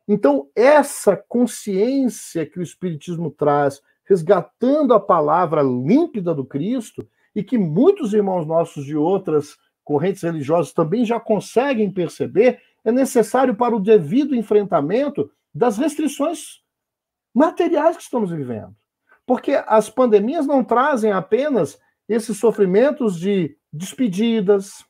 Então, 0.06 0.50
essa 0.54 1.16
consciência 1.16 2.44
que 2.44 2.58
o 2.58 2.62
Espiritismo 2.62 3.30
traz, 3.30 3.80
resgatando 4.04 4.92
a 4.92 5.00
palavra 5.00 5.62
límpida 5.62 6.34
do 6.34 6.44
Cristo, 6.44 7.08
e 7.34 7.42
que 7.42 7.56
muitos 7.56 8.12
irmãos 8.12 8.46
nossos 8.46 8.84
de 8.84 8.98
outras 8.98 9.56
correntes 9.82 10.22
religiosas 10.22 10.74
também 10.74 11.06
já 11.06 11.18
conseguem 11.18 11.90
perceber, 11.90 12.60
é 12.84 12.92
necessário 12.92 13.54
para 13.56 13.74
o 13.74 13.80
devido 13.80 14.36
enfrentamento 14.36 15.30
das 15.54 15.78
restrições 15.78 16.60
materiais 17.34 17.96
que 17.96 18.02
estamos 18.02 18.30
vivendo. 18.30 18.76
Porque 19.24 19.52
as 19.66 19.88
pandemias 19.88 20.46
não 20.46 20.62
trazem 20.62 21.12
apenas 21.12 21.78
esses 22.06 22.36
sofrimentos 22.36 23.18
de 23.18 23.56
despedidas, 23.72 24.84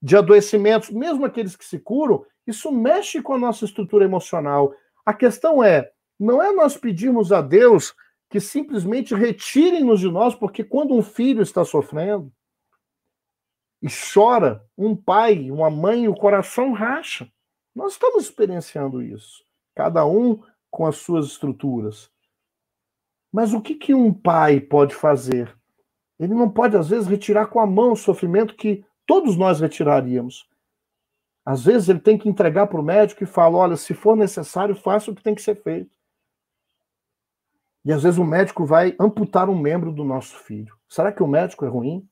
de 0.00 0.16
adoecimentos, 0.16 0.90
mesmo 0.90 1.24
aqueles 1.24 1.56
que 1.56 1.64
se 1.64 1.78
curam, 1.78 2.24
isso 2.46 2.70
mexe 2.70 3.20
com 3.22 3.34
a 3.34 3.38
nossa 3.38 3.64
estrutura 3.64 4.04
emocional. 4.04 4.72
A 5.04 5.12
questão 5.12 5.62
é, 5.62 5.90
não 6.18 6.42
é 6.42 6.52
nós 6.52 6.76
pedirmos 6.76 7.32
a 7.32 7.40
Deus 7.40 7.94
que 8.28 8.40
simplesmente 8.40 9.14
retirem-nos 9.14 10.00
de 10.00 10.10
nós, 10.10 10.34
porque 10.34 10.62
quando 10.64 10.94
um 10.94 11.02
filho 11.02 11.42
está 11.42 11.64
sofrendo 11.64 12.32
e 13.82 13.88
chora, 13.88 14.64
um 14.76 14.96
pai, 14.96 15.50
uma 15.50 15.70
mãe, 15.70 16.08
o 16.08 16.14
coração 16.14 16.72
racha. 16.72 17.30
Nós 17.74 17.92
estamos 17.92 18.24
experienciando 18.24 19.02
isso, 19.02 19.44
cada 19.74 20.06
um 20.06 20.42
com 20.70 20.86
as 20.86 20.96
suas 20.96 21.26
estruturas. 21.26 22.10
Mas 23.32 23.52
o 23.52 23.60
que, 23.60 23.74
que 23.74 23.94
um 23.94 24.12
pai 24.12 24.60
pode 24.60 24.94
fazer 24.94 25.56
ele 26.18 26.34
não 26.34 26.50
pode, 26.50 26.76
às 26.76 26.88
vezes, 26.88 27.06
retirar 27.06 27.46
com 27.46 27.60
a 27.60 27.66
mão 27.66 27.92
o 27.92 27.96
sofrimento 27.96 28.54
que 28.54 28.84
todos 29.06 29.36
nós 29.36 29.60
retiraríamos. 29.60 30.48
Às 31.44 31.64
vezes, 31.64 31.88
ele 31.88 32.00
tem 32.00 32.18
que 32.18 32.28
entregar 32.28 32.66
para 32.66 32.80
o 32.80 32.84
médico 32.84 33.22
e 33.22 33.26
falar: 33.26 33.58
olha, 33.58 33.76
se 33.76 33.94
for 33.94 34.16
necessário, 34.16 34.74
faça 34.74 35.10
o 35.10 35.14
que 35.14 35.22
tem 35.22 35.34
que 35.34 35.42
ser 35.42 35.62
feito. 35.62 35.96
E 37.84 37.92
às 37.92 38.02
vezes 38.02 38.18
o 38.18 38.24
médico 38.24 38.66
vai 38.66 38.96
amputar 38.98 39.48
um 39.48 39.56
membro 39.56 39.92
do 39.92 40.02
nosso 40.02 40.36
filho. 40.38 40.74
Será 40.88 41.12
que 41.12 41.22
o 41.22 41.26
médico 41.28 41.64
é 41.64 41.68
ruim? 41.68 42.04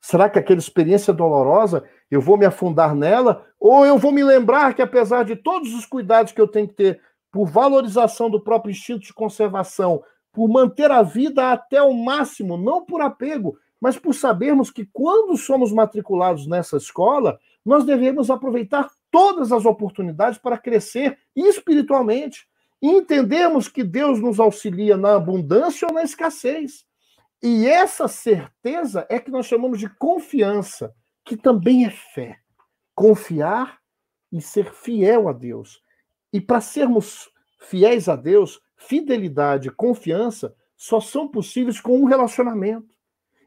Será 0.00 0.30
que 0.30 0.38
aquela 0.38 0.58
experiência 0.58 1.12
dolorosa 1.12 1.84
eu 2.10 2.22
vou 2.22 2.38
me 2.38 2.46
afundar 2.46 2.94
nela? 2.94 3.44
Ou 3.60 3.84
eu 3.84 3.98
vou 3.98 4.10
me 4.10 4.24
lembrar 4.24 4.72
que, 4.72 4.80
apesar 4.80 5.22
de 5.24 5.36
todos 5.36 5.74
os 5.74 5.84
cuidados 5.84 6.32
que 6.32 6.40
eu 6.40 6.48
tenho 6.48 6.68
que 6.68 6.74
ter 6.74 7.02
por 7.30 7.46
valorização 7.46 8.30
do 8.30 8.40
próprio 8.40 8.70
instinto 8.70 9.00
de 9.00 9.12
conservação, 9.12 10.02
por 10.32 10.48
manter 10.48 10.90
a 10.90 11.02
vida 11.02 11.52
até 11.52 11.82
o 11.82 11.92
máximo, 11.92 12.56
não 12.56 12.82
por 12.82 13.02
apego, 13.02 13.58
mas 13.80 13.98
por 13.98 14.14
sabermos 14.14 14.70
que 14.70 14.86
quando 14.86 15.36
somos 15.36 15.72
matriculados 15.72 16.46
nessa 16.46 16.76
escola, 16.76 17.38
nós 17.64 17.84
devemos 17.84 18.30
aproveitar 18.30 18.90
todas 19.10 19.52
as 19.52 19.64
oportunidades 19.64 20.38
para 20.38 20.58
crescer 20.58 21.18
espiritualmente 21.34 22.46
e 22.82 22.88
entendermos 22.88 23.68
que 23.68 23.82
Deus 23.82 24.20
nos 24.20 24.38
auxilia 24.38 24.96
na 24.96 25.14
abundância 25.16 25.88
ou 25.88 25.94
na 25.94 26.02
escassez. 26.02 26.84
E 27.42 27.66
essa 27.66 28.08
certeza 28.08 29.06
é 29.08 29.18
que 29.18 29.30
nós 29.30 29.46
chamamos 29.46 29.78
de 29.78 29.88
confiança, 29.88 30.94
que 31.24 31.36
também 31.36 31.84
é 31.84 31.90
fé. 31.90 32.38
Confiar 32.94 33.78
e 34.32 34.40
ser 34.40 34.72
fiel 34.72 35.28
a 35.28 35.32
Deus. 35.32 35.82
E 36.32 36.40
para 36.40 36.60
sermos 36.60 37.30
fiéis 37.60 38.08
a 38.08 38.16
Deus, 38.16 38.60
fidelidade 38.76 39.68
e 39.68 39.70
confiança 39.70 40.54
só 40.76 41.00
são 41.00 41.28
possíveis 41.28 41.80
com 41.80 41.98
um 41.98 42.04
relacionamento. 42.04 42.93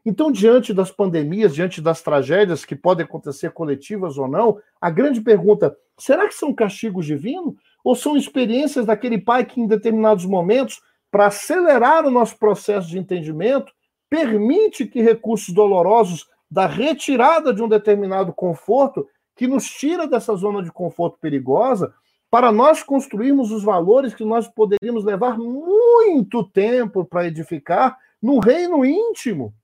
Então, 0.04 0.30
diante 0.30 0.72
das 0.72 0.90
pandemias, 0.90 1.54
diante 1.54 1.80
das 1.80 2.02
tragédias 2.02 2.64
que 2.64 2.76
podem 2.76 3.04
acontecer 3.04 3.50
coletivas 3.52 4.16
ou 4.16 4.28
não, 4.28 4.58
a 4.80 4.90
grande 4.90 5.20
pergunta: 5.20 5.76
será 5.98 6.26
que 6.28 6.34
são 6.34 6.54
castigos 6.54 7.06
divinos? 7.06 7.54
Ou 7.84 7.94
são 7.94 8.16
experiências 8.16 8.86
daquele 8.86 9.18
pai 9.18 9.44
que, 9.44 9.60
em 9.60 9.66
determinados 9.66 10.24
momentos, 10.24 10.80
para 11.10 11.26
acelerar 11.26 12.06
o 12.06 12.10
nosso 12.10 12.38
processo 12.38 12.88
de 12.88 12.98
entendimento, 12.98 13.72
permite 14.10 14.86
que 14.86 15.02
recursos 15.02 15.54
dolorosos 15.54 16.26
da 16.50 16.66
retirada 16.66 17.52
de 17.52 17.62
um 17.62 17.68
determinado 17.68 18.32
conforto, 18.32 19.06
que 19.36 19.46
nos 19.46 19.68
tira 19.68 20.06
dessa 20.06 20.34
zona 20.34 20.62
de 20.62 20.72
conforto 20.72 21.18
perigosa, 21.20 21.92
para 22.30 22.52
nós 22.52 22.82
construirmos 22.82 23.50
os 23.50 23.62
valores 23.62 24.14
que 24.14 24.24
nós 24.24 24.48
poderíamos 24.48 25.04
levar 25.04 25.38
muito 25.38 26.44
tempo 26.44 27.04
para 27.04 27.26
edificar 27.26 27.96
no 28.20 28.38
reino 28.38 28.84
íntimo. 28.84 29.54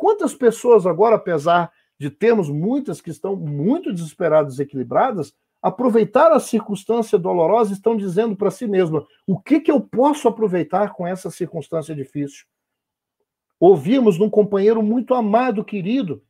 Quantas 0.00 0.34
pessoas 0.34 0.86
agora, 0.86 1.16
apesar 1.16 1.70
de 1.98 2.08
termos 2.08 2.48
muitas 2.48 3.02
que 3.02 3.10
estão 3.10 3.36
muito 3.36 3.92
desesperadas 3.92 4.54
desequilibradas, 4.54 5.34
aproveitaram 5.60 6.36
a 6.36 6.40
circunstância 6.40 7.18
dolorosa 7.18 7.74
estão 7.74 7.94
dizendo 7.94 8.34
para 8.34 8.50
si 8.50 8.66
mesma: 8.66 9.06
o 9.26 9.38
que, 9.38 9.60
que 9.60 9.70
eu 9.70 9.78
posso 9.78 10.26
aproveitar 10.26 10.94
com 10.94 11.06
essa 11.06 11.30
circunstância 11.30 11.94
difícil? 11.94 12.46
Ouvimos 13.60 14.18
num 14.18 14.30
companheiro 14.30 14.82
muito 14.82 15.12
amado, 15.12 15.62
querido, 15.62 16.22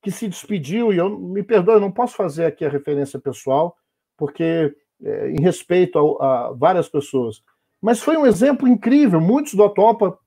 que 0.00 0.10
se 0.10 0.26
despediu, 0.26 0.90
e 0.90 0.96
eu 0.96 1.18
me 1.18 1.42
perdoe, 1.42 1.74
eu 1.74 1.80
não 1.80 1.92
posso 1.92 2.16
fazer 2.16 2.46
aqui 2.46 2.64
a 2.64 2.70
referência 2.70 3.18
pessoal, 3.18 3.76
porque 4.16 4.74
é, 5.04 5.30
em 5.32 5.42
respeito 5.42 5.98
a, 5.98 6.46
a, 6.46 6.52
várias 6.52 6.88
pessoas. 6.88 7.42
Mas 7.78 8.00
foi 8.00 8.16
um 8.16 8.24
exemplo 8.24 8.66
incrível, 8.66 9.20
muitos 9.20 9.52
do 9.52 9.64
Atopa 9.64 10.18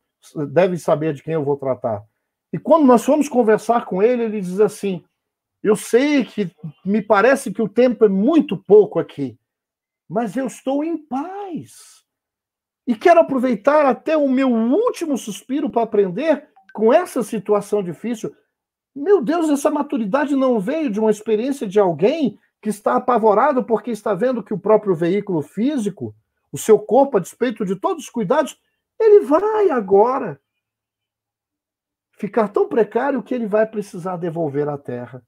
devem 0.51 0.77
saber 0.77 1.15
de 1.15 1.23
quem 1.23 1.33
eu 1.33 1.43
vou 1.43 1.57
tratar. 1.57 2.05
E 2.53 2.59
quando 2.59 2.85
nós 2.85 3.03
fomos 3.05 3.29
conversar 3.29 3.85
com 3.85 4.03
ele, 4.03 4.23
ele 4.23 4.41
diz 4.41 4.59
assim: 4.59 5.03
Eu 5.63 5.75
sei 5.75 6.25
que 6.25 6.51
me 6.85 7.01
parece 7.01 7.51
que 7.51 7.61
o 7.61 7.69
tempo 7.69 8.03
é 8.05 8.09
muito 8.09 8.57
pouco 8.57 8.99
aqui, 8.99 9.37
mas 10.09 10.35
eu 10.35 10.47
estou 10.47 10.83
em 10.83 10.97
paz. 10.97 12.01
E 12.85 12.95
quero 12.95 13.21
aproveitar 13.21 13.85
até 13.85 14.17
o 14.17 14.27
meu 14.27 14.49
último 14.51 15.17
suspiro 15.17 15.69
para 15.69 15.83
aprender 15.83 16.49
com 16.73 16.91
essa 16.91 17.23
situação 17.23 17.83
difícil. 17.83 18.35
Meu 18.93 19.21
Deus, 19.21 19.49
essa 19.49 19.69
maturidade 19.69 20.35
não 20.35 20.59
veio 20.59 20.89
de 20.89 20.99
uma 20.99 21.11
experiência 21.11 21.65
de 21.65 21.79
alguém 21.79 22.37
que 22.61 22.69
está 22.69 22.95
apavorado 22.95 23.63
porque 23.63 23.91
está 23.91 24.13
vendo 24.13 24.43
que 24.43 24.53
o 24.53 24.59
próprio 24.59 24.93
veículo 24.93 25.41
físico, 25.41 26.13
o 26.51 26.57
seu 26.57 26.77
corpo, 26.77 27.17
a 27.17 27.19
despeito 27.21 27.65
de 27.65 27.75
todos 27.75 28.03
os 28.03 28.09
cuidados, 28.09 28.59
ele 28.99 29.21
vai 29.21 29.69
agora 29.69 30.39
ficar 32.21 32.49
tão 32.49 32.67
precário 32.67 33.23
que 33.23 33.33
ele 33.33 33.47
vai 33.47 33.65
precisar 33.65 34.15
devolver 34.15 34.69
a 34.69 34.77
terra. 34.77 35.23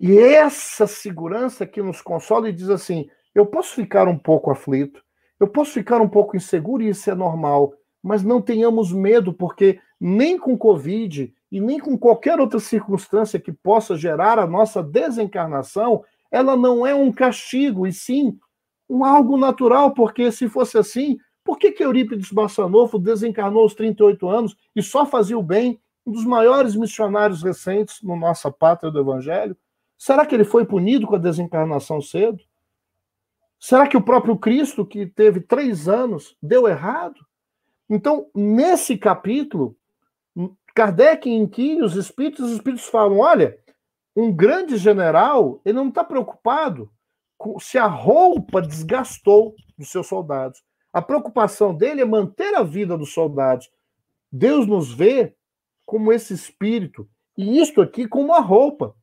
E 0.00 0.18
essa 0.18 0.88
segurança 0.88 1.64
que 1.64 1.80
nos 1.80 2.02
consola 2.02 2.48
e 2.48 2.52
diz 2.52 2.68
assim: 2.68 3.08
eu 3.32 3.46
posso 3.46 3.76
ficar 3.76 4.08
um 4.08 4.18
pouco 4.18 4.50
aflito, 4.50 5.00
eu 5.38 5.46
posso 5.46 5.70
ficar 5.70 6.00
um 6.00 6.08
pouco 6.08 6.36
inseguro 6.36 6.82
e 6.82 6.88
isso 6.88 7.08
é 7.08 7.14
normal, 7.14 7.72
mas 8.02 8.24
não 8.24 8.42
tenhamos 8.42 8.92
medo, 8.92 9.32
porque 9.32 9.78
nem 10.00 10.36
com 10.36 10.58
Covid 10.58 11.32
e 11.50 11.60
nem 11.60 11.78
com 11.78 11.96
qualquer 11.96 12.40
outra 12.40 12.58
circunstância 12.58 13.38
que 13.38 13.52
possa 13.52 13.96
gerar 13.96 14.40
a 14.40 14.48
nossa 14.48 14.82
desencarnação, 14.82 16.02
ela 16.28 16.56
não 16.56 16.84
é 16.84 16.92
um 16.92 17.12
castigo, 17.12 17.86
e 17.86 17.92
sim 17.92 18.36
um 18.90 19.04
algo 19.04 19.36
natural, 19.36 19.94
porque 19.94 20.32
se 20.32 20.48
fosse 20.48 20.76
assim, 20.76 21.16
por 21.44 21.56
que, 21.56 21.70
que 21.70 21.84
Eurípides 21.84 22.32
Bassanofo 22.32 22.98
desencarnou 22.98 23.62
aos 23.62 23.74
38 23.74 24.28
anos 24.28 24.56
e 24.74 24.82
só 24.82 25.06
fazia 25.06 25.38
o 25.38 25.42
bem 25.42 25.80
um 26.06 26.12
dos 26.12 26.24
maiores 26.24 26.76
missionários 26.76 27.42
recentes 27.42 28.02
na 28.02 28.16
nossa 28.16 28.50
pátria 28.50 28.90
do 28.90 29.00
Evangelho? 29.00 29.56
Será 29.96 30.26
que 30.26 30.34
ele 30.34 30.44
foi 30.44 30.66
punido 30.66 31.06
com 31.06 31.14
a 31.14 31.18
desencarnação 31.18 32.00
cedo? 32.00 32.42
Será 33.58 33.86
que 33.86 33.96
o 33.96 34.02
próprio 34.02 34.36
Cristo, 34.36 34.84
que 34.84 35.06
teve 35.06 35.40
três 35.40 35.88
anos, 35.88 36.36
deu 36.42 36.68
errado? 36.68 37.24
Então, 37.88 38.28
nesse 38.34 38.98
capítulo, 38.98 39.76
Kardec 40.74 41.30
inquire 41.30 41.82
os 41.82 41.94
espíritos, 41.94 42.46
os 42.46 42.52
espíritos 42.52 42.86
falam: 42.86 43.20
olha, 43.20 43.58
um 44.16 44.32
grande 44.32 44.76
general, 44.76 45.60
ele 45.64 45.76
não 45.76 45.88
está 45.88 46.04
preocupado 46.04 46.90
se 47.60 47.78
a 47.78 47.86
roupa 47.86 48.60
desgastou 48.60 49.54
dos 49.78 49.90
seus 49.90 50.06
soldados. 50.06 50.62
A 50.92 51.02
preocupação 51.02 51.74
dele 51.74 52.00
é 52.00 52.04
manter 52.04 52.54
a 52.54 52.62
vida 52.62 52.96
dos 52.96 53.12
soldados. 53.12 53.70
Deus 54.30 54.66
nos 54.66 54.92
vê 54.92 55.34
como 55.84 56.12
esse 56.12 56.32
espírito, 56.32 57.08
e 57.36 57.60
isto 57.60 57.80
aqui 57.80 58.06
como 58.06 58.32
a 58.32 58.40
roupa. 58.40 58.94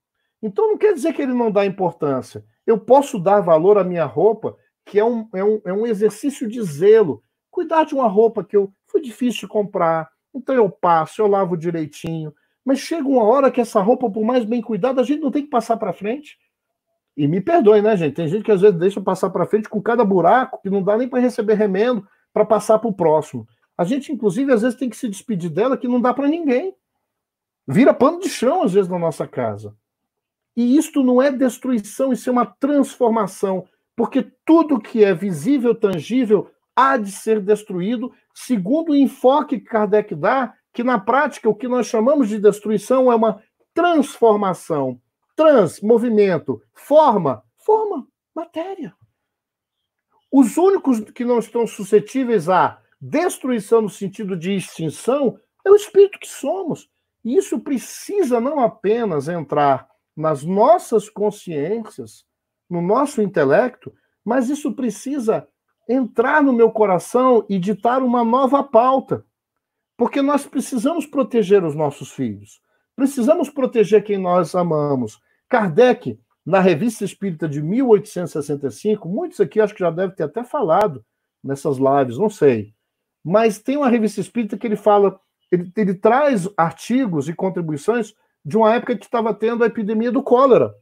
Então 0.42 0.68
não 0.68 0.78
quer 0.78 0.94
dizer 0.94 1.14
que 1.14 1.22
ele 1.22 1.34
não 1.34 1.52
dá 1.52 1.66
importância. 1.66 2.44
Eu 2.66 2.80
posso 2.80 3.20
dar 3.20 3.42
valor 3.42 3.78
à 3.78 3.84
minha 3.84 4.06
roupa, 4.06 4.56
que 4.86 5.00
é 5.00 5.06
um, 5.06 5.28
é 5.34 5.44
um, 5.44 5.62
é 5.66 5.74
um 5.74 5.86
exercício 5.86 6.48
de 6.48 6.62
zelo. 6.64 7.24
Cuidar 7.50 7.86
de 7.86 7.94
uma 7.94 8.08
roupa 8.08 8.44
que 8.44 8.56
eu 8.56 8.72
foi 8.88 9.02
difícil 9.02 9.42
de 9.42 9.48
comprar, 9.48 10.10
então 10.34 10.56
eu 10.56 10.70
passo, 10.70 11.22
eu 11.22 11.28
lavo 11.28 11.56
direitinho. 11.56 12.34
Mas 12.64 12.80
chega 12.80 13.08
uma 13.08 13.24
hora 13.24 13.52
que 13.52 13.62
essa 13.62 13.82
roupa, 13.82 14.10
por 14.10 14.24
mais 14.24 14.46
bem 14.46 14.62
cuidada, 14.62 15.02
a 15.02 15.04
gente 15.04 15.22
não 15.22 15.32
tem 15.32 15.44
que 15.44 15.50
passar 15.50 15.78
para 15.78 15.94
frente. 15.94 16.38
E 17.16 17.28
me 17.28 17.42
perdoe, 17.42 17.82
né, 17.82 17.96
gente? 17.98 18.16
Tem 18.16 18.28
gente 18.28 18.44
que 18.44 18.52
às 18.52 18.62
vezes 18.62 18.78
deixa 18.78 19.02
passar 19.02 19.30
para 19.30 19.46
frente 19.46 19.68
com 19.68 19.82
cada 19.82 20.04
buraco 20.04 20.62
que 20.62 20.70
não 20.70 20.82
dá 20.82 20.98
nem 20.98 21.10
para 21.10 21.20
receber 21.20 21.56
remendo 21.56 22.06
para 22.34 22.46
passar 22.46 22.80
para 22.80 22.90
o 22.90 22.94
próximo. 22.94 23.46
A 23.82 23.84
gente, 23.84 24.12
inclusive, 24.12 24.54
às 24.54 24.62
vezes 24.62 24.78
tem 24.78 24.88
que 24.88 24.96
se 24.96 25.10
despedir 25.10 25.50
dela 25.50 25.76
que 25.76 25.88
não 25.88 26.00
dá 26.00 26.14
para 26.14 26.28
ninguém. 26.28 26.76
Vira 27.68 27.96
pano 27.96 28.20
de 28.20 28.30
chão, 28.30 28.62
às 28.62 28.74
vezes, 28.74 28.88
na 28.88 29.00
nossa 29.00 29.28
casa. 29.28 29.76
E 30.56 30.78
isto 30.78 31.02
não 31.02 31.20
é 31.20 31.32
destruição, 31.32 32.14
isso 32.14 32.30
é 32.30 32.32
uma 32.32 32.46
transformação. 32.46 33.68
Porque 33.96 34.32
tudo 34.46 34.80
que 34.80 35.04
é 35.04 35.16
visível, 35.16 35.74
tangível, 35.74 36.52
há 36.76 36.96
de 36.96 37.12
ser 37.12 37.42
destruído, 37.42 38.14
segundo 38.36 38.92
o 38.92 38.96
enfoque 38.96 39.60
que 39.60 39.66
Kardec 39.66 40.14
dá, 40.14 40.54
que 40.72 40.84
na 40.84 41.00
prática 41.00 41.50
o 41.50 41.56
que 41.56 41.68
nós 41.68 41.88
chamamos 41.88 42.30
de 42.30 42.38
destruição 42.38 43.12
é 43.12 43.16
uma 43.16 43.42
transformação. 43.74 45.02
Trans, 45.36 45.82
movimento, 45.82 46.62
forma, 46.72 47.44
forma, 47.58 48.08
matéria. 48.36 48.94
Os 50.32 50.56
únicos 50.56 51.00
que 51.00 51.26
não 51.26 51.40
estão 51.40 51.66
suscetíveis 51.66 52.48
à 52.48 52.80
destruição 53.02 53.82
no 53.82 53.90
sentido 53.90 54.38
de 54.38 54.54
extinção 54.56 55.40
é 55.66 55.72
o 55.72 55.76
espírito 55.76 56.20
que 56.20 56.28
somos. 56.28 56.90
E 57.24 57.36
isso 57.36 57.60
precisa 57.60 58.40
não 58.40 58.60
apenas 58.60 59.28
entrar 59.28 59.88
nas 60.16 60.44
nossas 60.44 61.10
consciências, 61.10 62.26
no 62.70 62.82
nosso 62.82 63.22
intelecto, 63.22 63.94
mas 64.24 64.50
isso 64.50 64.74
precisa 64.74 65.48
entrar 65.90 66.44
no 66.44 66.54
meu 66.54 66.72
coração 66.72 67.46
e 67.50 67.58
ditar 67.58 68.04
uma 68.04 68.24
nova 68.24 68.64
pauta. 68.64 69.26
Porque 69.98 70.22
nós 70.22 70.46
precisamos 70.46 71.06
proteger 71.06 71.64
os 71.64 71.76
nossos 71.76 72.12
filhos. 72.12 72.62
Precisamos 72.96 73.50
proteger 73.50 74.04
quem 74.04 74.18
nós 74.18 74.56
amamos. 74.56 75.20
Kardec, 75.50 76.20
na 76.46 76.60
Revista 76.60 77.04
Espírita 77.04 77.48
de 77.48 77.62
1865, 77.62 79.08
muitos 79.08 79.40
aqui 79.40 79.60
acho 79.60 79.74
que 79.74 79.80
já 79.80 79.92
devem 79.92 80.16
ter 80.16 80.24
até 80.24 80.44
falado 80.44 81.04
nessas 81.44 81.78
lives, 81.78 82.18
não 82.18 82.30
sei. 82.30 82.74
Mas 83.24 83.60
tem 83.60 83.78
uma 83.78 83.90
revista 83.90 84.20
espírita 84.20 84.58
que 84.58 84.66
ele 84.66 84.76
fala, 84.76 85.20
ele, 85.52 85.72
ele 85.76 85.94
traz 85.94 86.48
artigos 86.58 87.30
e 87.30 87.34
contribuições 87.34 88.14
de 88.44 88.58
uma 88.58 88.74
época 88.74 88.98
que 88.98 89.06
estava 89.06 89.34
tendo 89.34 89.64
a 89.64 89.68
epidemia 89.68 90.12
do 90.12 90.24
cólera. 90.24 90.74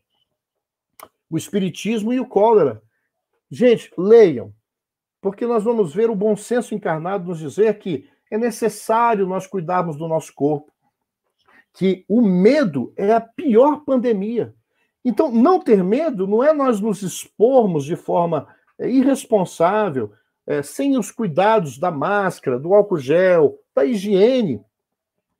O 1.30 1.38
espiritismo 1.38 2.14
e 2.14 2.20
o 2.20 2.26
cólera. 2.26 2.82
Gente, 3.52 3.92
leiam, 3.98 4.54
porque 5.22 5.46
nós 5.46 5.64
vamos 5.64 5.94
ver 5.94 6.10
o 6.10 6.16
bom 6.16 6.36
senso 6.36 6.74
encarnado 6.74 7.26
nos 7.26 7.40
dizer 7.40 7.78
que 7.80 8.08
é 8.32 8.38
necessário 8.38 9.28
nós 9.28 9.48
cuidarmos 9.48 9.98
do 9.98 10.08
nosso 10.08 10.34
corpo. 10.34 10.72
Que 11.74 12.06
o 12.08 12.22
medo 12.22 12.94
é 12.96 13.12
a 13.12 13.22
pior 13.22 13.84
pandemia. 13.84 14.54
Então, 15.04 15.32
não 15.32 15.60
ter 15.60 15.84
medo 15.84 16.28
não 16.28 16.44
é 16.44 16.54
nós 16.54 16.80
nos 16.80 17.02
expormos 17.02 17.86
de 17.86 17.96
forma 17.96 18.48
é, 18.78 18.90
irresponsável, 18.90 20.12
é, 20.50 20.64
sem 20.64 20.98
os 20.98 21.12
cuidados 21.12 21.78
da 21.78 21.92
máscara, 21.92 22.60
do 22.60 22.74
álcool 22.74 22.98
gel, 22.98 23.60
da 23.74 23.86
higiene. 23.86 24.60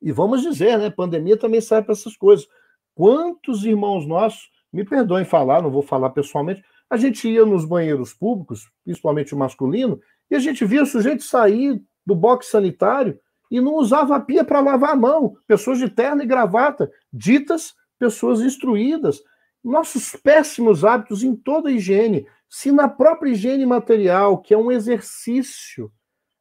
E 0.00 0.12
vamos 0.12 0.40
dizer, 0.40 0.78
né? 0.78 0.88
Pandemia 0.88 1.36
também 1.36 1.60
serve 1.60 1.86
para 1.86 1.94
essas 1.94 2.16
coisas. 2.16 2.46
Quantos 2.94 3.64
irmãos 3.64 4.06
nossos, 4.06 4.48
me 4.72 4.84
perdoem 4.84 5.24
falar, 5.24 5.62
não 5.62 5.70
vou 5.70 5.82
falar 5.82 6.10
pessoalmente, 6.10 6.62
a 6.88 6.96
gente 6.96 7.28
ia 7.28 7.44
nos 7.44 7.64
banheiros 7.64 8.14
públicos, 8.14 8.70
principalmente 8.84 9.34
o 9.34 9.36
masculino, 9.36 10.00
e 10.30 10.36
a 10.36 10.38
gente 10.38 10.64
via 10.64 10.84
o 10.84 10.86
sujeito 10.86 11.24
sair 11.24 11.82
do 12.06 12.14
box 12.14 12.46
sanitário 12.46 13.18
e 13.50 13.60
não 13.60 13.74
usava 13.74 14.14
a 14.14 14.20
pia 14.20 14.44
para 14.44 14.60
lavar 14.60 14.90
a 14.90 14.96
mão. 14.96 15.36
Pessoas 15.44 15.78
de 15.78 15.90
terno 15.90 16.22
e 16.22 16.26
gravata, 16.26 16.88
ditas 17.12 17.74
pessoas 17.98 18.40
instruídas. 18.42 19.20
Nossos 19.62 20.16
péssimos 20.16 20.84
hábitos 20.84 21.22
em 21.22 21.34
toda 21.34 21.68
a 21.68 21.72
higiene. 21.72 22.26
Se 22.48 22.72
na 22.72 22.88
própria 22.88 23.30
higiene 23.30 23.66
material, 23.66 24.38
que 24.38 24.54
é 24.54 24.58
um 24.58 24.72
exercício, 24.72 25.92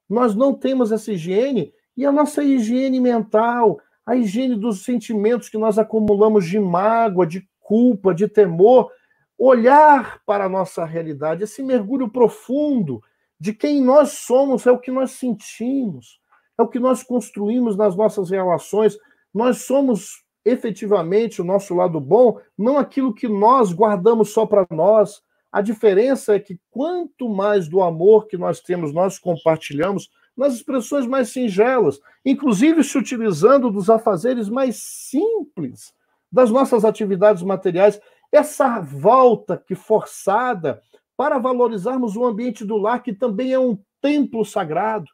nós 0.09 0.35
não 0.35 0.53
temos 0.53 0.91
essa 0.91 1.11
higiene, 1.11 1.73
e 1.95 2.05
a 2.05 2.11
nossa 2.11 2.43
higiene 2.43 2.99
mental, 2.99 3.79
a 4.05 4.15
higiene 4.15 4.55
dos 4.55 4.83
sentimentos 4.83 5.49
que 5.49 5.57
nós 5.57 5.77
acumulamos 5.77 6.45
de 6.45 6.59
mágoa, 6.59 7.27
de 7.27 7.47
culpa, 7.59 8.15
de 8.15 8.27
temor, 8.27 8.89
olhar 9.37 10.21
para 10.25 10.45
a 10.45 10.49
nossa 10.49 10.83
realidade, 10.83 11.43
esse 11.43 11.61
mergulho 11.61 12.09
profundo 12.09 13.03
de 13.39 13.53
quem 13.53 13.81
nós 13.81 14.13
somos, 14.13 14.65
é 14.65 14.71
o 14.71 14.79
que 14.79 14.91
nós 14.91 15.11
sentimos, 15.11 16.19
é 16.57 16.61
o 16.61 16.67
que 16.67 16.79
nós 16.79 17.03
construímos 17.03 17.77
nas 17.77 17.95
nossas 17.95 18.29
relações. 18.29 18.97
Nós 19.33 19.61
somos 19.61 20.25
efetivamente 20.45 21.41
o 21.41 21.45
nosso 21.45 21.75
lado 21.75 21.99
bom, 21.99 22.39
não 22.57 22.77
aquilo 22.77 23.13
que 23.13 23.27
nós 23.27 23.73
guardamos 23.73 24.31
só 24.31 24.45
para 24.45 24.65
nós. 24.71 25.21
A 25.51 25.61
diferença 25.61 26.35
é 26.35 26.39
que 26.39 26.59
quanto 26.69 27.27
mais 27.27 27.67
do 27.67 27.81
amor 27.81 28.27
que 28.27 28.37
nós 28.37 28.59
temos, 28.59 28.93
nós 28.93 29.17
compartilhamos 29.17 30.09
nas 30.37 30.53
expressões 30.53 31.05
mais 31.05 31.29
singelas, 31.29 31.99
inclusive 32.23 32.83
se 32.83 32.97
utilizando 32.97 33.69
dos 33.69 33.89
afazeres 33.89 34.47
mais 34.47 34.77
simples 34.77 35.93
das 36.31 36.51
nossas 36.51 36.85
atividades 36.85 37.43
materiais, 37.43 37.99
essa 38.31 38.79
volta 38.79 39.61
que 39.67 39.75
forçada 39.75 40.81
para 41.17 41.37
valorizarmos 41.37 42.15
o 42.15 42.23
ambiente 42.23 42.63
do 42.63 42.77
lar, 42.77 43.03
que 43.03 43.11
também 43.11 43.51
é 43.51 43.59
um 43.59 43.77
templo 44.01 44.45
sagrado. 44.45 45.07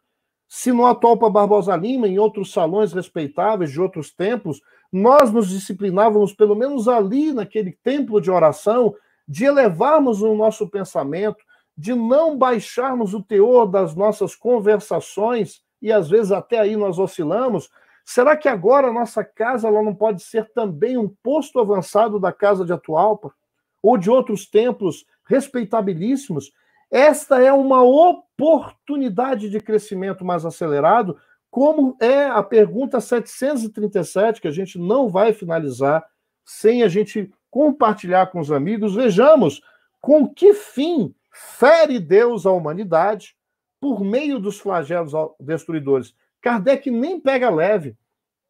Se 0.47 0.71
no 0.71 0.85
atual 0.85 1.17
para 1.17 1.29
Barbosa 1.29 1.75
Lima, 1.75 2.07
em 2.07 2.19
outros 2.19 2.51
salões 2.51 2.93
respeitáveis 2.93 3.71
de 3.71 3.81
outros 3.81 4.11
templos, 4.13 4.61
nós 4.95 5.29
nos 5.29 5.49
disciplinávamos, 5.49 6.31
pelo 6.31 6.55
menos 6.55 6.87
ali 6.87 7.33
naquele 7.33 7.73
templo 7.83 8.21
de 8.21 8.31
oração, 8.31 8.95
de 9.27 9.43
elevarmos 9.43 10.21
o 10.21 10.33
nosso 10.33 10.69
pensamento, 10.69 11.43
de 11.77 11.93
não 11.93 12.37
baixarmos 12.37 13.13
o 13.13 13.21
teor 13.21 13.65
das 13.65 13.93
nossas 13.93 14.37
conversações, 14.37 15.61
e 15.81 15.91
às 15.91 16.09
vezes 16.09 16.31
até 16.31 16.59
aí 16.59 16.77
nós 16.77 16.97
oscilamos. 16.97 17.69
Será 18.05 18.37
que 18.37 18.47
agora 18.47 18.87
a 18.87 18.93
nossa 18.93 19.21
casa 19.21 19.67
ela 19.67 19.83
não 19.83 19.93
pode 19.93 20.23
ser 20.23 20.49
também 20.53 20.97
um 20.97 21.09
posto 21.21 21.59
avançado 21.59 22.17
da 22.17 22.31
casa 22.31 22.63
de 22.63 22.71
Atualpa? 22.71 23.33
Ou 23.83 23.97
de 23.97 24.09
outros 24.09 24.49
templos 24.49 25.05
respeitabilíssimos? 25.25 26.53
Esta 26.89 27.41
é 27.41 27.51
uma 27.51 27.83
oportunidade 27.83 29.49
de 29.49 29.59
crescimento 29.59 30.23
mais 30.23 30.45
acelerado, 30.45 31.17
como 31.55 31.95
é 32.01 32.25
a 32.25 32.43
pergunta 32.43 32.99
737, 32.99 34.41
que 34.41 34.47
a 34.49 34.51
gente 34.51 34.77
não 34.77 35.07
vai 35.07 35.31
finalizar 35.31 36.05
sem 36.43 36.83
a 36.83 36.89
gente 36.89 37.31
compartilhar 37.49 38.27
com 38.27 38.41
os 38.41 38.51
amigos. 38.51 38.93
Vejamos 38.93 39.61
com 40.01 40.27
que 40.27 40.53
fim 40.53 41.15
fere 41.31 41.97
Deus 41.97 42.45
a 42.45 42.51
humanidade 42.51 43.37
por 43.79 44.03
meio 44.03 44.37
dos 44.37 44.59
flagelos 44.59 45.13
destruidores. 45.39 46.13
Kardec 46.41 46.91
nem 46.91 47.21
pega 47.21 47.49
leve. 47.49 47.95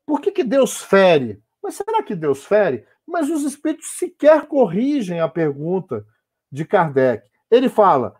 Por 0.03 0.19
que, 0.19 0.31
que 0.31 0.43
Deus 0.43 0.81
fere? 0.81 1.39
Mas 1.61 1.75
será 1.75 2.01
que 2.01 2.15
Deus 2.15 2.43
fere? 2.43 2.87
Mas 3.05 3.29
os 3.29 3.43
espíritos 3.43 3.99
sequer 3.99 4.47
corrigem 4.47 5.19
a 5.19 5.29
pergunta 5.29 6.03
de 6.51 6.65
Kardec. 6.65 7.29
Ele 7.51 7.69
fala: 7.69 8.15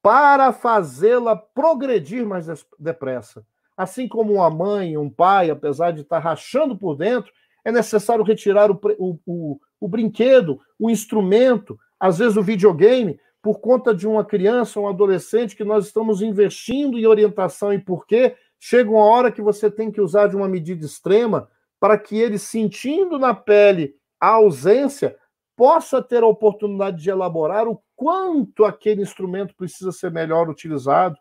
para 0.00 0.54
fazê-la 0.54 1.36
progredir 1.36 2.24
mais 2.24 2.46
depressa. 2.78 3.44
Assim 3.76 4.06
como 4.06 4.34
uma 4.34 4.50
mãe, 4.50 4.96
um 4.96 5.08
pai, 5.08 5.50
apesar 5.50 5.92
de 5.92 6.02
estar 6.02 6.18
rachando 6.18 6.76
por 6.76 6.96
dentro, 6.96 7.32
é 7.64 7.72
necessário 7.72 8.24
retirar 8.24 8.70
o, 8.70 8.78
o, 8.98 9.18
o, 9.26 9.60
o 9.80 9.88
brinquedo, 9.88 10.60
o 10.78 10.90
instrumento, 10.90 11.78
às 11.98 12.18
vezes 12.18 12.36
o 12.36 12.42
videogame, 12.42 13.18
por 13.40 13.60
conta 13.60 13.94
de 13.94 14.06
uma 14.06 14.24
criança, 14.24 14.78
um 14.78 14.88
adolescente 14.88 15.56
que 15.56 15.64
nós 15.64 15.86
estamos 15.86 16.22
investindo 16.22 16.98
em 16.98 17.06
orientação 17.06 17.72
e 17.72 17.78
porquê, 17.78 18.36
chega 18.58 18.90
uma 18.90 19.04
hora 19.04 19.32
que 19.32 19.42
você 19.42 19.70
tem 19.70 19.90
que 19.90 20.00
usar 20.00 20.28
de 20.28 20.36
uma 20.36 20.48
medida 20.48 20.84
extrema 20.86 21.48
para 21.80 21.98
que 21.98 22.16
ele, 22.16 22.38
sentindo 22.38 23.18
na 23.18 23.34
pele 23.34 23.96
a 24.20 24.28
ausência, 24.28 25.16
possa 25.56 26.00
ter 26.00 26.22
a 26.22 26.26
oportunidade 26.26 27.02
de 27.02 27.10
elaborar 27.10 27.66
o 27.66 27.82
quanto 27.96 28.64
aquele 28.64 29.02
instrumento 29.02 29.54
precisa 29.56 29.90
ser 29.90 30.12
melhor 30.12 30.48
utilizado 30.48 31.16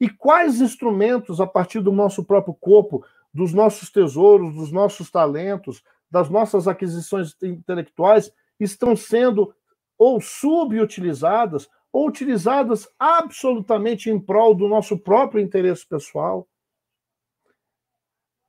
e 0.00 0.08
quais 0.08 0.60
instrumentos, 0.60 1.40
a 1.40 1.46
partir 1.46 1.80
do 1.80 1.92
nosso 1.92 2.24
próprio 2.24 2.54
corpo, 2.54 3.04
dos 3.32 3.52
nossos 3.52 3.90
tesouros, 3.90 4.54
dos 4.54 4.72
nossos 4.72 5.10
talentos, 5.10 5.82
das 6.10 6.30
nossas 6.30 6.66
aquisições 6.66 7.36
intelectuais, 7.42 8.32
estão 8.58 8.96
sendo 8.96 9.54
ou 9.98 10.20
subutilizadas, 10.20 11.68
ou 11.92 12.08
utilizadas 12.08 12.88
absolutamente 12.98 14.08
em 14.08 14.18
prol 14.18 14.54
do 14.54 14.66
nosso 14.66 14.98
próprio 14.98 15.42
interesse 15.42 15.86
pessoal. 15.86 16.48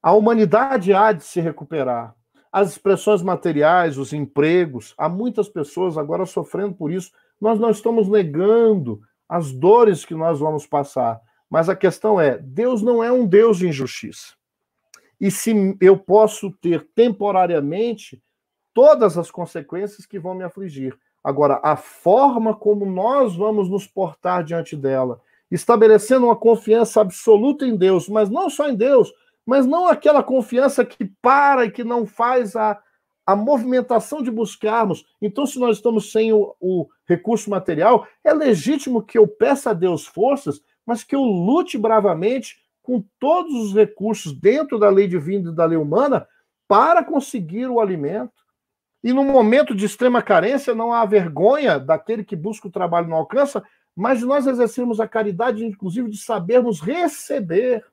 A 0.02 0.14
humanidade 0.14 0.94
há 0.94 1.12
de 1.12 1.24
se 1.24 1.42
recuperar. 1.42 2.16
As 2.52 2.72
expressões 2.72 3.22
materiais, 3.22 3.98
os 3.98 4.14
empregos, 4.14 4.94
há 4.98 5.08
muitas 5.08 5.48
pessoas 5.48 5.98
agora 5.98 6.26
sofrendo 6.26 6.74
por 6.74 6.92
isso. 6.92 7.12
Nós 7.40 7.60
não 7.60 7.70
estamos 7.70 8.08
negando 8.08 9.02
as 9.28 9.52
dores 9.52 10.04
que 10.04 10.16
nós 10.16 10.40
vamos 10.40 10.66
passar, 10.66 11.22
mas 11.52 11.70
a 11.70 11.76
questão 11.76 12.20
é: 12.20 12.40
Deus 12.40 12.82
não 12.82 13.04
é 13.04 13.12
um 13.12 13.28
Deus 13.28 13.60
de 13.60 13.68
injustiça. 13.68 14.34
E 15.20 15.30
se 15.30 15.54
eu 15.80 15.96
posso 15.96 16.50
ter 16.50 16.88
temporariamente 16.96 18.20
todas 18.74 19.20
as 19.20 19.30
consequências 19.30 20.08
que 20.08 20.18
vão 20.18 20.34
me 20.34 20.44
afligir, 20.44 20.98
Agora, 21.24 21.60
a 21.64 21.76
forma 21.76 22.56
como 22.56 22.86
nós 22.86 23.36
vamos 23.36 23.70
nos 23.70 23.86
portar 23.86 24.44
diante 24.44 24.76
dela, 24.76 25.22
estabelecendo 25.52 26.26
uma 26.26 26.36
confiança 26.36 27.02
absoluta 27.02 27.66
em 27.66 27.76
Deus, 27.76 28.10
mas 28.10 28.30
não 28.30 28.50
só 28.50 28.68
em 28.68 28.76
Deus, 28.76 29.14
mas 29.46 29.66
não 29.68 29.88
aquela 29.88 30.24
confiança 30.24 30.84
que 30.84 31.06
para 31.22 31.66
e 31.66 31.72
que 31.72 31.84
não 31.84 32.08
faz 32.08 32.56
a, 32.56 32.82
a 33.26 33.36
movimentação 33.36 34.24
de 34.24 34.32
buscarmos. 34.32 35.06
Então, 35.22 35.46
se 35.46 35.60
nós 35.60 35.78
estamos 35.78 36.12
sem 36.12 36.34
o, 36.34 36.56
o 36.60 36.88
recurso 37.06 37.50
material, 37.52 38.08
é 38.24 38.34
legítimo 38.34 39.04
que 39.04 39.18
eu 39.18 39.28
peça 39.28 39.72
a 39.72 39.74
Deus 39.74 40.08
forças, 40.08 40.62
mas 40.92 41.06
que 41.06 41.16
eu 41.16 41.22
lute 41.22 41.78
bravamente 41.78 42.58
com 42.84 43.02
todos 43.18 43.54
os 43.54 43.74
recursos 43.74 44.34
dentro 44.34 44.78
da 44.78 44.90
lei 44.90 45.08
divina 45.08 45.50
e 45.50 45.56
da 45.56 45.64
lei 45.64 45.78
humana 45.78 46.28
para 46.68 47.02
conseguir 47.02 47.68
o 47.68 47.80
alimento. 47.80 48.34
E 49.02 49.14
no 49.14 49.24
momento 49.24 49.74
de 49.74 49.86
extrema 49.86 50.22
carência, 50.22 50.76
não 50.76 50.92
há 50.92 51.06
vergonha 51.06 51.80
daquele 51.80 52.26
que 52.26 52.36
busca 52.36 52.68
o 52.68 52.72
trabalho 52.72 53.08
não 53.08 53.16
alcança, 53.16 53.64
mas 53.96 54.22
nós 54.22 54.46
exercemos 54.46 55.00
a 55.00 55.08
caridade, 55.08 55.66
inclusive, 55.66 56.10
de 56.10 56.18
sabermos 56.18 56.82
receber. 56.82 57.86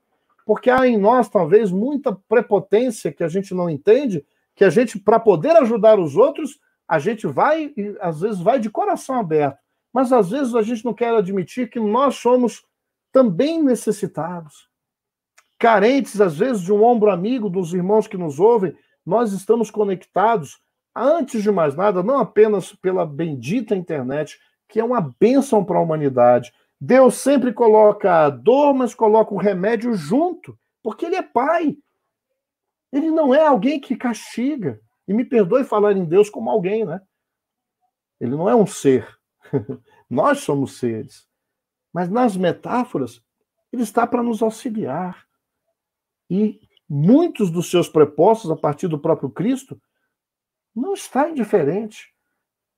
Porque 0.45 0.69
há 0.69 0.85
em 0.85 0.97
nós, 0.97 1.29
talvez, 1.29 1.71
muita 1.71 2.13
prepotência 2.27 3.13
que 3.13 3.23
a 3.23 3.29
gente 3.29 3.53
não 3.53 3.69
entende, 3.69 4.25
que 4.53 4.65
a 4.65 4.69
gente, 4.69 4.99
para 4.99 5.21
poder 5.21 5.55
ajudar 5.55 5.97
os 5.97 6.17
outros, 6.17 6.59
a 6.85 6.99
gente 6.99 7.25
vai, 7.25 7.71
e 7.77 7.95
às 8.01 8.19
vezes, 8.19 8.41
vai 8.41 8.59
de 8.59 8.69
coração 8.69 9.15
aberto. 9.15 9.57
Mas 9.93 10.11
às 10.11 10.31
vezes 10.31 10.53
a 10.53 10.61
gente 10.61 10.83
não 10.83 10.93
quer 10.93 11.15
admitir 11.15 11.69
que 11.69 11.79
nós 11.79 12.15
somos 12.15 12.67
também 13.11 13.61
necessitados. 13.63 14.69
Carentes, 15.57 16.21
às 16.21 16.37
vezes, 16.37 16.61
de 16.61 16.71
um 16.71 16.83
ombro 16.83 17.11
amigo 17.11 17.49
dos 17.49 17.73
irmãos 17.73 18.07
que 18.07 18.17
nos 18.17 18.39
ouvem, 18.39 18.75
nós 19.05 19.33
estamos 19.33 19.69
conectados 19.69 20.61
antes 20.95 21.43
de 21.43 21.51
mais 21.51 21.75
nada, 21.75 22.03
não 22.03 22.19
apenas 22.19 22.73
pela 22.73 23.05
bendita 23.05 23.75
internet, 23.75 24.39
que 24.67 24.79
é 24.79 24.83
uma 24.83 25.01
bênção 25.19 25.63
para 25.63 25.77
a 25.77 25.81
humanidade. 25.81 26.53
Deus 26.79 27.15
sempre 27.15 27.51
coloca 27.51 28.25
a 28.25 28.29
dor, 28.29 28.73
mas 28.73 28.93
coloca 28.93 29.33
o 29.33 29.37
remédio 29.37 29.93
junto, 29.93 30.57
porque 30.81 31.05
Ele 31.05 31.15
é 31.15 31.21
Pai. 31.21 31.77
Ele 32.91 33.11
não 33.11 33.33
é 33.33 33.45
alguém 33.45 33.79
que 33.79 33.95
castiga. 33.95 34.79
E 35.07 35.13
me 35.13 35.25
perdoe 35.25 35.63
falar 35.63 35.93
em 35.93 36.05
Deus 36.05 36.29
como 36.29 36.49
alguém, 36.49 36.85
né? 36.85 37.01
Ele 38.19 38.31
não 38.31 38.49
é 38.49 38.55
um 38.55 38.65
ser. 38.65 39.07
Nós 40.09 40.39
somos 40.39 40.77
seres. 40.77 41.28
Mas 41.93 42.09
nas 42.09 42.37
metáforas, 42.37 43.21
ele 43.71 43.83
está 43.83 44.05
para 44.05 44.23
nos 44.23 44.41
auxiliar. 44.41 45.25
E 46.29 46.59
muitos 46.87 47.49
dos 47.49 47.69
seus 47.69 47.89
prepostos, 47.89 48.51
a 48.51 48.55
partir 48.55 48.87
do 48.87 48.99
próprio 48.99 49.29
Cristo, 49.29 49.79
não 50.75 50.93
está 50.93 51.29
indiferente. 51.29 52.13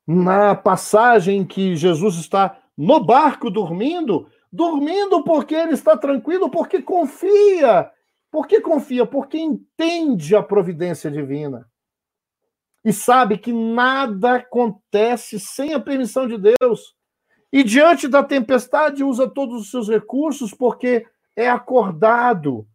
Na 0.07 0.55
passagem 0.55 1.39
em 1.39 1.45
que 1.45 1.75
Jesus 1.75 2.15
está 2.15 2.61
no 2.77 2.99
barco 2.99 3.49
dormindo, 3.49 4.29
dormindo 4.51 5.23
porque 5.23 5.53
ele 5.53 5.73
está 5.73 5.95
tranquilo, 5.95 6.49
porque 6.49 6.81
confia. 6.81 7.91
Por 8.31 8.47
que 8.47 8.61
confia? 8.61 9.05
Porque 9.05 9.37
entende 9.37 10.35
a 10.35 10.41
providência 10.41 11.11
divina. 11.11 11.69
E 12.83 12.91
sabe 12.91 13.37
que 13.37 13.53
nada 13.53 14.37
acontece 14.37 15.39
sem 15.39 15.73
a 15.73 15.79
permissão 15.79 16.27
de 16.27 16.37
Deus. 16.37 16.95
E 17.51 17.63
diante 17.63 18.07
da 18.07 18.23
tempestade 18.23 19.03
usa 19.03 19.29
todos 19.29 19.61
os 19.61 19.71
seus 19.71 19.89
recursos 19.89 20.53
porque 20.53 21.05
é 21.35 21.49
acordado 21.49 22.65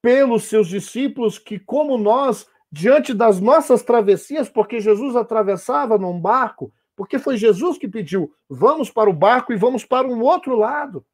pelos 0.00 0.44
seus 0.44 0.68
discípulos 0.68 1.38
que, 1.38 1.58
como 1.58 1.98
nós, 1.98 2.46
diante 2.70 3.12
das 3.12 3.40
nossas 3.40 3.82
travessias, 3.82 4.48
porque 4.48 4.80
Jesus 4.80 5.16
atravessava 5.16 5.98
num 5.98 6.18
barco, 6.18 6.72
porque 6.96 7.18
foi 7.18 7.36
Jesus 7.36 7.76
que 7.76 7.88
pediu: 7.88 8.32
vamos 8.48 8.90
para 8.90 9.10
o 9.10 9.12
barco 9.12 9.52
e 9.52 9.56
vamos 9.56 9.84
para 9.84 10.08
um 10.08 10.22
outro 10.22 10.56
lado. 10.56 11.04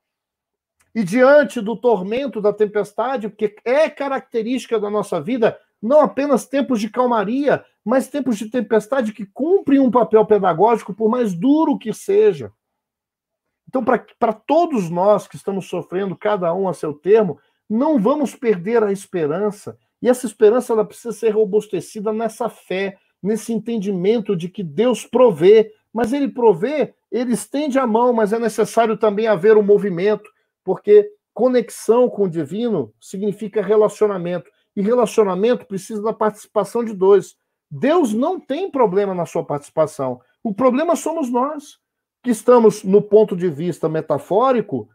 E 0.95 1.03
diante 1.03 1.61
do 1.61 1.77
tormento 1.77 2.41
da 2.41 2.53
tempestade, 2.53 3.29
porque 3.29 3.57
é 3.65 3.91
característica 3.91 4.79
da 4.79 4.89
nossa 4.89 5.21
vida, 5.21 5.59
não 5.83 6.01
apenas 6.01 6.47
tempos 6.47 6.81
de 6.81 6.89
calmaria, 6.89 7.65
mas 7.85 8.09
tempos 8.09 8.39
de 8.39 8.49
tempestade 8.49 9.13
que 9.13 9.27
cumprem 9.27 9.81
um 9.81 9.91
papel 9.91 10.25
pedagógico, 10.25 10.95
por 10.95 11.11
mais 11.11 11.35
duro 11.35 11.77
que 11.77 11.93
seja. 11.93 12.53
Então, 13.75 13.83
para 14.21 14.33
todos 14.33 14.89
nós 14.89 15.27
que 15.27 15.35
estamos 15.35 15.69
sofrendo, 15.69 16.15
cada 16.15 16.55
um 16.55 16.69
a 16.69 16.73
seu 16.73 16.95
termo, 16.95 17.41
não 17.69 17.99
vamos 17.99 18.33
perder 18.33 18.85
a 18.85 18.93
esperança. 18.93 19.77
E 20.01 20.09
essa 20.09 20.27
esperança 20.27 20.73
ela 20.73 20.85
precisa 20.85 21.11
ser 21.11 21.31
robustecida 21.31 22.13
nessa 22.13 22.49
fé, 22.49 22.97
nesse 23.21 23.53
entendimento 23.53 24.37
de 24.37 24.49
que 24.49 24.63
Deus 24.63 25.05
provê. 25.05 25.73
Mas 25.93 26.13
ele 26.13 26.29
provê, 26.29 26.95
ele 27.11 27.33
estende 27.33 27.77
a 27.77 27.85
mão, 27.85 28.13
mas 28.13 28.33
é 28.33 28.39
necessário 28.39 28.97
também 28.97 29.27
haver 29.27 29.57
um 29.57 29.63
movimento, 29.63 30.31
porque 30.63 31.11
conexão 31.33 32.09
com 32.09 32.27
o 32.27 32.31
divino 32.31 32.95
significa 33.01 33.61
relacionamento. 33.61 34.49
E 34.77 34.83
relacionamento 34.83 35.67
precisa 35.67 36.01
da 36.01 36.13
participação 36.13 36.85
de 36.85 36.95
dois. 36.95 37.35
Deus 37.69 38.15
não 38.15 38.39
tem 38.39 38.71
problema 38.71 39.13
na 39.17 39.27
sua 39.27 39.45
participação. 39.45 40.21
O 40.45 40.55
problema 40.55 40.95
somos 40.95 41.29
nós 41.29 41.83
que 42.25 42.31
estamos 42.31 42.83
no 42.83 43.03
ponto 43.03 43.37
de 43.37 43.51
vista 43.51 43.87
metafórico, 43.87 44.89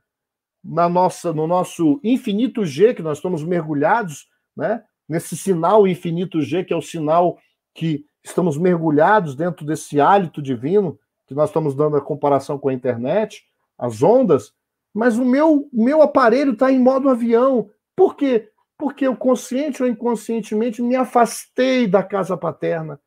na 0.64 0.90
nossa, 0.90 1.32
no 1.32 1.46
nosso 1.46 2.00
infinito 2.04 2.66
G, 2.66 2.96
que 2.96 3.04
nós 3.04 3.20
estamos 3.20 3.44
mergulhados, 3.44 4.28
né? 4.58 4.84
Nesse 5.08 5.38
sinal 5.38 5.88
infinito 5.88 6.42
G, 6.42 6.64
que 6.64 6.74
é 6.74 6.76
o 6.76 6.82
sinal 6.82 7.38
que 7.74 8.04
estamos 8.24 8.58
mergulhados 8.58 9.36
dentro 9.36 9.64
desse 9.64 10.02
hálito 10.02 10.42
divino, 10.42 11.00
que 11.28 11.36
nós 11.36 11.50
estamos 11.50 11.76
dando 11.76 11.98
a 11.98 12.02
comparação 12.02 12.58
com 12.58 12.70
a 12.70 12.74
internet, 12.74 13.44
as 13.78 14.02
ondas, 14.02 14.52
mas 14.92 15.20
o 15.20 15.24
meu, 15.24 15.70
meu 15.72 16.02
aparelho 16.02 16.54
está 16.54 16.72
em 16.72 16.80
modo 16.80 17.10
avião. 17.10 17.70
Por 17.96 18.16
quê? 18.16 18.50
Porque 18.76 19.06
eu, 19.06 19.16
consciente 19.16 19.84
ou 19.84 19.88
inconscientemente, 19.88 20.82
me 20.82 20.96
afastei 20.96 21.86
da 21.86 22.02
casa 22.02 22.36
paterna. 22.36 23.00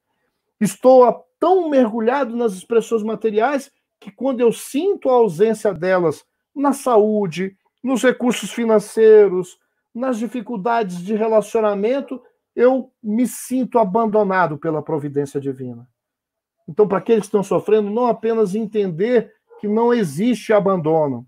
Estou 0.60 1.26
tão 1.40 1.68
mergulhado 1.68 2.36
nas 2.36 2.52
expressões 2.52 3.02
materiais 3.02 3.70
que 4.02 4.10
quando 4.10 4.40
eu 4.40 4.52
sinto 4.52 5.08
a 5.08 5.12
ausência 5.12 5.72
delas 5.72 6.24
na 6.54 6.72
saúde, 6.72 7.56
nos 7.82 8.02
recursos 8.02 8.50
financeiros, 8.50 9.58
nas 9.94 10.18
dificuldades 10.18 10.98
de 10.98 11.14
relacionamento, 11.14 12.20
eu 12.54 12.90
me 13.02 13.26
sinto 13.28 13.78
abandonado 13.78 14.58
pela 14.58 14.82
providência 14.82 15.40
divina. 15.40 15.88
Então, 16.68 16.88
para 16.88 16.98
aqueles 16.98 17.22
que 17.22 17.26
estão 17.26 17.42
sofrendo, 17.44 17.90
não 17.90 18.06
apenas 18.06 18.54
entender 18.54 19.32
que 19.60 19.68
não 19.68 19.94
existe 19.94 20.52
abandono, 20.52 21.26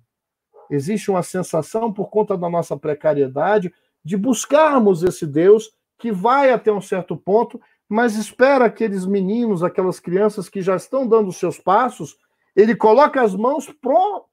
existe 0.68 1.10
uma 1.10 1.22
sensação, 1.22 1.92
por 1.92 2.10
conta 2.10 2.36
da 2.36 2.50
nossa 2.50 2.76
precariedade, 2.76 3.72
de 4.04 4.16
buscarmos 4.16 5.02
esse 5.04 5.26
Deus 5.26 5.70
que 5.98 6.10
vai 6.10 6.50
até 6.52 6.72
um 6.72 6.80
certo 6.80 7.16
ponto, 7.16 7.60
mas 7.88 8.16
espera 8.16 8.64
aqueles 8.64 9.06
meninos, 9.06 9.62
aquelas 9.62 10.00
crianças 10.00 10.48
que 10.48 10.60
já 10.60 10.74
estão 10.74 11.06
dando 11.06 11.32
seus 11.32 11.58
passos, 11.58 12.16
ele 12.54 12.76
coloca 12.76 13.20
as 13.20 13.34
mãos 13.34 13.72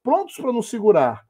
prontos 0.04 0.36
para 0.38 0.54
nos 0.54 0.70
segurar, 0.70 1.24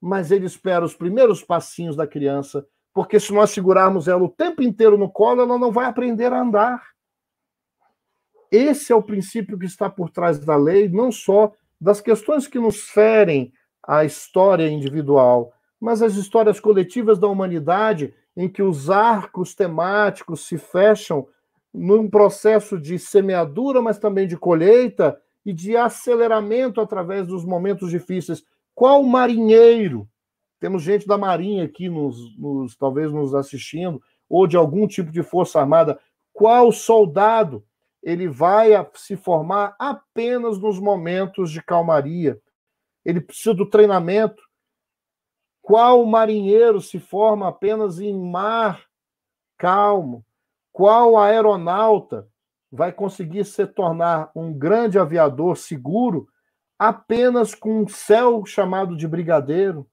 mas 0.00 0.30
ele 0.30 0.46
espera 0.46 0.84
os 0.84 0.94
primeiros 0.94 1.42
passinhos 1.42 1.94
da 1.94 2.06
criança, 2.06 2.66
porque 2.92 3.20
se 3.20 3.32
nós 3.32 3.50
segurarmos 3.50 4.08
ela 4.08 4.22
o 4.22 4.28
tempo 4.28 4.62
inteiro 4.62 4.98
no 4.98 5.10
colo, 5.10 5.42
ela 5.42 5.58
não 5.58 5.70
vai 5.70 5.86
aprender 5.86 6.32
a 6.32 6.40
andar. 6.40 6.82
Esse 8.50 8.92
é 8.92 8.96
o 8.96 9.02
princípio 9.02 9.58
que 9.58 9.64
está 9.64 9.88
por 9.88 10.10
trás 10.10 10.38
da 10.38 10.56
lei, 10.56 10.88
não 10.88 11.10
só 11.10 11.52
das 11.80 12.00
questões 12.00 12.46
que 12.46 12.58
nos 12.58 12.82
ferem 12.90 13.52
a 13.82 14.04
história 14.04 14.68
individual, 14.68 15.52
mas 15.80 16.02
as 16.02 16.14
histórias 16.14 16.60
coletivas 16.60 17.18
da 17.18 17.26
humanidade, 17.26 18.14
em 18.36 18.48
que 18.48 18.62
os 18.62 18.90
arcos 18.90 19.54
temáticos 19.54 20.46
se 20.46 20.58
fecham 20.58 21.26
num 21.72 22.08
processo 22.08 22.78
de 22.78 22.98
semeadura, 22.98 23.80
mas 23.80 23.98
também 23.98 24.26
de 24.26 24.36
colheita, 24.36 25.18
e 25.44 25.52
de 25.52 25.76
aceleramento 25.76 26.80
através 26.80 27.26
dos 27.26 27.44
momentos 27.44 27.90
difíceis. 27.90 28.44
Qual 28.74 29.02
marinheiro? 29.02 30.08
Temos 30.60 30.82
gente 30.84 31.06
da 31.08 31.18
Marinha 31.18 31.64
aqui, 31.64 31.88
nos, 31.88 32.38
nos, 32.38 32.76
talvez 32.76 33.12
nos 33.12 33.34
assistindo, 33.34 34.00
ou 34.28 34.46
de 34.46 34.56
algum 34.56 34.86
tipo 34.86 35.10
de 35.10 35.22
força 35.22 35.58
armada. 35.58 35.98
Qual 36.32 36.70
soldado? 36.70 37.64
Ele 38.02 38.28
vai 38.28 38.70
se 38.94 39.16
formar 39.16 39.76
apenas 39.78 40.58
nos 40.58 40.78
momentos 40.78 41.50
de 41.50 41.62
calmaria. 41.62 42.40
Ele 43.04 43.20
precisa 43.20 43.54
do 43.54 43.68
treinamento. 43.68 44.42
Qual 45.60 46.04
marinheiro 46.06 46.80
se 46.80 46.98
forma 46.98 47.48
apenas 47.48 48.00
em 48.00 48.16
mar 48.16 48.84
calmo? 49.58 50.24
Qual 50.72 51.18
aeronauta 51.18 52.28
vai 52.72 52.90
conseguir 52.90 53.44
se 53.44 53.66
tornar 53.66 54.30
um 54.34 54.50
grande 54.50 54.98
aviador 54.98 55.58
seguro 55.58 56.26
apenas 56.78 57.54
com 57.54 57.82
um 57.82 57.86
céu 57.86 58.46
chamado 58.46 58.96
de 58.96 59.06
brigadeiro. 59.06 59.86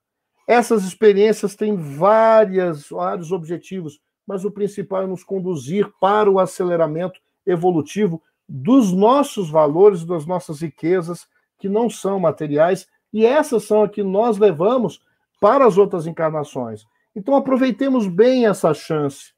Essas 0.47 0.85
experiências 0.85 1.55
têm 1.55 1.75
várias, 1.75 2.87
vários 2.89 3.33
objetivos, 3.33 3.99
mas 4.25 4.45
o 4.45 4.51
principal 4.51 5.03
é 5.03 5.07
nos 5.07 5.25
conduzir 5.25 5.91
para 5.99 6.31
o 6.31 6.39
aceleramento 6.39 7.19
evolutivo 7.45 8.23
dos 8.47 8.93
nossos 8.93 9.49
valores, 9.49 10.05
das 10.05 10.25
nossas 10.25 10.61
riquezas, 10.61 11.27
que 11.59 11.67
não 11.67 11.89
são 11.89 12.19
materiais, 12.19 12.87
e 13.11 13.25
essas 13.25 13.65
são 13.65 13.83
as 13.83 13.91
que 13.91 14.01
nós 14.01 14.37
levamos 14.37 15.01
para 15.41 15.65
as 15.65 15.77
outras 15.77 16.07
encarnações. 16.07 16.85
Então 17.15 17.35
aproveitemos 17.35 18.07
bem 18.07 18.47
essa 18.47 18.73
chance 18.73 19.33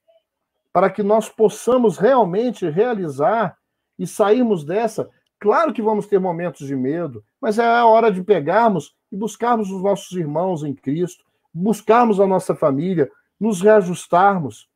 para 0.74 0.90
que 0.90 1.04
nós 1.04 1.30
possamos 1.30 1.98
realmente 1.98 2.70
realizar 2.70 3.58
e 3.98 4.08
sairmos 4.08 4.64
dessa. 4.64 5.10
Claro 5.40 5.74
que 5.74 5.82
vamos 5.82 6.08
ter 6.08 6.20
momentos 6.20 6.68
de 6.68 6.76
medo, 6.76 7.24
mas 7.42 7.60
é 7.60 7.66
a 7.66 7.86
hora 7.86 8.12
de 8.12 8.24
pegarmos 8.24 8.96
e 9.12 9.18
buscarmos 9.18 9.72
os 9.72 9.82
nossos 9.82 10.12
irmãos 10.18 10.64
em 10.64 10.74
Cristo, 10.74 11.24
buscarmos 11.54 12.20
a 12.20 12.28
nossa 12.28 12.56
família, 12.56 13.12
nos 13.40 13.62
reajustarmos, 13.62 14.70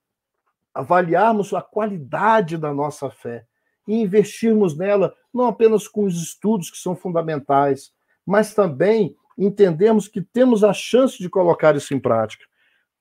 avaliarmos 0.73 1.53
a 1.53 1.61
qualidade 1.61 2.57
da 2.57 2.73
nossa 2.73 3.09
fé 3.09 3.45
e 3.87 3.95
investirmos 3.95 4.75
nela 4.75 5.13
não 5.33 5.45
apenas 5.45 5.87
com 5.87 6.03
os 6.03 6.21
estudos 6.21 6.71
que 6.71 6.77
são 6.77 6.95
fundamentais, 6.95 7.93
mas 8.25 8.53
também 8.53 9.15
entendermos 9.37 10.07
que 10.07 10.21
temos 10.21 10.63
a 10.63 10.73
chance 10.73 11.17
de 11.17 11.29
colocar 11.29 11.75
isso 11.75 11.93
em 11.93 11.99
prática. 11.99 12.45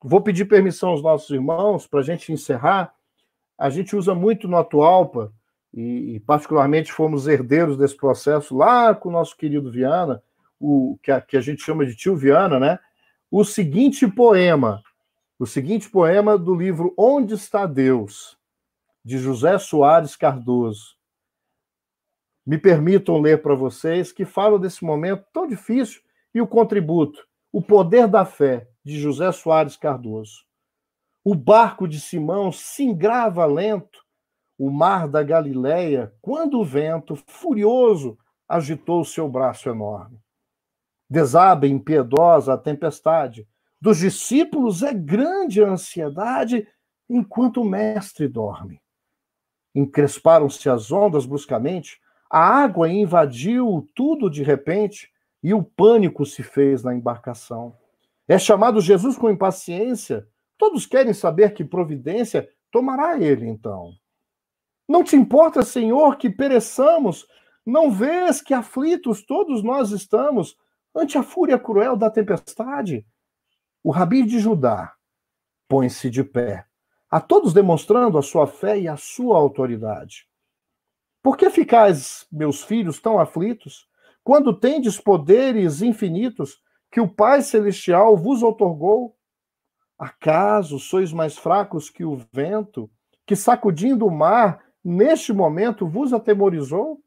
Vou 0.06 0.20
pedir 0.20 0.44
permissão 0.44 0.90
aos 0.90 1.02
nossos 1.02 1.30
irmãos 1.30 1.86
para 1.86 2.00
a 2.00 2.02
gente 2.02 2.30
encerrar. 2.30 2.94
A 3.56 3.70
gente 3.70 3.96
usa 3.96 4.14
muito 4.14 4.46
no 4.46 4.58
Atualpa, 4.58 5.32
e, 5.72 6.16
e, 6.16 6.20
particularmente 6.20 6.92
fomos 6.92 7.26
herdeiros 7.26 7.78
desse 7.78 7.96
processo 7.96 8.54
lá 8.54 8.94
com 8.94 9.08
o 9.08 9.12
nosso 9.12 9.34
querido 9.34 9.70
Viana, 9.70 10.22
o 10.60 10.98
que 11.02 11.10
a, 11.10 11.22
que 11.22 11.38
a 11.38 11.40
gente 11.40 11.62
chama 11.62 11.86
de 11.86 11.96
tio 11.96 12.14
Viana, 12.14 12.60
né? 12.60 12.78
O 13.30 13.46
seguinte 13.46 14.06
poema, 14.06 14.82
o 15.38 15.46
seguinte 15.46 15.88
poema 15.88 16.36
do 16.36 16.54
livro 16.54 16.92
Onde 16.98 17.32
está 17.32 17.64
Deus, 17.64 18.38
de 19.02 19.16
José 19.16 19.58
Soares 19.58 20.14
Cardoso. 20.16 20.96
Me 22.46 22.58
permitam 22.58 23.22
ler 23.22 23.40
para 23.40 23.54
vocês 23.54 24.12
que 24.12 24.26
fala 24.26 24.58
desse 24.58 24.84
momento 24.84 25.24
tão 25.32 25.46
difícil 25.46 26.02
e 26.34 26.42
o 26.42 26.46
contributo, 26.46 27.26
o 27.54 27.62
poder 27.62 28.08
da 28.08 28.24
fé 28.24 28.66
de 28.84 28.98
José 28.98 29.30
Soares 29.30 29.76
Cardoso. 29.76 30.44
O 31.22 31.36
barco 31.36 31.86
de 31.86 32.00
Simão 32.00 32.50
se 32.50 32.82
engrava 32.82 33.46
lento, 33.46 34.04
o 34.58 34.72
mar 34.72 35.06
da 35.06 35.22
Galileia, 35.22 36.12
quando 36.20 36.58
o 36.58 36.64
vento, 36.64 37.14
furioso, 37.28 38.18
agitou 38.48 39.04
seu 39.04 39.28
braço 39.28 39.68
enorme. 39.68 40.18
Desaba 41.08 41.68
impiedosa 41.68 42.54
a 42.54 42.58
tempestade. 42.58 43.46
Dos 43.80 43.98
discípulos 43.98 44.82
é 44.82 44.92
grande 44.92 45.62
a 45.62 45.68
ansiedade, 45.68 46.66
enquanto 47.08 47.60
o 47.60 47.64
mestre 47.64 48.26
dorme. 48.26 48.82
Encresparam-se 49.72 50.68
as 50.68 50.90
ondas 50.90 51.24
bruscamente, 51.24 52.00
a 52.28 52.40
água 52.40 52.88
invadiu 52.88 53.88
tudo 53.94 54.28
de 54.28 54.42
repente, 54.42 55.13
e 55.44 55.52
o 55.52 55.62
pânico 55.62 56.24
se 56.24 56.42
fez 56.42 56.82
na 56.82 56.94
embarcação. 56.94 57.76
É 58.26 58.38
chamado 58.38 58.80
Jesus 58.80 59.18
com 59.18 59.28
impaciência. 59.28 60.26
Todos 60.56 60.86
querem 60.86 61.12
saber 61.12 61.52
que 61.52 61.62
providência 61.62 62.48
tomará 62.70 63.20
ele 63.20 63.46
então. 63.46 63.92
Não 64.88 65.04
te 65.04 65.16
importa, 65.16 65.62
Senhor, 65.62 66.16
que 66.16 66.30
pereçamos? 66.30 67.28
Não 67.64 67.90
vês 67.90 68.40
que 68.40 68.54
aflitos 68.54 69.22
todos 69.22 69.62
nós 69.62 69.90
estamos 69.90 70.56
ante 70.94 71.18
a 71.18 71.22
fúria 71.22 71.58
cruel 71.58 71.94
da 71.94 72.10
tempestade? 72.10 73.06
O 73.82 73.90
rabi 73.90 74.22
de 74.22 74.38
Judá 74.38 74.94
põe-se 75.68 76.08
de 76.08 76.24
pé, 76.24 76.64
a 77.10 77.20
todos 77.20 77.52
demonstrando 77.52 78.16
a 78.16 78.22
sua 78.22 78.46
fé 78.46 78.78
e 78.78 78.88
a 78.88 78.96
sua 78.96 79.36
autoridade. 79.36 80.26
Por 81.22 81.36
que 81.36 81.50
ficais, 81.50 82.26
meus 82.32 82.62
filhos, 82.62 82.98
tão 82.98 83.18
aflitos? 83.18 83.86
Quando 84.24 84.58
tendes 84.58 84.98
poderes 84.98 85.82
infinitos 85.82 86.58
que 86.90 86.98
o 86.98 87.06
Pai 87.06 87.42
Celestial 87.42 88.16
vos 88.16 88.42
otorgou? 88.42 89.14
Acaso 89.98 90.78
sois 90.78 91.12
mais 91.12 91.36
fracos 91.36 91.90
que 91.90 92.04
o 92.04 92.18
vento, 92.32 92.90
que 93.26 93.36
sacudindo 93.36 94.06
o 94.06 94.10
mar, 94.10 94.64
neste 94.82 95.32
momento 95.32 95.86
vos 95.86 96.12
atemorizou? 96.14 97.00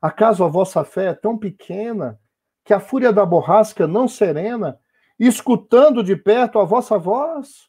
Acaso 0.00 0.44
a 0.44 0.48
vossa 0.48 0.84
fé 0.84 1.06
é 1.06 1.14
tão 1.14 1.36
pequena 1.36 2.20
que 2.64 2.74
a 2.74 2.78
fúria 2.78 3.12
da 3.12 3.24
borrasca 3.24 3.86
não 3.86 4.06
serena, 4.06 4.78
escutando 5.18 6.04
de 6.04 6.14
perto 6.14 6.58
a 6.58 6.64
vossa 6.64 6.98
voz? 6.98 7.68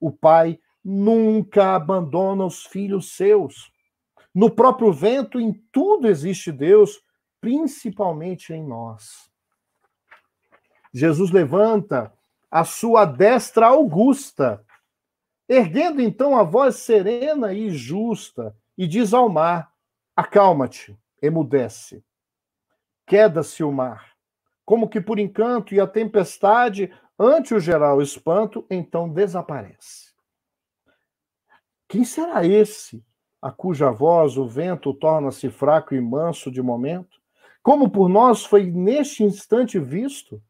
O 0.00 0.10
Pai 0.10 0.58
nunca 0.82 1.74
abandona 1.74 2.44
os 2.44 2.64
filhos 2.64 3.14
seus. 3.14 3.70
No 4.34 4.50
próprio 4.50 4.92
vento, 4.92 5.38
em 5.38 5.52
tudo 5.70 6.08
existe 6.08 6.50
Deus, 6.50 7.00
principalmente 7.42 8.54
em 8.54 8.62
nós. 8.62 9.28
Jesus 10.94 11.32
levanta 11.32 12.12
a 12.48 12.64
sua 12.64 13.04
destra 13.04 13.66
augusta, 13.66 14.64
erguendo 15.48 16.00
então 16.00 16.38
a 16.38 16.44
voz 16.44 16.76
serena 16.76 17.52
e 17.52 17.68
justa, 17.70 18.56
e 18.78 18.86
diz 18.86 19.12
ao 19.12 19.28
mar: 19.28 19.72
Acalma-te, 20.14 20.96
emudece. 21.20 22.04
Queda-se 23.04 23.64
o 23.64 23.72
mar, 23.72 24.12
como 24.64 24.88
que 24.88 25.00
por 25.00 25.18
encanto, 25.18 25.74
e 25.74 25.80
a 25.80 25.86
tempestade, 25.86 26.94
ante 27.18 27.54
o 27.54 27.60
geral 27.60 28.00
espanto, 28.00 28.64
então 28.70 29.12
desaparece. 29.12 30.12
Quem 31.88 32.04
será 32.04 32.46
esse 32.46 33.04
a 33.40 33.50
cuja 33.50 33.90
voz 33.90 34.36
o 34.36 34.46
vento 34.46 34.94
torna-se 34.94 35.50
fraco 35.50 35.94
e 35.94 36.00
manso 36.00 36.48
de 36.50 36.62
momento? 36.62 37.21
Como 37.62 37.90
por 37.90 38.08
nós 38.08 38.44
foi 38.44 38.64
neste 38.64 39.22
instante 39.22 39.78
visto, 39.78 40.42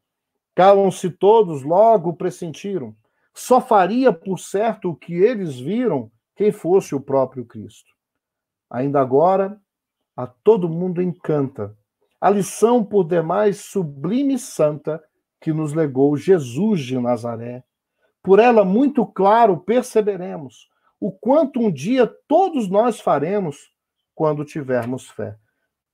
calam-se 0.55 1.09
todos, 1.09 1.63
logo 1.63 2.13
pressentiram. 2.13 2.95
Só 3.33 3.61
faria 3.61 4.11
por 4.11 4.39
certo 4.39 4.89
o 4.89 4.95
que 4.95 5.13
eles 5.13 5.59
viram 5.59 6.11
quem 6.35 6.51
fosse 6.51 6.95
o 6.95 7.01
próprio 7.01 7.45
Cristo. 7.45 7.91
Ainda 8.69 8.99
agora, 8.99 9.59
a 10.15 10.25
todo 10.25 10.69
mundo 10.69 11.01
encanta 11.01 11.75
a 12.19 12.29
lição 12.29 12.83
por 12.83 13.03
demais 13.03 13.57
sublime 13.57 14.35
e 14.35 14.39
santa 14.39 15.03
que 15.41 15.51
nos 15.51 15.73
legou 15.73 16.15
Jesus 16.15 16.81
de 16.81 16.97
Nazaré. 16.97 17.63
Por 18.23 18.39
ela, 18.39 18.63
muito 18.63 19.05
claro, 19.05 19.57
perceberemos 19.57 20.69
o 21.01 21.11
quanto 21.11 21.59
um 21.59 21.69
dia 21.69 22.07
todos 22.27 22.69
nós 22.69 23.01
faremos 23.01 23.69
quando 24.15 24.45
tivermos 24.45 25.09
fé. 25.09 25.37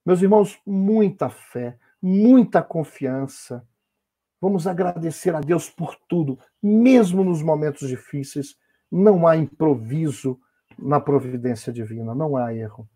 Meus 0.10 0.24
irmãos, 0.24 0.60
muita 0.66 1.30
fé, 1.30 1.78
muita 2.01 2.64
confiança. 2.64 3.64
Vamos 4.41 4.66
agradecer 4.66 5.36
a 5.36 5.39
Deus 5.39 5.70
por 5.70 5.95
tudo, 6.07 6.39
mesmo 6.64 7.24
nos 7.24 7.43
momentos 7.43 7.88
difíceis. 7.88 8.57
Não 8.91 9.28
há 9.28 9.38
improviso 9.38 10.41
na 10.80 10.99
providência 10.99 11.72
divina, 11.72 12.16
não 12.16 12.36
há 12.36 12.51
erro. 12.51 12.89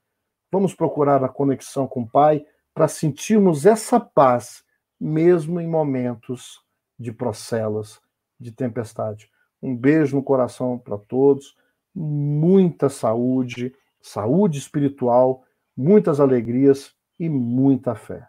Vamos 0.52 0.74
procurar 0.74 1.24
a 1.24 1.30
conexão 1.30 1.86
com 1.86 2.02
o 2.02 2.10
Pai 2.10 2.48
para 2.74 2.88
sentirmos 2.88 3.68
essa 3.68 4.00
paz, 4.00 4.64
mesmo 5.00 5.62
em 5.62 5.68
momentos 5.68 6.64
de 6.98 7.12
procelas, 7.12 8.02
de 8.40 8.52
tempestade. 8.52 9.30
Um 9.62 9.78
beijo 9.78 10.16
no 10.16 10.24
coração 10.24 10.80
para 10.80 10.98
todos, 10.98 11.56
muita 11.94 12.90
saúde, 12.90 13.72
saúde 14.02 14.58
espiritual, 14.58 15.44
muitas 15.78 16.20
alegrias 16.20 16.92
e 17.20 17.30
muita 17.30 17.96
fé. 17.96 18.28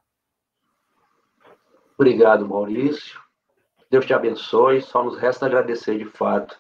Obrigado, 1.97 2.47
Maurício. 2.47 3.21
Deus 3.91 4.05
te 4.05 4.13
abençoe. 4.13 4.83
Só 4.83 5.03
nos 5.05 5.17
resta 5.17 5.47
agradecer 5.47 5.99
de 5.99 6.05
fato 6.05 6.59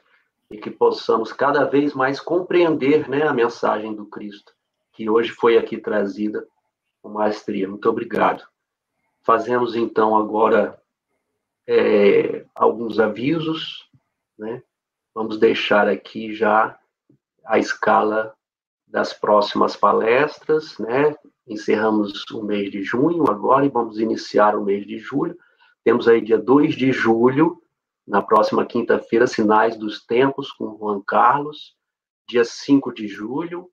e 0.51 0.59
que 0.59 0.71
possamos 0.71 1.33
cada 1.33 1.65
vez 1.65 1.95
mais 1.95 2.21
compreender 2.21 3.09
né, 3.09 3.27
a 3.27 3.33
mensagem 3.33 3.95
do 3.95 4.07
Cristo, 4.07 4.53
que 4.93 5.11
hoje 5.11 5.31
foi 5.31 5.59
aqui 5.59 5.79
trazida 5.79 6.47
com 7.03 7.09
maestria. 7.09 7.69
Muito 7.69 7.89
obrigado. 7.89 8.47
Fazemos 9.23 9.75
então 9.75 10.17
agora 10.17 10.81
é, 11.67 12.45
alguns 12.55 13.01
avisos, 13.01 13.91
né? 14.39 14.63
Vamos 15.15 15.39
deixar 15.39 15.89
aqui 15.89 16.35
já 16.35 16.79
a 17.45 17.59
escala 17.59 18.35
das 18.87 19.13
próximas 19.13 19.77
palestras, 19.77 20.79
né? 20.79 21.17
Encerramos 21.47 22.25
o 22.31 22.43
mês 22.43 22.71
de 22.71 22.83
junho 22.83 23.31
agora 23.31 23.67
e 23.67 23.69
vamos 23.69 23.99
iniciar 23.99 24.57
o 24.57 24.65
mês 24.65 24.87
de 24.87 24.99
julho. 24.99 25.37
Temos 25.85 26.09
aí 26.09 26.21
dia 26.21 26.39
2 26.39 26.75
de 26.75 26.91
julho, 26.93 27.63
na 28.07 28.23
próxima 28.23 28.65
quinta-feira, 28.65 29.27
Sinais 29.27 29.77
dos 29.77 30.05
Tempos, 30.05 30.51
com 30.53 30.77
Juan 30.79 31.03
Carlos. 31.07 31.77
Dia 32.27 32.45
5 32.45 32.93
de 32.95 33.07
julho, 33.07 33.71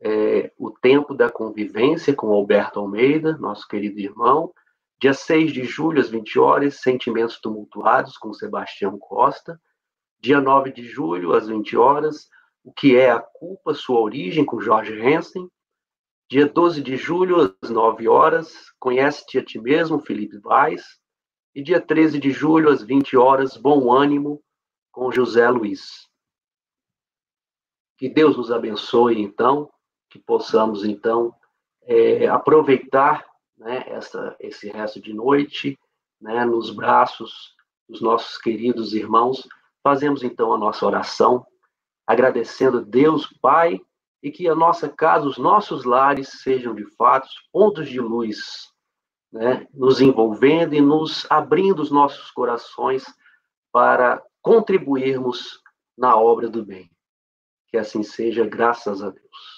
é, 0.00 0.52
O 0.58 0.70
Tempo 0.70 1.14
da 1.14 1.30
Convivência, 1.30 2.12
com 2.12 2.32
Alberto 2.32 2.80
Almeida, 2.80 3.36
nosso 3.38 3.68
querido 3.68 4.00
irmão. 4.00 4.52
Dia 5.00 5.14
6 5.14 5.52
de 5.52 5.64
julho, 5.64 6.00
às 6.00 6.10
20 6.10 6.38
horas, 6.40 6.80
Sentimentos 6.80 7.40
Tumultuados, 7.40 8.16
com 8.16 8.32
Sebastião 8.32 8.98
Costa. 8.98 9.60
Dia 10.20 10.40
9 10.40 10.72
de 10.72 10.84
julho, 10.84 11.32
às 11.32 11.46
20 11.46 11.76
horas, 11.76 12.28
O 12.64 12.72
que 12.72 12.96
é 12.96 13.10
a 13.10 13.20
Culpa, 13.20 13.74
Sua 13.74 14.00
Origem, 14.00 14.44
com 14.44 14.60
Jorge 14.60 15.00
Hansen. 15.00 15.48
Dia 16.32 16.48
12 16.48 16.80
de 16.80 16.96
julho, 16.96 17.54
às 17.60 17.68
9 17.68 18.08
horas, 18.08 18.70
Conhece-te 18.80 19.36
a 19.36 19.44
ti 19.44 19.60
mesmo, 19.60 19.98
Felipe 19.98 20.38
Vaz. 20.38 20.82
E 21.54 21.62
dia 21.62 21.78
13 21.78 22.18
de 22.18 22.30
julho, 22.30 22.70
às 22.70 22.82
20 22.82 23.18
horas, 23.18 23.54
Bom 23.54 23.92
Ânimo, 23.92 24.42
com 24.90 25.12
José 25.12 25.46
Luiz. 25.50 26.08
Que 27.98 28.08
Deus 28.08 28.34
nos 28.34 28.50
abençoe, 28.50 29.20
então, 29.20 29.70
que 30.08 30.18
possamos, 30.18 30.86
então, 30.86 31.34
é, 31.82 32.26
aproveitar 32.28 33.26
né, 33.58 33.84
essa, 33.88 34.34
esse 34.40 34.70
resto 34.70 35.02
de 35.02 35.12
noite, 35.12 35.78
né, 36.18 36.46
nos 36.46 36.70
braços 36.70 37.54
dos 37.86 38.00
nossos 38.00 38.38
queridos 38.38 38.94
irmãos. 38.94 39.46
Fazemos, 39.82 40.22
então, 40.22 40.54
a 40.54 40.56
nossa 40.56 40.86
oração, 40.86 41.46
agradecendo 42.06 42.78
a 42.78 42.80
Deus 42.80 43.26
Pai 43.42 43.78
e 44.22 44.30
que 44.30 44.48
a 44.48 44.54
nossa 44.54 44.88
casa, 44.88 45.26
os 45.26 45.36
nossos 45.36 45.84
lares 45.84 46.28
sejam 46.42 46.74
de 46.74 46.84
fato 46.96 47.28
pontos 47.52 47.88
de 47.88 48.00
luz, 48.00 48.70
né, 49.32 49.66
nos 49.74 50.00
envolvendo 50.00 50.74
e 50.74 50.80
nos 50.80 51.26
abrindo 51.30 51.80
os 51.80 51.90
nossos 51.90 52.30
corações 52.30 53.04
para 53.72 54.22
contribuirmos 54.40 55.60
na 55.96 56.16
obra 56.16 56.48
do 56.48 56.64
bem. 56.64 56.90
Que 57.68 57.78
assim 57.78 58.02
seja, 58.02 58.46
graças 58.46 59.02
a 59.02 59.10
Deus. 59.10 59.51